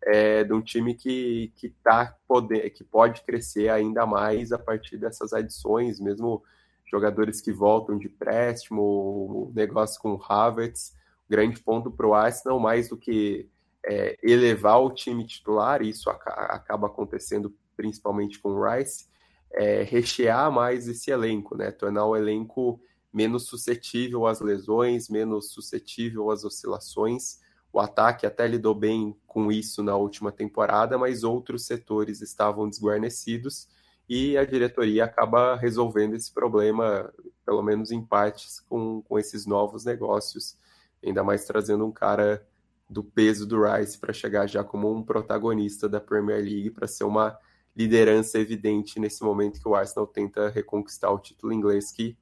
é, 0.00 0.44
de 0.44 0.52
um 0.52 0.62
time 0.62 0.94
que, 0.94 1.52
que, 1.56 1.70
tá 1.82 2.16
poder, 2.28 2.70
que 2.70 2.84
pode 2.84 3.22
crescer 3.22 3.68
ainda 3.68 4.06
mais 4.06 4.52
a 4.52 4.58
partir 4.60 4.96
dessas 4.96 5.32
adições, 5.32 5.98
mesmo 5.98 6.40
jogadores 6.86 7.40
que 7.40 7.50
voltam 7.50 7.98
de 7.98 8.06
empréstimo, 8.06 8.80
o 8.80 9.52
negócio 9.56 10.00
com 10.00 10.14
o 10.14 10.22
Havertz, 10.22 10.94
grande 11.28 11.60
ponto 11.60 11.90
para 11.90 12.06
o 12.06 12.14
Arsenal, 12.14 12.60
mais 12.60 12.88
do 12.88 12.96
que 12.96 13.48
é, 13.84 14.16
elevar 14.22 14.80
o 14.80 14.94
time 14.94 15.26
titular, 15.26 15.82
isso 15.82 16.08
acaba 16.08 16.86
acontecendo 16.86 17.52
principalmente 17.76 18.38
com 18.38 18.50
o 18.50 18.64
Rice, 18.64 19.08
é, 19.52 19.82
rechear 19.82 20.50
mais 20.50 20.88
esse 20.88 21.10
elenco, 21.10 21.56
né? 21.56 21.70
tornar 21.70 22.06
o 22.06 22.16
elenco 22.16 22.80
menos 23.12 23.46
suscetível 23.46 24.26
às 24.26 24.40
lesões, 24.40 25.08
menos 25.08 25.50
suscetível 25.52 26.30
às 26.30 26.44
oscilações. 26.44 27.38
O 27.72 27.80
ataque 27.80 28.26
até 28.26 28.46
lidou 28.46 28.74
bem 28.74 29.16
com 29.26 29.50
isso 29.50 29.82
na 29.82 29.96
última 29.96 30.32
temporada, 30.32 30.96
mas 30.98 31.24
outros 31.24 31.66
setores 31.66 32.20
estavam 32.20 32.68
desguarnecidos 32.68 33.68
e 34.08 34.38
a 34.38 34.44
diretoria 34.44 35.04
acaba 35.04 35.54
resolvendo 35.54 36.14
esse 36.14 36.32
problema, 36.32 37.12
pelo 37.44 37.62
menos 37.62 37.90
em 37.90 38.02
partes, 38.02 38.60
com, 38.60 39.02
com 39.02 39.18
esses 39.18 39.44
novos 39.44 39.84
negócios, 39.84 40.56
ainda 41.04 41.22
mais 41.22 41.44
trazendo 41.44 41.84
um 41.84 41.92
cara 41.92 42.46
do 42.88 43.04
peso 43.04 43.46
do 43.46 43.62
Rice 43.62 43.98
para 43.98 44.14
chegar 44.14 44.46
já 44.46 44.64
como 44.64 44.90
um 44.90 45.02
protagonista 45.02 45.88
da 45.88 46.00
Premier 46.00 46.42
League, 46.42 46.70
para 46.70 46.86
ser 46.86 47.04
uma 47.04 47.38
liderança 47.78 48.40
evidente 48.40 48.98
nesse 48.98 49.22
momento 49.22 49.60
que 49.60 49.68
o 49.68 49.74
Arsenal 49.76 50.08
tenta 50.08 50.48
reconquistar 50.48 51.12
o 51.12 51.18
título 51.20 51.52
inglês, 51.52 51.92
que 51.92 52.18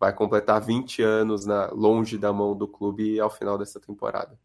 vai 0.00 0.12
completar 0.12 0.60
20 0.60 1.00
anos 1.00 1.46
na, 1.46 1.70
longe 1.70 2.18
da 2.18 2.32
mão 2.32 2.56
do 2.56 2.66
clube 2.66 3.20
ao 3.20 3.30
final 3.30 3.56
dessa 3.56 3.78
temporada. 3.78 4.36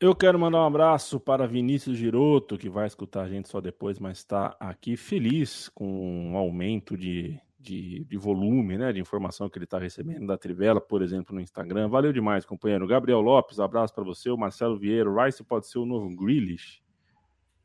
Eu 0.00 0.16
quero 0.16 0.38
mandar 0.38 0.62
um 0.62 0.66
abraço 0.66 1.20
para 1.20 1.46
Vinícius 1.46 1.96
Giroto, 1.96 2.56
que 2.56 2.70
vai 2.70 2.86
escutar 2.86 3.22
a 3.22 3.28
gente 3.28 3.48
só 3.48 3.60
depois, 3.60 3.98
mas 4.00 4.18
está 4.18 4.56
aqui 4.58 4.96
feliz 4.96 5.68
com 5.68 6.32
o 6.32 6.36
aumento 6.36 6.96
de, 6.96 7.38
de, 7.60 8.02
de, 8.04 8.16
volume, 8.16 8.76
né, 8.76 8.92
de 8.92 8.98
informação 8.98 9.48
que 9.48 9.58
ele 9.58 9.64
está 9.64 9.78
recebendo 9.78 10.26
da 10.26 10.36
Trivela, 10.36 10.80
por 10.80 11.02
exemplo, 11.02 11.32
no 11.34 11.40
Instagram. 11.40 11.88
Valeu 11.88 12.12
demais, 12.12 12.44
companheiro. 12.44 12.84
Gabriel 12.86 13.20
Lopes, 13.20 13.60
abraço 13.60 13.94
para 13.94 14.02
você. 14.02 14.28
O 14.30 14.36
Marcelo 14.36 14.76
Vieira, 14.76 15.08
o 15.08 15.22
Rice 15.22 15.44
pode 15.44 15.68
ser 15.68 15.78
o 15.78 15.86
novo 15.86 16.08
Grealish? 16.16 16.81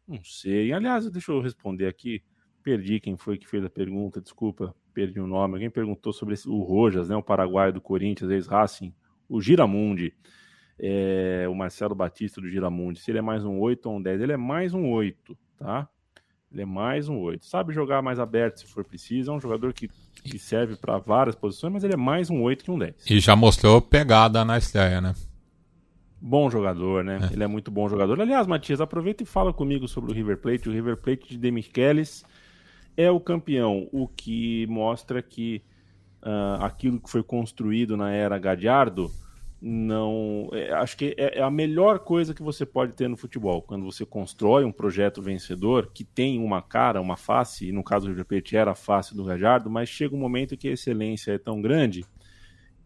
Não 0.08 0.24
sei. 0.24 0.72
Aliás, 0.72 1.10
deixa 1.10 1.32
eu 1.32 1.41
responder 1.41 1.88
aqui. 1.88 2.24
Perdi 2.64 2.99
quem 2.99 3.18
foi 3.18 3.38
que 3.38 3.47
fez 3.47 3.64
a 3.64 3.70
pergunta, 3.70 4.22
desculpa, 4.22 4.76
perdi 4.93 5.20
o 5.20 5.28
nome. 5.28 5.55
Alguém 5.55 5.70
perguntou 5.70 6.12
sobre 6.12 6.34
esse, 6.34 6.49
o 6.49 6.62
Rojas, 6.62 7.10
né, 7.10 7.16
o 7.16 7.24
paraguaio 7.24 7.72
do 7.72 7.80
Corinthians, 7.80 8.30
ex-Racing, 8.30 8.93
o 9.30 9.41
Giramundi 9.41 10.14
é, 10.80 11.45
o 11.49 11.55
Marcelo 11.55 11.95
Batista 11.95 12.39
do 12.39 12.47
Giramundi, 12.47 12.99
se 12.99 13.12
ele 13.12 13.18
é 13.18 13.22
mais 13.22 13.43
um 13.43 13.60
8 13.60 13.89
ou 13.89 13.97
um 13.97 14.01
10, 14.01 14.22
ele 14.22 14.34
é 14.34 14.38
mais 14.38 14.74
um 14.74 14.89
8, 14.89 15.38
tá? 15.58 15.88
Ele 16.51 16.62
é 16.62 16.66
mais 16.66 17.10
um 17.10 17.20
8. 17.20 17.45
Sabe 17.45 17.74
jogar 17.74 18.01
mais 18.01 18.20
aberto 18.20 18.60
se 18.60 18.68
for 18.68 18.86
preciso, 18.86 19.32
é 19.32 19.34
um 19.34 19.39
jogador 19.39 19.74
que, 19.74 19.89
que 20.24 20.39
serve 20.39 20.76
para 20.78 20.97
várias 20.97 21.36
posições, 21.36 21.74
mas 21.74 21.84
ele 21.84 21.93
é 21.93 21.97
mais 21.97 22.30
um 22.30 22.41
8 22.41 22.64
que 22.64 22.72
um 22.72 22.78
10. 22.78 23.10
E 23.10 23.20
já 23.20 23.36
mostrou 23.36 23.82
pegada 23.82 24.45
na 24.45 24.58
estreia, 24.58 25.01
né? 25.01 25.14
Bom 26.20 26.49
jogador, 26.49 27.03
né? 27.03 27.20
É. 27.30 27.34
Ele 27.34 27.43
é 27.43 27.47
muito 27.47 27.70
bom 27.70 27.88
jogador. 27.88 28.20
Aliás, 28.20 28.47
Matias, 28.47 28.82
aproveita 28.82 29.24
e 29.24 29.26
fala 29.26 29.53
comigo 29.53 29.88
sobre 29.88 30.11
o 30.11 30.13
River 30.13 30.38
Plate. 30.38 30.70
O 30.70 30.72
River 30.72 30.97
Plate 30.97 31.30
de 31.30 31.38
Demichelis 31.38 32.26
é 32.95 33.11
o 33.11 33.20
campeão, 33.20 33.88
o 33.91 34.07
que 34.07 34.65
mostra 34.68 35.22
que 35.22 35.61
uh, 36.24 36.63
aquilo 36.63 36.99
que 36.99 37.09
foi 37.09 37.22
construído 37.22 37.95
na 37.95 38.11
era 38.11 38.39
Gadiardo 38.39 39.11
não 39.59 40.49
é, 40.53 40.72
acho 40.74 40.95
que 40.95 41.15
é, 41.18 41.39
é, 41.39 41.41
a 41.41 41.49
melhor 41.49 41.99
coisa 41.99 42.34
que 42.34 42.43
você 42.43 42.63
pode 42.65 42.93
ter 42.93 43.07
no 43.07 43.18
futebol 43.18 43.61
quando 43.61 43.86
você 43.86 44.05
constrói 44.05 44.63
um 44.63 44.72
projeto 44.72 45.22
vencedor 45.22 45.89
que 45.91 46.03
tem 46.03 46.39
uma 46.39 46.61
cara, 46.61 47.01
uma 47.01 47.18
face, 47.18 47.68
e 47.68 47.72
no 47.72 47.84
caso 47.84 48.07
do 48.07 48.13
Repete 48.13 48.55
era 48.55 48.72
a 48.72 48.76
face 48.76 49.15
do 49.15 49.24
Gajardo, 49.24 49.70
mas 49.70 49.89
chega 49.89 50.15
um 50.15 50.20
momento 50.20 50.55
que 50.55 50.68
a 50.68 50.74
excelência 50.74 51.32
é 51.32 51.38
tão 51.38 51.59
grande 51.59 52.05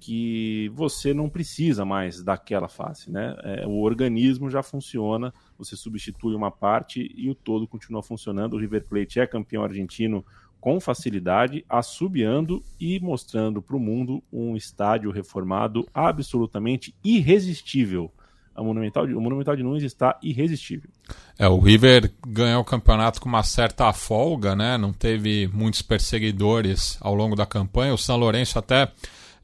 que 0.01 0.67
você 0.73 1.13
não 1.13 1.29
precisa 1.29 1.85
mais 1.85 2.23
daquela 2.23 2.67
face, 2.67 3.11
né? 3.11 3.35
É, 3.43 3.67
o 3.67 3.81
organismo 3.81 4.49
já 4.49 4.63
funciona, 4.63 5.31
você 5.55 5.75
substitui 5.75 6.33
uma 6.33 6.49
parte 6.49 7.13
e 7.15 7.29
o 7.29 7.35
todo 7.35 7.67
continua 7.67 8.01
funcionando. 8.01 8.55
O 8.55 8.59
River 8.59 8.83
Plate 8.83 9.19
é 9.19 9.27
campeão 9.27 9.63
argentino 9.63 10.25
com 10.59 10.79
facilidade, 10.79 11.63
assobiando 11.69 12.63
e 12.79 12.99
mostrando 12.99 13.61
para 13.61 13.75
o 13.75 13.79
mundo 13.79 14.23
um 14.33 14.55
estádio 14.55 15.11
reformado 15.11 15.87
absolutamente 15.93 16.95
irresistível. 17.03 18.11
A 18.55 18.63
Monumental 18.63 19.05
de, 19.05 19.13
o 19.13 19.21
Monumental 19.21 19.55
de 19.55 19.61
Nunes 19.61 19.83
está 19.83 20.19
irresistível. 20.21 20.89
É, 21.37 21.47
o 21.47 21.59
River 21.59 22.11
ganhou 22.27 22.61
o 22.61 22.65
campeonato 22.65 23.21
com 23.21 23.29
uma 23.29 23.43
certa 23.43 23.93
folga, 23.93 24.55
né? 24.55 24.79
Não 24.79 24.91
teve 24.91 25.47
muitos 25.53 25.83
perseguidores 25.83 26.97
ao 27.01 27.13
longo 27.13 27.35
da 27.35 27.45
campanha. 27.45 27.93
O 27.93 27.97
São 27.97 28.17
Lourenço 28.17 28.57
até 28.57 28.91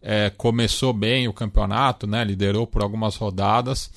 é, 0.02 0.30
começou 0.30 0.94
bem 0.94 1.28
o 1.28 1.34
campeonato, 1.34 2.08
né? 2.08 2.24
Liderou 2.24 2.66
por 2.66 2.82
algumas 2.82 3.16
rodadas. 3.16 3.90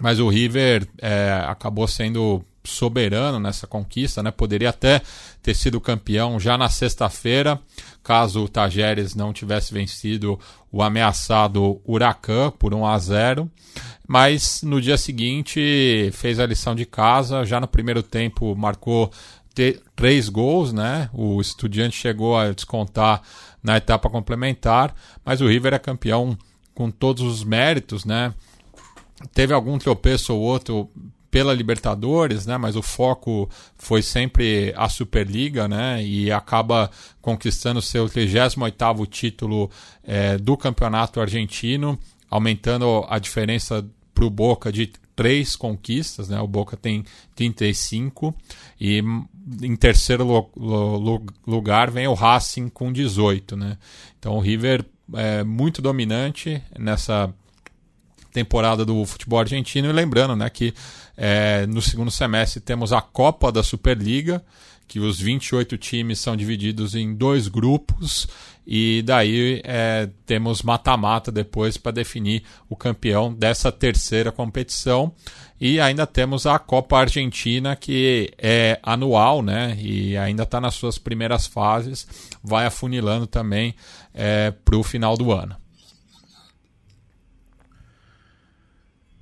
Mas 0.00 0.18
o 0.18 0.28
River 0.28 0.86
é, 0.98 1.44
acabou 1.46 1.86
sendo 1.86 2.44
soberano 2.64 3.38
nessa 3.38 3.66
conquista, 3.66 4.22
né? 4.22 4.30
Poderia 4.30 4.70
até 4.70 5.02
ter 5.42 5.54
sido 5.54 5.80
campeão 5.80 6.38
já 6.38 6.56
na 6.56 6.68
sexta-feira, 6.68 7.60
caso 8.02 8.44
o 8.44 8.48
Tajeres 8.48 9.14
não 9.14 9.32
tivesse 9.32 9.74
vencido 9.74 10.38
o 10.70 10.82
ameaçado 10.82 11.80
Huracan 11.84 12.50
por 12.52 12.72
1 12.72 12.86
a 12.86 12.98
0. 12.98 13.50
Mas 14.06 14.62
no 14.62 14.80
dia 14.80 14.96
seguinte 14.96 16.10
fez 16.12 16.38
a 16.38 16.46
lição 16.46 16.74
de 16.74 16.84
casa, 16.84 17.44
já 17.44 17.60
no 17.60 17.68
primeiro 17.68 18.02
tempo 18.02 18.54
marcou 18.54 19.10
três 19.94 20.28
gols, 20.28 20.72
né? 20.72 21.08
O 21.12 21.40
Estudiante 21.40 21.96
chegou 21.96 22.36
a 22.36 22.52
descontar 22.52 23.22
na 23.62 23.76
etapa 23.76 24.10
complementar, 24.10 24.94
mas 25.24 25.40
o 25.40 25.46
River 25.46 25.74
é 25.74 25.78
campeão 25.78 26.36
com 26.74 26.90
todos 26.90 27.22
os 27.22 27.44
méritos, 27.44 28.04
né? 28.04 28.34
Teve 29.32 29.54
algum 29.54 29.78
tropeço 29.78 30.34
ou 30.34 30.40
outro 30.40 30.90
pela 31.30 31.54
Libertadores, 31.54 32.44
né? 32.44 32.58
Mas 32.58 32.76
o 32.76 32.82
foco 32.82 33.48
foi 33.76 34.02
sempre 34.02 34.74
a 34.76 34.88
Superliga, 34.88 35.66
né? 35.66 36.04
E 36.04 36.30
acaba 36.30 36.90
conquistando 37.22 37.80
seu 37.80 38.06
38º 38.06 39.06
título 39.08 39.70
é, 40.04 40.36
do 40.36 40.56
Campeonato 40.56 41.20
Argentino, 41.20 41.98
aumentando 42.28 43.06
a 43.08 43.18
diferença 43.18 43.84
para 44.14 44.24
o 44.26 44.30
Boca 44.30 44.70
de 44.70 44.92
três 45.22 45.54
conquistas, 45.54 46.28
né? 46.28 46.40
O 46.40 46.48
Boca 46.48 46.76
tem 46.76 47.04
35 47.36 48.34
e 48.80 49.00
em 49.62 49.76
terceiro 49.76 50.50
lugar 51.46 51.92
vem 51.92 52.08
o 52.08 52.12
Racing 52.12 52.68
com 52.68 52.92
18, 52.92 53.56
né? 53.56 53.78
Então 54.18 54.34
o 54.34 54.40
River 54.40 54.84
é 55.14 55.44
muito 55.44 55.80
dominante 55.80 56.60
nessa 56.76 57.32
temporada 58.32 58.84
do 58.84 59.06
futebol 59.06 59.38
argentino 59.38 59.88
e 59.88 59.92
lembrando, 59.92 60.34
né, 60.34 60.50
que 60.50 60.74
é, 61.16 61.66
no 61.68 61.80
segundo 61.80 62.10
semestre 62.10 62.60
temos 62.60 62.92
a 62.92 63.00
Copa 63.00 63.52
da 63.52 63.62
Superliga, 63.62 64.42
que 64.92 65.00
os 65.00 65.18
28 65.18 65.78
times 65.78 66.18
são 66.18 66.36
divididos 66.36 66.94
em 66.94 67.14
dois 67.14 67.48
grupos 67.48 68.28
e 68.66 69.02
daí 69.06 69.62
é, 69.64 70.10
temos 70.26 70.60
mata-mata 70.60 71.32
depois 71.32 71.78
para 71.78 71.92
definir 71.92 72.42
o 72.68 72.76
campeão 72.76 73.32
dessa 73.32 73.72
terceira 73.72 74.30
competição 74.30 75.10
e 75.58 75.80
ainda 75.80 76.06
temos 76.06 76.46
a 76.46 76.58
Copa 76.58 76.98
Argentina 76.98 77.74
que 77.74 78.34
é 78.36 78.78
anual, 78.82 79.40
né? 79.40 79.78
E 79.80 80.14
ainda 80.18 80.42
está 80.42 80.60
nas 80.60 80.74
suas 80.74 80.98
primeiras 80.98 81.46
fases, 81.46 82.06
vai 82.44 82.66
afunilando 82.66 83.26
também 83.26 83.74
é, 84.12 84.50
para 84.50 84.76
o 84.76 84.82
final 84.82 85.16
do 85.16 85.32
ano. 85.32 85.56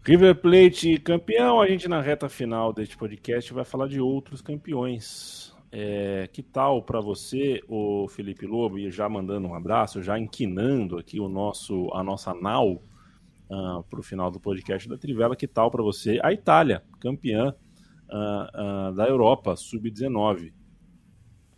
River 0.04 0.34
Plate 0.34 0.98
campeão, 0.98 1.60
a 1.60 1.68
gente 1.68 1.86
na 1.86 2.00
reta 2.00 2.28
final 2.28 2.72
deste 2.72 2.96
podcast 2.96 3.52
vai 3.52 3.64
falar 3.64 3.86
de 3.86 4.00
outros 4.00 4.42
campeões. 4.42 5.49
É, 5.72 6.28
que 6.32 6.42
tal 6.42 6.82
para 6.82 7.00
você, 7.00 7.62
o 7.68 8.08
Felipe 8.08 8.44
Lobo, 8.44 8.78
e 8.78 8.90
já 8.90 9.08
mandando 9.08 9.46
um 9.46 9.54
abraço, 9.54 10.02
já 10.02 10.18
inquinando 10.18 10.98
aqui 10.98 11.20
o 11.20 11.28
nosso, 11.28 11.88
a 11.94 12.02
nossa 12.02 12.34
nau 12.34 12.82
uh, 13.48 13.54
ah, 13.54 13.84
para 13.88 14.00
o 14.00 14.02
final 14.02 14.32
do 14.32 14.40
podcast 14.40 14.88
da 14.88 14.98
Trivela, 14.98 15.36
que 15.36 15.46
tal 15.46 15.70
para 15.70 15.82
você 15.82 16.18
a 16.24 16.32
Itália, 16.32 16.82
campeã 16.98 17.54
uh, 18.08 18.90
uh, 18.90 18.94
da 18.94 19.06
Europa, 19.06 19.54
sub-19. 19.54 20.52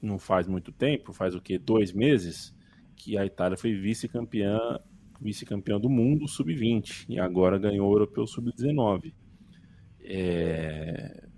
Não 0.00 0.18
faz 0.18 0.46
muito 0.46 0.72
tempo, 0.72 1.14
faz 1.14 1.34
o 1.34 1.40
que? 1.40 1.56
Dois 1.56 1.90
meses, 1.92 2.54
que 2.94 3.16
a 3.16 3.24
Itália 3.24 3.56
foi 3.56 3.72
vice-campeã 3.72 4.58
vice-campeã 5.22 5.78
do 5.78 5.88
mundo 5.88 6.26
sub-20 6.26 7.06
e 7.08 7.18
agora 7.18 7.56
ganhou 7.56 7.88
o 7.88 7.94
europeu 7.94 8.26
sub-19. 8.26 9.14
É... 10.00 11.28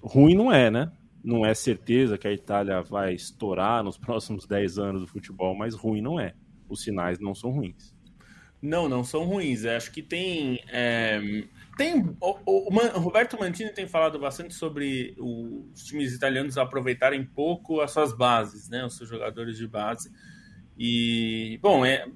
Ruim 0.00 0.34
não 0.34 0.52
é, 0.52 0.70
né? 0.70 0.92
Não 1.24 1.46
é 1.46 1.54
certeza 1.54 2.18
que 2.18 2.28
a 2.28 2.32
Itália 2.32 2.82
vai 2.82 3.14
estourar 3.14 3.82
nos 3.82 3.96
próximos 3.96 4.46
10 4.46 4.78
anos 4.78 5.00
do 5.00 5.06
futebol, 5.06 5.56
mas 5.56 5.74
ruim 5.74 6.02
não 6.02 6.20
é. 6.20 6.34
Os 6.68 6.82
sinais 6.82 7.18
não 7.18 7.34
são 7.34 7.50
ruins. 7.50 7.94
Não, 8.60 8.88
não 8.88 9.02
são 9.02 9.24
ruins. 9.24 9.64
Eu 9.64 9.76
acho 9.76 9.90
que 9.90 10.02
tem. 10.02 10.62
É, 10.68 11.20
tem 11.76 12.00
o, 12.20 12.38
o, 12.46 12.68
o, 12.68 12.98
Roberto 12.98 13.38
Mantini 13.38 13.70
tem 13.70 13.86
falado 13.86 14.18
bastante 14.18 14.54
sobre 14.54 15.14
os 15.18 15.84
times 15.84 16.14
italianos 16.14 16.56
aproveitarem 16.56 17.24
pouco 17.24 17.80
as 17.80 17.90
suas 17.90 18.16
bases, 18.16 18.68
né? 18.68 18.84
Os 18.84 18.96
seus 18.96 19.08
jogadores 19.08 19.56
de 19.56 19.66
base. 19.66 20.10
E, 20.78 21.58
bom, 21.62 21.84
é, 21.84 22.06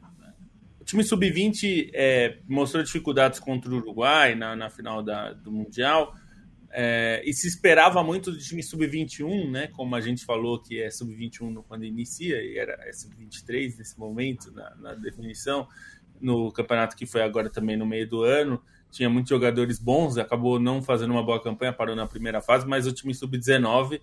o 0.80 0.84
time 0.84 1.04
sub-20 1.04 1.90
é, 1.92 2.38
mostrou 2.48 2.82
dificuldades 2.82 3.38
contra 3.38 3.70
o 3.70 3.76
Uruguai 3.76 4.34
na, 4.34 4.56
na 4.56 4.70
final 4.70 5.02
da, 5.02 5.32
do 5.32 5.52
Mundial. 5.52 6.14
É, 6.80 7.22
e 7.24 7.32
se 7.32 7.48
esperava 7.48 8.04
muito 8.04 8.30
do 8.30 8.38
time 8.38 8.62
sub-21, 8.62 9.50
né? 9.50 9.66
Como 9.66 9.96
a 9.96 10.00
gente 10.00 10.24
falou 10.24 10.62
que 10.62 10.80
é 10.80 10.88
sub-21 10.88 11.64
quando 11.66 11.84
inicia, 11.84 12.40
e 12.40 12.56
era 12.56 12.72
é 12.86 12.92
sub-23 12.92 13.76
nesse 13.76 13.98
momento, 13.98 14.52
na, 14.52 14.76
na 14.76 14.94
definição 14.94 15.66
no 16.20 16.52
campeonato 16.52 16.96
que 16.96 17.04
foi 17.04 17.22
agora 17.22 17.50
também 17.50 17.76
no 17.76 17.84
meio 17.84 18.08
do 18.08 18.22
ano. 18.22 18.62
Tinha 18.92 19.10
muitos 19.10 19.28
jogadores 19.28 19.80
bons, 19.80 20.18
acabou 20.18 20.60
não 20.60 20.80
fazendo 20.80 21.10
uma 21.10 21.22
boa 21.22 21.42
campanha, 21.42 21.72
parou 21.72 21.96
na 21.96 22.06
primeira 22.06 22.40
fase, 22.40 22.64
mas 22.64 22.86
o 22.86 22.92
time 22.92 23.12
sub-19, 23.12 24.00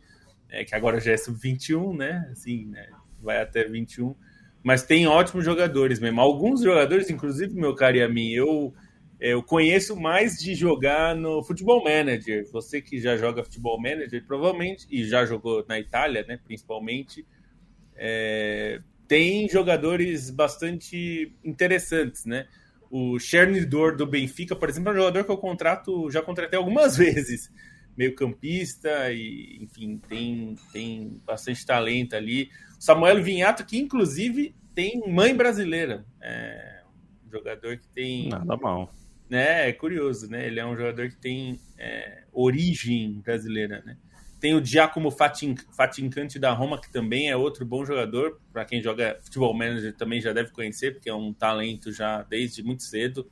é, 0.50 0.66
que 0.66 0.76
agora 0.76 1.00
já 1.00 1.14
é 1.14 1.18
sub-21, 1.18 1.96
né? 1.96 2.28
Assim, 2.30 2.66
né? 2.66 2.90
vai 3.22 3.42
até 3.42 3.64
21. 3.64 4.14
Mas 4.62 4.84
tem 4.84 5.08
ótimos 5.08 5.46
jogadores 5.46 6.00
mesmo. 6.02 6.20
Alguns 6.20 6.62
jogadores, 6.62 7.10
inclusive, 7.10 7.56
meu 7.56 7.74
caro 7.74 7.96
e 7.96 8.04
a 8.04 8.10
mim, 8.10 8.32
eu, 8.32 8.74
eu 9.20 9.42
conheço 9.42 9.96
mais 9.96 10.34
de 10.34 10.54
jogar 10.54 11.16
no 11.16 11.44
Futebol 11.44 11.84
Manager. 11.84 12.46
Você 12.52 12.82
que 12.82 13.00
já 13.00 13.16
joga 13.16 13.44
Futebol 13.44 13.80
Manager, 13.80 14.24
provavelmente, 14.26 14.86
e 14.90 15.06
já 15.06 15.26
jogou 15.26 15.66
na 15.68 15.80
Itália, 15.80 16.26
né? 16.28 16.40
Principalmente, 16.44 17.26
é, 17.96 18.82
tem 19.08 19.48
jogadores 19.48 20.30
bastante 20.30 21.34
interessantes, 21.44 22.26
né? 22.26 22.48
O 22.90 23.18
Chernidor 23.18 23.96
do 23.96 24.06
Benfica, 24.06 24.56
por 24.56 24.70
exemplo, 24.70 24.90
é 24.90 24.94
um 24.94 24.98
jogador 24.98 25.24
que 25.24 25.32
eu 25.32 25.38
contrato, 25.38 26.12
já 26.12 26.22
contratei 26.22 26.58
algumas 26.58 26.96
vezes. 26.98 27.52
Meio 27.98 28.14
campista 28.14 29.12
e, 29.14 29.58
enfim, 29.62 29.98
tem, 30.10 30.56
tem 30.74 31.22
bastante 31.26 31.66
talento 31.66 32.16
ali. 32.16 32.50
O 32.78 32.82
Samuel 32.84 33.24
Vinhato, 33.24 33.66
que 33.66 33.78
inclusive 33.78 34.54
tem 34.74 35.02
mãe 35.08 35.34
brasileira. 35.34 36.06
É 36.22 36.84
um 37.26 37.32
jogador 37.32 37.78
que 37.78 37.88
tem. 37.88 38.28
Nada 38.28 38.58
mal. 38.58 38.94
Né, 39.30 39.70
é 39.70 39.74
curioso, 39.74 40.30
né? 40.30 40.46
Ele 40.46 40.60
é 40.60 40.66
um 40.66 40.78
jogador 40.78 41.10
que 41.10 41.18
tem 41.18 41.60
é, 41.80 42.24
origem 42.32 43.22
brasileira, 43.22 43.82
né? 43.84 43.98
Tem 44.40 44.54
o 44.54 44.64
Giacomo 44.64 45.10
Fatincante 45.10 46.38
da 46.38 46.52
Roma, 46.52 46.80
que 46.80 46.92
também 46.92 47.32
é 47.32 47.36
outro 47.36 47.66
bom 47.66 47.84
jogador. 47.84 48.40
Para 48.54 48.66
quem 48.66 48.84
joga 48.84 49.18
futebol 49.24 49.54
manager 49.56 49.96
também 49.96 50.22
já 50.22 50.34
deve 50.34 50.52
conhecer, 50.52 50.94
porque 50.94 51.10
é 51.10 51.16
um 51.16 51.34
talento 51.34 51.92
já 51.92 52.22
desde 52.22 52.62
muito 52.62 52.84
cedo. 52.84 53.28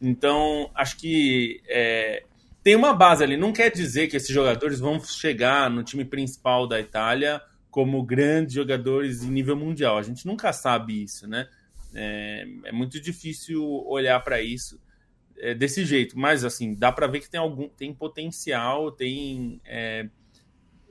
Então, 0.00 0.70
acho 0.74 0.96
que 0.96 1.60
é, 1.68 2.22
tem 2.62 2.74
uma 2.74 2.94
base 2.94 3.22
ali. 3.22 3.36
Não 3.36 3.52
quer 3.52 3.70
dizer 3.70 4.06
que 4.06 4.16
esses 4.16 4.30
jogadores 4.30 4.80
vão 4.80 4.98
chegar 4.98 5.68
no 5.68 5.82
time 5.82 6.06
principal 6.06 6.66
da 6.66 6.80
Itália 6.80 7.42
como 7.70 8.02
grandes 8.02 8.54
jogadores 8.54 9.22
em 9.22 9.30
nível 9.30 9.56
mundial. 9.56 9.98
A 9.98 10.02
gente 10.02 10.24
nunca 10.24 10.54
sabe 10.54 11.02
isso, 11.02 11.28
né? 11.28 11.46
É, 11.94 12.46
é 12.64 12.72
muito 12.72 12.98
difícil 12.98 13.62
olhar 13.86 14.18
para 14.20 14.40
isso 14.40 14.80
é, 15.38 15.54
desse 15.54 15.84
jeito, 15.84 16.18
mas 16.18 16.44
assim 16.44 16.74
dá 16.74 16.90
para 16.90 17.06
ver 17.06 17.20
que 17.20 17.30
tem 17.30 17.40
algum 17.40 17.68
tem 17.68 17.92
potencial, 17.92 18.90
tem 18.90 19.60
é, 19.64 20.08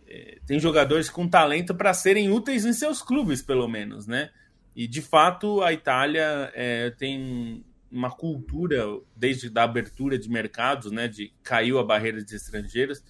é, 0.08 0.38
tem 0.46 0.60
jogadores 0.60 1.10
com 1.10 1.28
talento 1.28 1.74
para 1.74 1.94
serem 1.94 2.32
úteis 2.32 2.66
em 2.66 2.74
seus 2.74 3.02
clubes, 3.02 3.42
pelo 3.42 3.68
menos, 3.68 4.08
né? 4.08 4.30
E 4.76 4.88
de 4.88 5.02
fato 5.02 5.62
a 5.62 5.74
Itália 5.74 6.52
é, 6.54 6.92
tem 6.92 7.66
uma 7.92 8.12
cultura 8.12 8.84
desde 9.16 9.52
a 9.58 9.64
abertura 9.64 10.18
de 10.18 10.30
mercados, 10.30 10.92
né? 10.92 11.08
De 11.08 11.34
caiu 11.42 11.80
a 11.80 11.84
barreira 11.84 12.24
de 12.24 12.36
estrangeiros, 12.36 13.04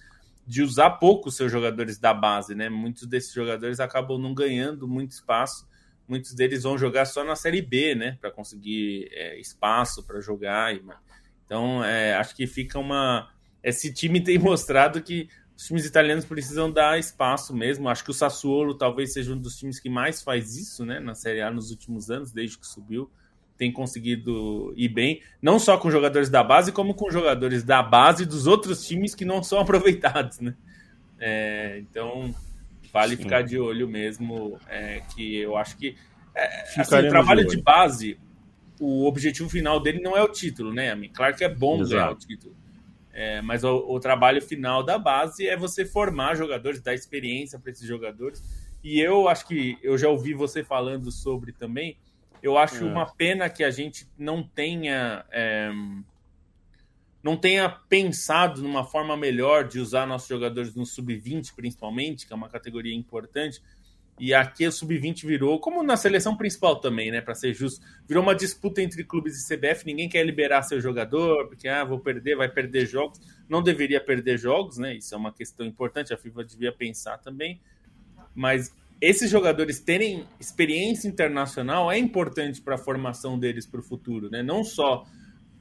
de 0.46 0.62
usar 0.62 0.90
pouco 0.90 1.30
seus 1.30 1.50
jogadores 1.50 1.98
da 1.98 2.14
base, 2.14 2.54
né? 2.54 2.68
Muitos 2.68 3.06
desses 3.06 3.32
jogadores 3.32 3.80
acabam 3.80 4.18
não 4.18 4.32
ganhando 4.32 4.86
muito 4.86 5.10
espaço. 5.10 5.66
Muitos 6.08 6.34
deles 6.34 6.62
vão 6.62 6.78
jogar 6.78 7.04
só 7.04 7.24
na 7.24 7.34
Série 7.34 7.60
B, 7.60 7.96
né? 7.96 8.16
Para 8.20 8.30
conseguir 8.30 9.08
é, 9.10 9.38
espaço 9.40 10.06
para 10.06 10.20
jogar. 10.20 10.72
Então, 11.46 11.82
é, 11.82 12.14
acho 12.14 12.34
que 12.34 12.46
fica 12.46 12.78
uma. 12.78 13.30
Esse 13.62 13.92
time 13.92 14.20
tem 14.20 14.36
mostrado 14.38 15.00
que 15.00 15.28
os 15.56 15.66
times 15.66 15.86
italianos 15.86 16.24
precisam 16.24 16.70
dar 16.70 16.98
espaço 16.98 17.56
mesmo. 17.56 17.88
Acho 17.88 18.04
que 18.04 18.10
o 18.10 18.14
Sassuolo 18.14 18.74
talvez 18.74 19.12
seja 19.12 19.32
um 19.32 19.38
dos 19.38 19.56
times 19.56 19.80
que 19.80 19.88
mais 19.88 20.22
faz 20.22 20.56
isso, 20.56 20.84
né, 20.84 21.00
na 21.00 21.14
Série 21.14 21.40
A 21.40 21.50
nos 21.50 21.70
últimos 21.70 22.10
anos, 22.10 22.30
desde 22.32 22.58
que 22.58 22.66
subiu. 22.66 23.10
Tem 23.56 23.72
conseguido 23.72 24.74
ir 24.76 24.88
bem, 24.88 25.22
não 25.40 25.58
só 25.58 25.78
com 25.78 25.90
jogadores 25.90 26.28
da 26.28 26.44
base, 26.44 26.72
como 26.72 26.92
com 26.92 27.10
jogadores 27.10 27.62
da 27.62 27.82
base 27.82 28.26
dos 28.26 28.46
outros 28.46 28.86
times 28.86 29.14
que 29.14 29.24
não 29.24 29.42
são 29.42 29.58
aproveitados, 29.60 30.40
né? 30.40 30.54
É, 31.18 31.78
então, 31.78 32.34
vale 32.92 33.16
Sim. 33.16 33.22
ficar 33.22 33.40
de 33.40 33.58
olho 33.58 33.88
mesmo, 33.88 34.60
é, 34.68 35.00
que 35.14 35.36
eu 35.38 35.56
acho 35.56 35.78
que 35.78 35.96
é, 36.34 36.80
assim, 36.80 36.96
o 36.96 37.08
trabalho 37.08 37.46
de, 37.46 37.56
de, 37.56 37.62
base, 37.62 38.18
o 38.80 39.06
objetivo 39.06 39.48
final 39.48 39.80
dele 39.80 40.00
não 40.00 40.16
é 40.16 40.22
o 40.22 40.28
título, 40.28 40.72
né? 40.72 40.94
Claro 41.14 41.36
que 41.36 41.44
é 41.44 41.48
bom 41.48 41.80
Exato. 41.80 41.90
ganhar 41.90 42.10
o 42.10 42.14
título, 42.14 42.56
é, 43.12 43.40
mas 43.40 43.64
o, 43.64 43.76
o, 43.88 43.98
trabalho 43.98 44.42
final 44.42 44.82
da 44.82 44.98
base 44.98 45.46
é 45.46 45.56
você 45.56 45.84
formar 45.86 46.34
jogadores, 46.34 46.82
dar 46.82 46.94
experiência 46.94 47.58
para 47.58 47.70
esses 47.70 47.86
jogadores. 47.86 48.42
E 48.84 49.00
eu 49.00 49.28
acho 49.28 49.46
que 49.46 49.78
eu 49.82 49.96
já 49.96 50.08
ouvi 50.08 50.34
você 50.34 50.62
falando 50.62 51.10
sobre 51.10 51.52
também. 51.52 51.96
Eu 52.42 52.58
acho 52.58 52.84
é. 52.84 52.86
uma 52.86 53.06
pena 53.06 53.48
que 53.48 53.64
a 53.64 53.70
gente 53.70 54.06
não 54.18 54.42
tenha 54.42 55.24
é, 55.32 55.70
não 57.26 57.36
tenha 57.36 57.68
pensado 57.68 58.62
numa 58.62 58.84
forma 58.84 59.16
melhor 59.16 59.66
de 59.66 59.80
usar 59.80 60.06
nossos 60.06 60.28
jogadores 60.28 60.74
no 60.76 60.86
sub-20, 60.86 61.54
principalmente, 61.56 62.24
que 62.24 62.32
é 62.32 62.36
uma 62.36 62.48
categoria 62.48 62.94
importante, 62.94 63.60
e 64.18 64.32
aqui 64.32 64.66
o 64.66 64.72
sub-20 64.72 65.26
virou, 65.26 65.60
como 65.60 65.82
na 65.82 65.96
seleção 65.96 66.36
principal 66.36 66.76
também, 66.76 67.10
né? 67.10 67.20
Para 67.20 67.34
ser 67.34 67.52
justo, 67.52 67.84
virou 68.08 68.22
uma 68.22 68.34
disputa 68.34 68.80
entre 68.80 69.04
clubes 69.04 69.38
e 69.38 69.46
CBF. 69.46 69.84
Ninguém 69.84 70.08
quer 70.08 70.24
liberar 70.24 70.62
seu 70.62 70.80
jogador, 70.80 71.48
porque 71.48 71.68
ah, 71.68 71.84
vou 71.84 71.98
perder, 71.98 72.34
vai 72.34 72.48
perder 72.48 72.86
jogos. 72.86 73.20
Não 73.46 73.62
deveria 73.62 74.00
perder 74.00 74.38
jogos, 74.38 74.78
né? 74.78 74.94
Isso 74.94 75.14
é 75.14 75.18
uma 75.18 75.32
questão 75.32 75.66
importante. 75.66 76.14
A 76.14 76.16
FIFA 76.16 76.44
devia 76.44 76.72
pensar 76.72 77.18
também. 77.18 77.60
Mas 78.34 78.74
esses 79.00 79.30
jogadores 79.30 79.80
terem 79.80 80.26
experiência 80.40 81.06
internacional 81.06 81.92
é 81.92 81.98
importante 81.98 82.62
para 82.62 82.76
a 82.76 82.78
formação 82.78 83.38
deles 83.38 83.66
para 83.66 83.80
o 83.80 83.82
futuro, 83.82 84.30
né? 84.30 84.42
Não 84.42 84.64
só 84.64 85.04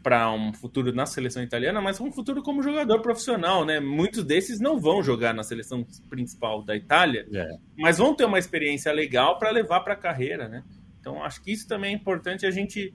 para 0.06 0.32
um 0.32 0.53
futuro 0.53 0.93
na 0.93 1.08
seleção 1.08 1.41
italiana, 1.41 1.82
mas 1.82 1.99
um 1.99 2.12
futuro 2.12 2.43
como 2.43 2.62
jogador 2.62 3.01
profissional, 3.01 3.66
né? 3.66 3.80
Muitos 3.80 4.24
desses 4.24 4.60
não 4.60 4.80
vão 4.80 5.01
jogar 5.01 5.34
na 5.34 5.41
seleção 5.41 5.84
principal 6.08 6.62
da 6.62 6.76
Itália, 6.76 7.28
é. 7.34 7.58
mas 7.76 7.97
vão 7.97 8.14
ter 8.14 8.24
uma 8.24 8.38
experiência 8.38 8.91
legal 8.91 9.39
para 9.39 9.49
levar 9.49 9.80
para 9.80 9.93
a 9.93 9.97
carreira, 9.97 10.47
né? 10.47 10.64
Então 10.99 11.24
acho 11.24 11.41
que 11.41 11.51
isso 11.51 11.68
também 11.68 11.91
é 11.91 11.95
importante. 11.95 12.45
A 12.45 12.51
gente 12.51 12.93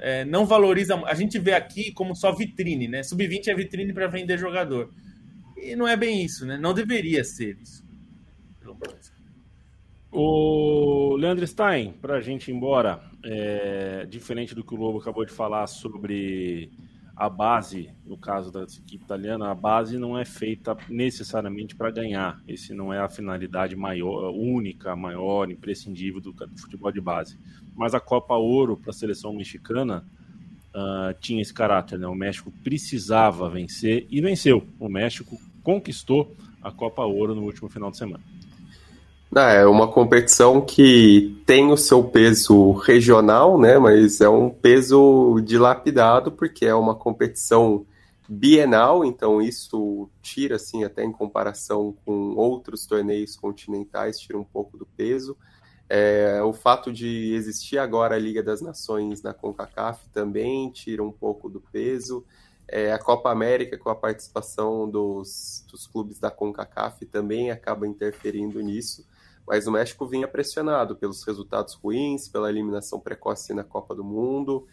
é, 0.00 0.24
não 0.24 0.44
valoriza, 0.44 0.96
a 1.06 1.14
gente 1.14 1.38
vê 1.38 1.52
aqui 1.52 1.92
como 1.92 2.16
só 2.16 2.32
vitrine, 2.32 2.88
né? 2.88 3.04
Sub-20 3.04 3.46
é 3.46 3.54
vitrine 3.54 3.92
para 3.92 4.08
vender 4.08 4.36
jogador 4.36 4.92
e 5.56 5.76
não 5.76 5.86
é 5.86 5.96
bem 5.96 6.24
isso, 6.24 6.44
né? 6.44 6.58
Não 6.58 6.74
deveria 6.74 7.22
ser 7.22 7.56
isso. 7.62 7.86
O 10.10 11.14
Leandro 11.16 11.46
Stein, 11.46 11.92
para 12.00 12.16
a 12.16 12.20
gente 12.20 12.50
ir 12.50 12.54
embora, 12.54 13.00
é, 13.30 14.06
diferente 14.06 14.54
do 14.54 14.64
que 14.64 14.74
o 14.74 14.76
Lobo 14.78 14.98
acabou 14.98 15.22
de 15.22 15.32
falar 15.32 15.66
sobre 15.66 16.70
a 17.14 17.28
base, 17.28 17.90
no 18.06 18.16
caso 18.16 18.50
da 18.50 18.62
equipe 18.62 19.04
italiana, 19.04 19.50
a 19.50 19.54
base 19.54 19.98
não 19.98 20.16
é 20.16 20.24
feita 20.24 20.74
necessariamente 20.88 21.76
para 21.76 21.90
ganhar. 21.90 22.40
Esse 22.48 22.72
não 22.72 22.94
é 22.94 23.00
a 23.00 23.08
finalidade 23.08 23.76
maior, 23.76 24.32
única, 24.32 24.96
maior, 24.96 25.50
imprescindível 25.50 26.22
do, 26.22 26.32
do 26.32 26.58
futebol 26.58 26.90
de 26.90 27.00
base. 27.02 27.38
Mas 27.76 27.94
a 27.94 28.00
Copa 28.00 28.34
Ouro 28.34 28.78
para 28.78 28.90
a 28.90 28.94
seleção 28.94 29.34
mexicana 29.34 30.06
uh, 30.74 31.12
tinha 31.20 31.42
esse 31.42 31.52
caráter, 31.52 31.98
né? 31.98 32.06
O 32.06 32.14
México 32.14 32.50
precisava 32.64 33.50
vencer 33.50 34.06
e 34.08 34.22
venceu. 34.22 34.66
O 34.78 34.88
México 34.88 35.38
conquistou 35.62 36.34
a 36.62 36.72
Copa 36.72 37.04
Ouro 37.04 37.34
no 37.34 37.42
último 37.42 37.68
final 37.68 37.90
de 37.90 37.98
semana. 37.98 38.24
É 39.36 39.66
uma 39.66 39.86
competição 39.86 40.60
que 40.60 41.42
tem 41.44 41.70
o 41.70 41.76
seu 41.76 42.02
peso 42.02 42.72
regional, 42.72 43.58
né? 43.60 43.78
Mas 43.78 44.20
é 44.20 44.28
um 44.28 44.48
peso 44.48 45.38
dilapidado 45.44 46.32
porque 46.32 46.64
é 46.64 46.74
uma 46.74 46.94
competição 46.94 47.84
bienal, 48.28 49.04
então 49.04 49.40
isso 49.40 50.08
tira, 50.20 50.56
assim, 50.56 50.84
até 50.84 51.02
em 51.02 51.12
comparação 51.12 51.94
com 52.04 52.34
outros 52.36 52.86
torneios 52.86 53.36
continentais, 53.36 54.18
tira 54.18 54.38
um 54.38 54.44
pouco 54.44 54.76
do 54.76 54.84
peso. 54.84 55.36
É, 55.88 56.42
o 56.42 56.52
fato 56.52 56.92
de 56.92 57.32
existir 57.32 57.78
agora 57.78 58.14
a 58.14 58.18
Liga 58.18 58.42
das 58.42 58.60
Nações 58.60 59.22
na 59.22 59.32
CONCACAF 59.32 60.06
também 60.10 60.70
tira 60.70 61.02
um 61.02 61.12
pouco 61.12 61.48
do 61.48 61.60
peso. 61.60 62.24
É, 62.66 62.92
a 62.92 62.98
Copa 62.98 63.30
América, 63.30 63.78
com 63.78 63.88
a 63.88 63.94
participação 63.94 64.88
dos, 64.88 65.64
dos 65.70 65.86
clubes 65.86 66.18
da 66.18 66.30
CONCACAF, 66.30 67.06
também 67.06 67.50
acaba 67.50 67.86
interferindo 67.86 68.60
nisso. 68.60 69.06
Mas 69.48 69.66
o 69.66 69.72
México 69.72 70.06
vinha 70.06 70.28
pressionado 70.28 70.94
pelos 70.94 71.24
resultados 71.24 71.72
ruins, 71.72 72.28
pela 72.28 72.50
eliminação 72.50 73.00
precoce 73.00 73.54
na 73.54 73.64
Copa 73.64 73.94
do 73.94 74.04
Mundo, 74.04 74.66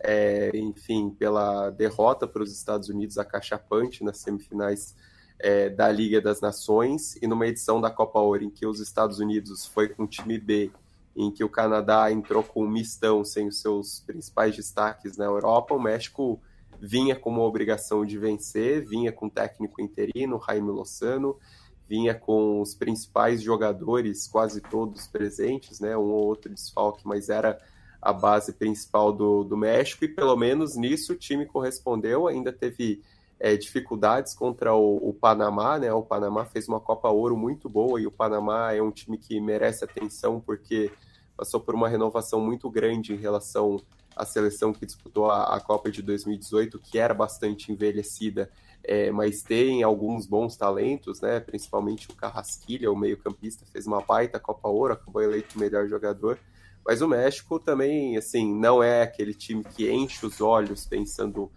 é, 0.00 0.50
enfim, 0.54 1.10
pela 1.10 1.68
derrota 1.68 2.26
para 2.26 2.42
os 2.42 2.50
Estados 2.50 2.88
Unidos 2.88 3.18
acachapante 3.18 4.02
nas 4.02 4.18
semifinais 4.18 4.96
é, 5.38 5.68
da 5.68 5.92
Liga 5.92 6.18
das 6.18 6.40
Nações. 6.40 7.14
E 7.20 7.26
numa 7.26 7.46
edição 7.46 7.78
da 7.78 7.90
Copa 7.90 8.18
Ouro 8.20 8.42
em 8.42 8.48
que 8.48 8.66
os 8.66 8.80
Estados 8.80 9.18
Unidos 9.18 9.66
foi 9.66 9.90
com 9.90 10.04
o 10.04 10.08
time 10.08 10.38
B, 10.38 10.72
em 11.14 11.30
que 11.30 11.44
o 11.44 11.48
Canadá 11.48 12.10
entrou 12.10 12.42
com 12.42 12.64
um 12.64 12.68
mistão 12.68 13.22
sem 13.26 13.46
os 13.46 13.60
seus 13.60 14.00
principais 14.00 14.56
destaques 14.56 15.18
na 15.18 15.26
Europa, 15.26 15.74
o 15.74 15.82
México 15.82 16.40
vinha 16.80 17.14
com 17.14 17.28
uma 17.28 17.42
obrigação 17.42 18.04
de 18.04 18.18
vencer, 18.18 18.84
vinha 18.84 19.12
com 19.12 19.26
o 19.26 19.30
técnico 19.30 19.80
interino, 19.82 20.42
Jaime 20.44 20.70
Lozano, 20.70 21.38
vinha 21.92 22.14
com 22.14 22.62
os 22.62 22.74
principais 22.74 23.42
jogadores, 23.42 24.26
quase 24.26 24.62
todos 24.62 25.06
presentes, 25.06 25.78
né, 25.78 25.94
um 25.94 26.10
ou 26.10 26.24
outro 26.24 26.50
desfalque, 26.50 27.06
mas 27.06 27.28
era 27.28 27.60
a 28.00 28.14
base 28.14 28.54
principal 28.54 29.12
do, 29.12 29.44
do 29.44 29.58
México, 29.58 30.02
e 30.02 30.08
pelo 30.08 30.34
menos 30.34 30.74
nisso 30.74 31.12
o 31.12 31.16
time 31.16 31.44
correspondeu, 31.44 32.26
ainda 32.26 32.50
teve 32.50 33.02
é, 33.38 33.58
dificuldades 33.58 34.32
contra 34.32 34.74
o, 34.74 35.06
o, 35.06 35.12
Panamá, 35.12 35.78
né? 35.78 35.92
O 35.92 36.02
Panamá 36.02 36.46
fez 36.46 36.66
uma 36.66 36.80
Copa 36.80 37.10
Ouro 37.10 37.36
muito 37.36 37.68
boa 37.68 38.00
e 38.00 38.06
o 38.06 38.10
Panamá 38.10 38.72
é 38.72 38.80
um 38.80 38.90
time 38.90 39.18
que 39.18 39.38
merece 39.38 39.84
atenção 39.84 40.40
porque 40.40 40.90
passou 41.36 41.60
por 41.60 41.74
uma 41.74 41.90
renovação 41.90 42.40
muito 42.40 42.70
grande 42.70 43.12
em 43.12 43.16
relação 43.16 43.76
à 44.16 44.24
seleção 44.24 44.72
que 44.72 44.86
disputou 44.86 45.30
a, 45.30 45.56
a 45.56 45.60
Copa 45.60 45.90
de 45.90 46.00
2018, 46.00 46.78
que 46.78 46.98
era 46.98 47.12
bastante 47.12 47.70
envelhecida, 47.70 48.48
é, 48.84 49.10
mas 49.10 49.42
tem 49.42 49.82
alguns 49.82 50.26
bons 50.26 50.56
talentos, 50.56 51.20
né? 51.20 51.38
Principalmente 51.40 52.10
o 52.10 52.14
Carrasquilha, 52.14 52.90
o 52.90 52.96
meio-campista, 52.96 53.64
fez 53.72 53.86
uma 53.86 54.00
baita 54.00 54.40
Copa 54.40 54.68
Ouro, 54.68 54.94
acabou 54.94 55.22
eleito 55.22 55.56
o 55.56 55.60
melhor 55.60 55.86
jogador. 55.88 56.38
Mas 56.84 57.00
o 57.00 57.08
México 57.08 57.60
também, 57.60 58.16
assim, 58.16 58.52
não 58.52 58.82
é 58.82 59.02
aquele 59.02 59.34
time 59.34 59.62
que 59.62 59.90
enche 59.90 60.26
os 60.26 60.40
olhos 60.40 60.84
pensando 60.84 61.50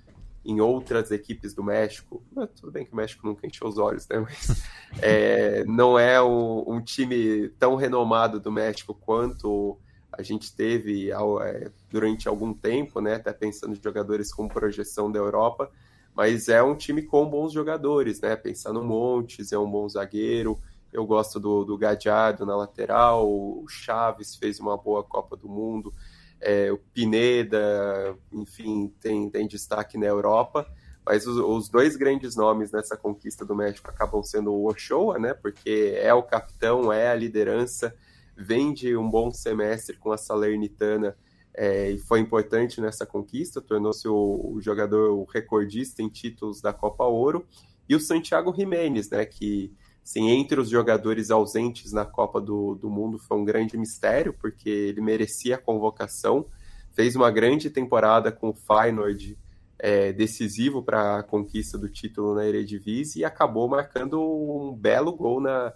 em 0.46 0.62
outras 0.62 1.10
equipes 1.10 1.56
do 1.56 1.64
México. 1.64 2.24
tudo 2.56 2.72
bem 2.72 2.86
que 2.86 2.94
o 2.94 2.96
México 2.96 3.26
nunca 3.26 3.48
encheu 3.48 3.68
os 3.68 3.80
olhos, 3.80 4.08
né? 4.08 4.20
Mas 4.20 4.64
é, 5.02 5.64
não 5.66 5.98
é 5.98 6.22
um, 6.22 6.76
um, 6.76 6.82
time 6.82 7.50
tão 7.58 7.76
renomado 7.76 8.40
do 8.40 8.52
México 8.52 8.94
quanto 8.94 9.80
a 10.12 10.22
gente 10.22 10.56
teve 10.56 11.10
é, 11.12 11.72
durante 11.90 12.28
algum 12.28 12.54
tempo, 12.54 13.02
né? 13.02 13.16
Até 13.16 13.34
pensando 13.34 13.74
em 13.74 13.82
jogadores 13.82 14.32
com 14.32 14.48
projeção 14.48 15.12
da 15.12 15.18
Europa. 15.18 15.72
Mas 16.16 16.48
é 16.48 16.64
um 16.64 16.76
time 16.76 17.02
com 17.02 17.30
bons 17.30 17.52
jogadores, 17.52 18.22
né? 18.22 18.36
Pensar 18.36 18.72
no 18.72 18.84
Montes, 18.84 19.52
é 19.52 19.60
um 19.60 19.70
bom 19.70 19.88
zagueiro. 19.90 20.58
Eu 20.92 21.06
gosto 21.06 21.42
do, 21.42 21.66
do 21.66 21.78
Gadiardo 21.78 22.46
na 22.46 22.56
lateral, 22.56 23.30
o 23.30 23.66
Chaves 23.68 24.36
fez 24.36 24.62
uma 24.62 24.78
boa 24.78 25.04
Copa 25.04 25.36
do 25.36 25.50
Mundo, 25.50 25.94
é, 26.40 26.72
o 26.72 26.78
Pineda, 26.78 28.16
enfim, 28.32 28.94
tem, 29.02 29.30
tem 29.30 29.46
destaque 29.46 29.98
na 29.98 30.06
Europa. 30.06 30.66
Mas 31.06 31.28
os, 31.28 31.38
os, 31.38 31.70
dois 31.70 31.98
grandes 31.98 32.36
nomes 32.36 32.72
nessa 32.72 32.96
conquista 32.96 33.46
do 33.46 33.54
México 33.54 33.90
acabam 33.90 34.24
sendo 34.24 34.54
o 34.54 34.70
Ochoa, 34.70 35.20
né? 35.20 35.34
Porque 35.34 35.94
é 35.98 36.14
o 36.14 36.24
capitão, 36.24 36.92
é 36.92 37.10
a 37.10 37.16
liderança, 37.16 37.94
vem 38.36 38.74
de 38.74 38.96
um 38.96 39.08
bom 39.08 39.32
semestre 39.32 39.98
com 39.98 40.14
a 40.14 40.18
Salernitana 40.18 41.16
é, 41.58 41.92
e 41.92 41.98
foi 41.98 42.20
importante 42.20 42.82
nessa 42.82 43.06
conquista, 43.06 43.62
tornou-se 43.62 44.08
o, 44.08 44.54
o, 44.54 44.62
jogador 44.62 45.12
o 45.12 45.24
recordista 45.24 46.02
em 46.02 46.10
títulos 46.10 46.62
da 46.62 46.74
Copa 46.74 47.06
Ouro. 47.06 47.46
E 47.88 47.96
o 47.96 48.00
Santiago 48.00 48.54
Jiménez, 48.54 49.10
né? 49.10 49.26
Que 49.26 49.72
Sim, 50.06 50.30
entre 50.30 50.62
os 50.62 50.70
jogadores 50.70 51.32
ausentes 51.32 51.92
na 51.92 52.06
Copa 52.06 52.40
do, 52.40 52.76
do 52.76 52.92
Mundo 52.92 53.18
foi 53.18 53.38
um 53.38 53.44
grande 53.44 53.76
mistério, 53.76 54.34
porque 54.34 54.70
ele 54.70 55.02
merecia 55.02 55.56
a 55.56 55.58
convocação, 55.58 56.46
fez 56.94 57.16
uma 57.16 57.32
grande 57.32 57.72
temporada 57.72 58.32
com 58.32 58.50
o 58.50 58.54
Feyenoord, 58.54 59.36
é, 59.80 60.14
decisivo 60.14 60.84
para 60.84 61.18
a 61.18 61.24
conquista 61.24 61.76
do 61.76 61.90
título 61.90 62.36
na 62.36 62.46
Eredivisie 62.46 63.22
e 63.22 63.26
acabou 63.26 63.68
marcando 63.68 64.22
um 64.22 64.76
belo 64.76 65.12
gol 65.12 65.42
na 65.42 65.74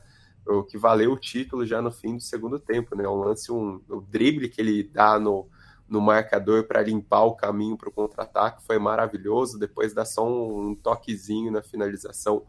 o 0.48 0.64
que 0.64 0.78
valeu 0.78 1.12
o 1.14 1.20
título 1.20 1.66
já 1.66 1.82
no 1.82 1.92
fim 1.92 2.16
do 2.16 2.22
segundo 2.22 2.60
tempo, 2.60 2.96
né? 2.96 3.08
Um 3.08 3.18
lance, 3.18 3.52
um, 3.52 3.82
o 3.90 4.02
drible 4.02 4.50
que 4.50 4.62
ele 4.62 4.84
dá 4.84 5.20
no, 5.20 5.48
no 5.90 6.00
marcador 6.00 6.66
para 6.66 6.82
limpar 6.82 7.24
o 7.24 7.36
caminho 7.36 7.78
para 7.78 7.90
o 7.90 7.92
contra-ataque 7.92 8.64
foi 8.66 8.78
maravilhoso. 8.78 9.58
Depois 9.58 9.94
dá 9.94 10.06
só 10.06 10.28
um, 10.28 10.76
toquezinho 10.76 11.52
na 11.52 11.62
finalização 11.62 12.46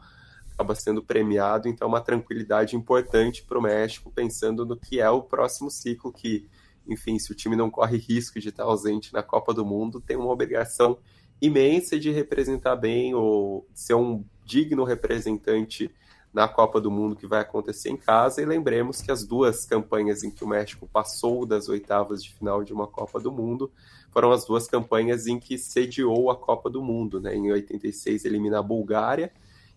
acaba 0.60 0.74
sendo 0.74 1.02
premiado, 1.02 1.68
então 1.68 1.88
uma 1.88 2.02
tranquilidade 2.02 2.76
importante 2.76 3.42
para 3.42 3.58
o 3.58 3.62
México, 3.62 4.12
pensando 4.14 4.66
no 4.66 4.76
que 4.76 5.00
é 5.00 5.08
o 5.08 5.22
próximo 5.22 5.70
ciclo, 5.70 6.12
que, 6.12 6.46
enfim, 6.86 7.18
se 7.18 7.32
o 7.32 7.34
time 7.34 7.56
não 7.56 7.70
corre 7.70 7.96
risco 7.96 8.38
de 8.38 8.50
estar 8.50 8.64
ausente 8.64 9.10
na 9.10 9.22
Copa 9.22 9.54
do 9.54 9.64
Mundo, 9.64 10.02
tem 10.02 10.18
uma 10.18 10.30
obrigação 10.30 10.98
imensa 11.40 11.98
de 11.98 12.10
representar 12.10 12.76
bem 12.76 13.14
ou 13.14 13.66
ser 13.72 13.94
um 13.94 14.22
digno 14.44 14.84
representante 14.84 15.90
na 16.32 16.46
Copa 16.46 16.80
do 16.80 16.90
Mundo 16.90 17.16
que 17.16 17.26
vai 17.26 17.40
acontecer 17.40 17.90
em 17.90 17.96
casa. 17.96 18.40
E 18.40 18.44
lembremos 18.44 19.02
que 19.02 19.10
as 19.10 19.24
duas 19.24 19.64
campanhas 19.66 20.22
em 20.22 20.30
que 20.30 20.44
o 20.44 20.48
México 20.48 20.88
passou 20.92 21.44
das 21.44 21.68
oitavas 21.68 22.22
de 22.22 22.32
final 22.32 22.62
de 22.62 22.72
uma 22.72 22.86
Copa 22.86 23.18
do 23.20 23.32
Mundo 23.32 23.70
foram 24.10 24.32
as 24.32 24.44
duas 24.44 24.66
campanhas 24.66 25.26
em 25.26 25.38
que 25.38 25.56
sediou 25.56 26.30
a 26.30 26.36
Copa 26.36 26.68
do 26.68 26.82
Mundo. 26.82 27.20
Né? 27.20 27.34
Em 27.34 27.50
86 27.52 28.24
elimina 28.24 28.58
a 28.58 28.62
Bulgária 28.62 29.32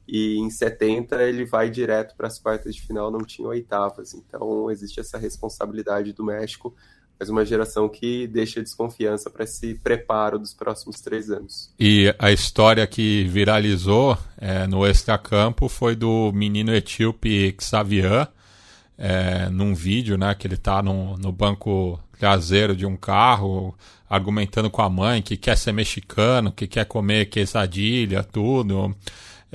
e 0.07 0.37
em 0.37 0.49
70 0.49 1.21
ele 1.23 1.45
vai 1.45 1.69
direto 1.69 2.15
para 2.15 2.27
as 2.27 2.37
quartas 2.37 2.75
de 2.75 2.81
final, 2.81 3.09
não 3.09 3.23
tinha 3.23 3.47
oitavas. 3.47 4.13
Então 4.13 4.69
existe 4.69 4.99
essa 4.99 5.17
responsabilidade 5.17 6.13
do 6.13 6.23
México, 6.23 6.75
mas 7.19 7.29
uma 7.29 7.45
geração 7.45 7.87
que 7.87 8.27
deixa 8.27 8.61
desconfiança 8.61 9.29
para 9.29 9.43
esse 9.43 9.75
preparo 9.75 10.37
dos 10.37 10.53
próximos 10.53 10.99
três 10.99 11.29
anos. 11.29 11.73
E 11.79 12.13
a 12.19 12.31
história 12.31 12.85
que 12.85 13.23
viralizou 13.25 14.17
é, 14.37 14.67
no 14.67 14.85
extracampo 14.85 15.69
foi 15.69 15.95
do 15.95 16.31
menino 16.33 16.73
etíope 16.73 17.55
Xavier, 17.61 18.27
é, 18.97 19.49
num 19.49 19.73
vídeo, 19.73 20.17
né, 20.17 20.35
que 20.35 20.47
ele 20.47 20.55
está 20.55 20.81
no, 20.81 21.17
no 21.17 21.31
banco 21.31 21.99
traseiro 22.19 22.75
de 22.75 22.85
um 22.85 22.95
carro, 22.95 23.75
argumentando 24.09 24.69
com 24.69 24.81
a 24.81 24.89
mãe 24.89 25.21
que 25.21 25.35
quer 25.35 25.57
ser 25.57 25.71
mexicano, 25.71 26.51
que 26.51 26.67
quer 26.67 26.85
comer 26.85 27.25
quesadilha, 27.25 28.23
tudo. 28.23 28.95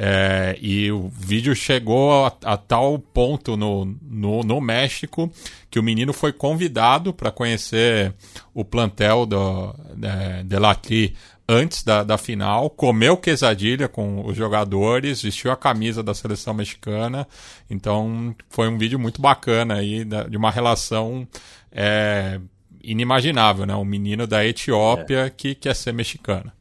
É, 0.01 0.57
e 0.61 0.92
o 0.92 1.09
vídeo 1.09 1.57
chegou 1.57 2.24
a, 2.24 2.32
a 2.44 2.57
tal 2.57 3.01
ponto 3.01 3.57
no, 3.57 3.84
no, 4.01 4.44
no, 4.44 4.61
México 4.61 5.28
que 5.68 5.80
o 5.80 5.82
menino 5.82 6.12
foi 6.12 6.32
convidado 6.32 7.12
para 7.12 7.32
conhecer 7.32 8.14
o 8.55 8.64
plantel 8.64 9.26
do, 9.26 9.74
de, 9.96 10.44
de 10.44 10.57
Latri 10.57 11.16
antes 11.49 11.82
da, 11.82 12.05
da 12.05 12.16
final, 12.16 12.70
comeu 12.70 13.16
quesadilha 13.16 13.88
com 13.88 14.24
os 14.24 14.36
jogadores, 14.36 15.20
vestiu 15.20 15.51
a 15.51 15.57
camisa 15.57 16.01
da 16.01 16.14
seleção 16.14 16.55
mexicana. 16.55 17.26
Então 17.68 18.36
foi 18.49 18.68
um 18.68 18.78
vídeo 18.78 19.01
muito 19.01 19.20
bacana 19.20 19.78
aí 19.78 20.05
de 20.05 20.36
uma 20.36 20.53
relação 20.53 21.26
é, 21.72 22.38
inimaginável, 22.84 23.66
né? 23.66 23.74
Um 23.74 23.84
menino 23.84 24.28
da 24.28 24.46
Etiópia 24.46 25.26
é. 25.26 25.30
que 25.30 25.57
quer 25.57 25.74
ser 25.74 25.92
mexicano. 25.92 26.53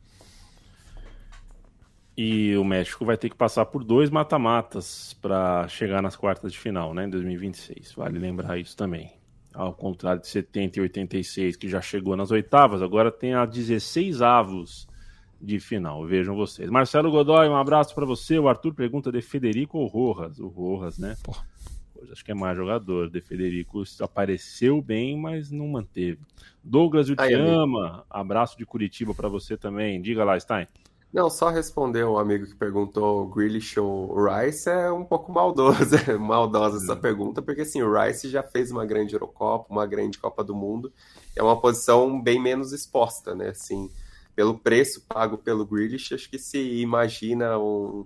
E 2.17 2.57
o 2.57 2.63
México 2.63 3.05
vai 3.05 3.15
ter 3.15 3.29
que 3.29 3.35
passar 3.35 3.65
por 3.67 3.83
dois 3.83 4.09
mata-matas 4.09 5.13
para 5.21 5.67
chegar 5.67 6.01
nas 6.01 6.15
quartas 6.15 6.51
de 6.51 6.57
final, 6.57 6.91
né, 6.91 7.05
em 7.05 7.09
2026. 7.11 7.93
Vale 7.93 8.17
lembrar 8.17 8.57
isso 8.57 8.75
também. 8.75 9.11
Ao 9.53 9.71
contrário 9.71 10.21
de 10.21 10.27
70 10.27 10.79
e 10.79 10.81
86, 10.81 11.55
que 11.55 11.69
já 11.69 11.79
chegou 11.79 12.15
nas 12.15 12.31
oitavas, 12.31 12.81
agora 12.81 13.11
tem 13.11 13.35
a 13.35 13.45
16 13.45 14.23
avos 14.23 14.87
de 15.39 15.59
final. 15.59 16.05
Vejam 16.07 16.35
vocês. 16.35 16.69
Marcelo 16.71 17.11
Godoy, 17.11 17.47
um 17.47 17.55
abraço 17.55 17.93
para 17.93 18.05
você. 18.05 18.39
O 18.39 18.47
Arthur 18.47 18.73
pergunta 18.73 19.11
de 19.11 19.21
Federico 19.21 19.77
ou 19.77 19.85
Rojas? 19.85 20.39
O 20.39 20.47
Rojas, 20.47 20.97
né? 20.97 21.15
Hoje 21.95 22.11
acho 22.11 22.25
que 22.25 22.31
é 22.31 22.35
mais 22.35 22.57
jogador. 22.57 23.09
De 23.09 23.21
Federico 23.21 23.83
apareceu 24.01 24.81
bem, 24.81 25.15
mas 25.19 25.51
não 25.51 25.67
manteve. 25.67 26.19
Douglas, 26.63 27.09
eu 27.09 27.15
te 27.15 27.33
ama. 27.33 28.03
Abraço 28.09 28.57
de 28.57 28.65
Curitiba 28.65 29.13
para 29.13 29.29
você 29.29 29.55
também. 29.55 30.01
Diga 30.01 30.23
lá, 30.23 30.39
Stein. 30.39 30.67
Não, 31.11 31.29
só 31.29 31.49
responder 31.49 32.03
o 32.03 32.19
amigo 32.19 32.45
que 32.45 32.55
perguntou 32.55 33.27
Grealish 33.29 33.79
ou 33.79 34.13
Rice 34.25 34.69
é 34.69 34.91
um 34.91 35.05
pouco 35.05 35.31
maldoso, 35.31 35.95
é 36.09 36.17
maldosa 36.17 36.77
essa 36.77 36.95
pergunta, 36.95 37.41
porque 37.41 37.61
assim, 37.61 37.81
o 37.81 37.91
Rice 37.91 38.29
já 38.29 38.43
fez 38.43 38.71
uma 38.71 38.85
grande 38.85 39.15
Eurocopa, 39.15 39.73
uma 39.73 39.85
grande 39.85 40.17
Copa 40.17 40.43
do 40.43 40.53
Mundo, 40.53 40.91
é 41.35 41.41
uma 41.41 41.59
posição 41.59 42.21
bem 42.21 42.41
menos 42.41 42.73
exposta, 42.73 43.33
né? 43.33 43.49
Assim, 43.49 43.89
pelo 44.35 44.59
preço 44.59 45.05
pago 45.07 45.37
pelo 45.37 45.65
Grealish, 45.65 46.13
acho 46.13 46.29
que 46.29 46.37
se 46.37 46.59
imagina 46.81 47.57
um, 47.57 48.05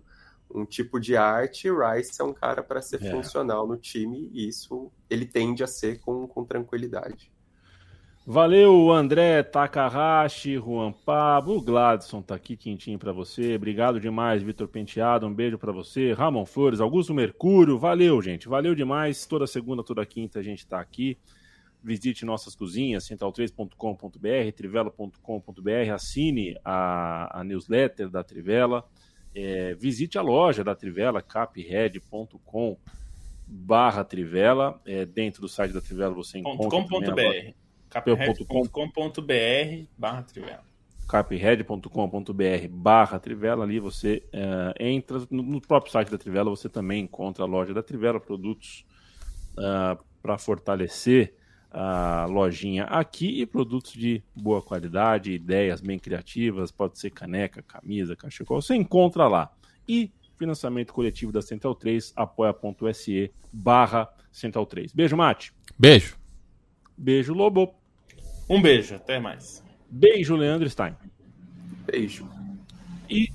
um 0.53 0.63
tipo 0.63 0.99
de 0.99 1.17
arte, 1.17 1.69
Rice 1.69 2.21
é 2.21 2.23
um 2.23 2.33
cara 2.33 2.61
para 2.61 2.81
ser 2.81 3.03
é. 3.03 3.11
funcional 3.11 3.67
no 3.67 3.77
time 3.77 4.29
e 4.31 4.47
isso 4.47 4.91
ele 5.09 5.25
tende 5.25 5.63
a 5.63 5.67
ser 5.67 5.99
com, 5.99 6.27
com 6.27 6.45
tranquilidade. 6.45 7.31
Valeu, 8.31 8.89
André 8.89 9.43
Takahashi, 9.43 10.55
Juan 10.55 10.93
Pablo, 10.93 11.57
o 11.57 11.61
Gladson 11.61 12.21
tá 12.21 12.33
aqui 12.33 12.55
quentinho 12.55 12.97
para 12.97 13.11
você. 13.11 13.55
Obrigado 13.55 13.99
demais, 13.99 14.41
Vitor 14.41 14.69
Penteado. 14.69 15.27
Um 15.27 15.33
beijo 15.33 15.57
para 15.57 15.73
você. 15.73 16.13
Ramon 16.13 16.45
Flores, 16.45 16.79
Augusto 16.79 17.13
Mercúrio. 17.13 17.77
Valeu, 17.77 18.21
gente. 18.21 18.47
Valeu 18.47 18.73
demais. 18.73 19.25
Toda 19.25 19.45
segunda, 19.45 19.83
toda 19.83 20.05
quinta 20.05 20.39
a 20.39 20.41
gente 20.41 20.65
tá 20.65 20.79
aqui. 20.79 21.17
Visite 21.83 22.23
nossas 22.23 22.55
cozinhas, 22.55 23.05
central3.com.br, 23.05 24.51
trivela.com.br. 24.55 25.93
Assine 25.93 26.55
a, 26.63 27.41
a 27.41 27.43
newsletter 27.43 28.09
da 28.09 28.23
Trivela. 28.23 28.85
É, 29.35 29.73
visite 29.73 30.17
a 30.17 30.21
loja 30.21 30.63
da 30.63 30.73
Trivela, 30.73 31.21
capred.com 31.21 32.77
barra 33.45 34.05
Trivela. 34.05 34.79
É, 34.85 35.05
dentro 35.05 35.41
do 35.41 35.49
site 35.49 35.73
da 35.73 35.81
Trivela 35.81 36.13
você 36.13 36.39
encontra... 36.39 36.69
.com.br 36.69 37.60
capred.com.br 37.91 39.85
barra 39.97 40.23
Trivela 40.23 40.71
capred.com.br 41.11 42.67
barra 42.69 43.19
Trivela, 43.19 43.65
ali 43.65 43.79
você 43.79 44.23
uh, 44.33 44.73
entra, 44.79 45.19
no, 45.29 45.43
no, 45.43 45.59
próprio 45.59 45.91
site 45.91 46.09
da 46.09 46.17
Trivela 46.17 46.49
você 46.49 46.69
também 46.69 47.03
encontra 47.03 47.43
a 47.43 47.47
loja 47.47 47.73
da 47.73 47.83
Trivela, 47.83 48.17
produtos 48.17 48.85
uh, 49.57 49.61
eh, 49.61 49.97
para 50.21 50.37
fortalecer 50.37 51.35
a 51.69 52.25
lojinha 52.29 52.85
aqui 52.85 53.41
e 53.41 53.45
produtos 53.45 53.91
de 53.91 54.23
boa 54.33 54.61
qualidade, 54.61 55.33
ideias 55.33 55.81
bem 55.81 55.99
criativas, 55.99 56.71
pode 56.71 56.97
ser 56.97 57.09
caneca, 57.09 57.61
camisa, 57.61 58.15
cachecol, 58.15 58.61
você 58.61 58.75
encontra 58.75 59.27
lá. 59.27 59.51
E 59.87 60.13
financiamento 60.37 60.93
coletivo 60.93 61.31
da 61.31 61.41
Central 61.41 61.75
3, 61.75 62.13
apoia.se 62.15 63.31
barra 63.51 64.09
Central 64.31 64.65
3. 64.65 64.93
Beijo, 64.93 65.17
Mate. 65.17 65.53
Beijo. 65.77 66.17
Beijo, 66.97 67.33
Lobo. 67.33 67.80
Um 68.49 68.61
beijo, 68.61 68.95
até 68.95 69.19
mais. 69.19 69.63
Beijo, 69.89 70.35
Leandro 70.35 70.69
Stein. 70.69 70.95
Beijo. 71.85 72.27
E 73.09 73.29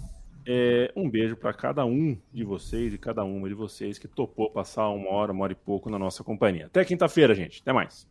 é, 0.47 0.93
um 0.95 1.11
beijo 1.11 1.37
para 1.37 1.53
cada 1.53 1.85
um 1.85 2.17
de 2.33 2.45
vocês 2.45 2.95
e 2.95 2.99
cada 2.99 3.25
uma 3.25 3.49
de 3.49 3.55
vocês 3.55 3.99
que 3.99 4.07
topou 4.07 4.51
passar 4.51 4.89
uma 4.91 5.11
hora, 5.11 5.33
uma 5.33 5.45
hora 5.45 5.53
e 5.53 5.57
pouco 5.57 5.91
na 5.91 5.99
nossa 5.99 6.23
companhia. 6.23 6.67
Até 6.67 6.85
quinta-feira, 6.85 7.35
gente. 7.35 7.61
Até 7.61 7.73
mais. 7.73 8.07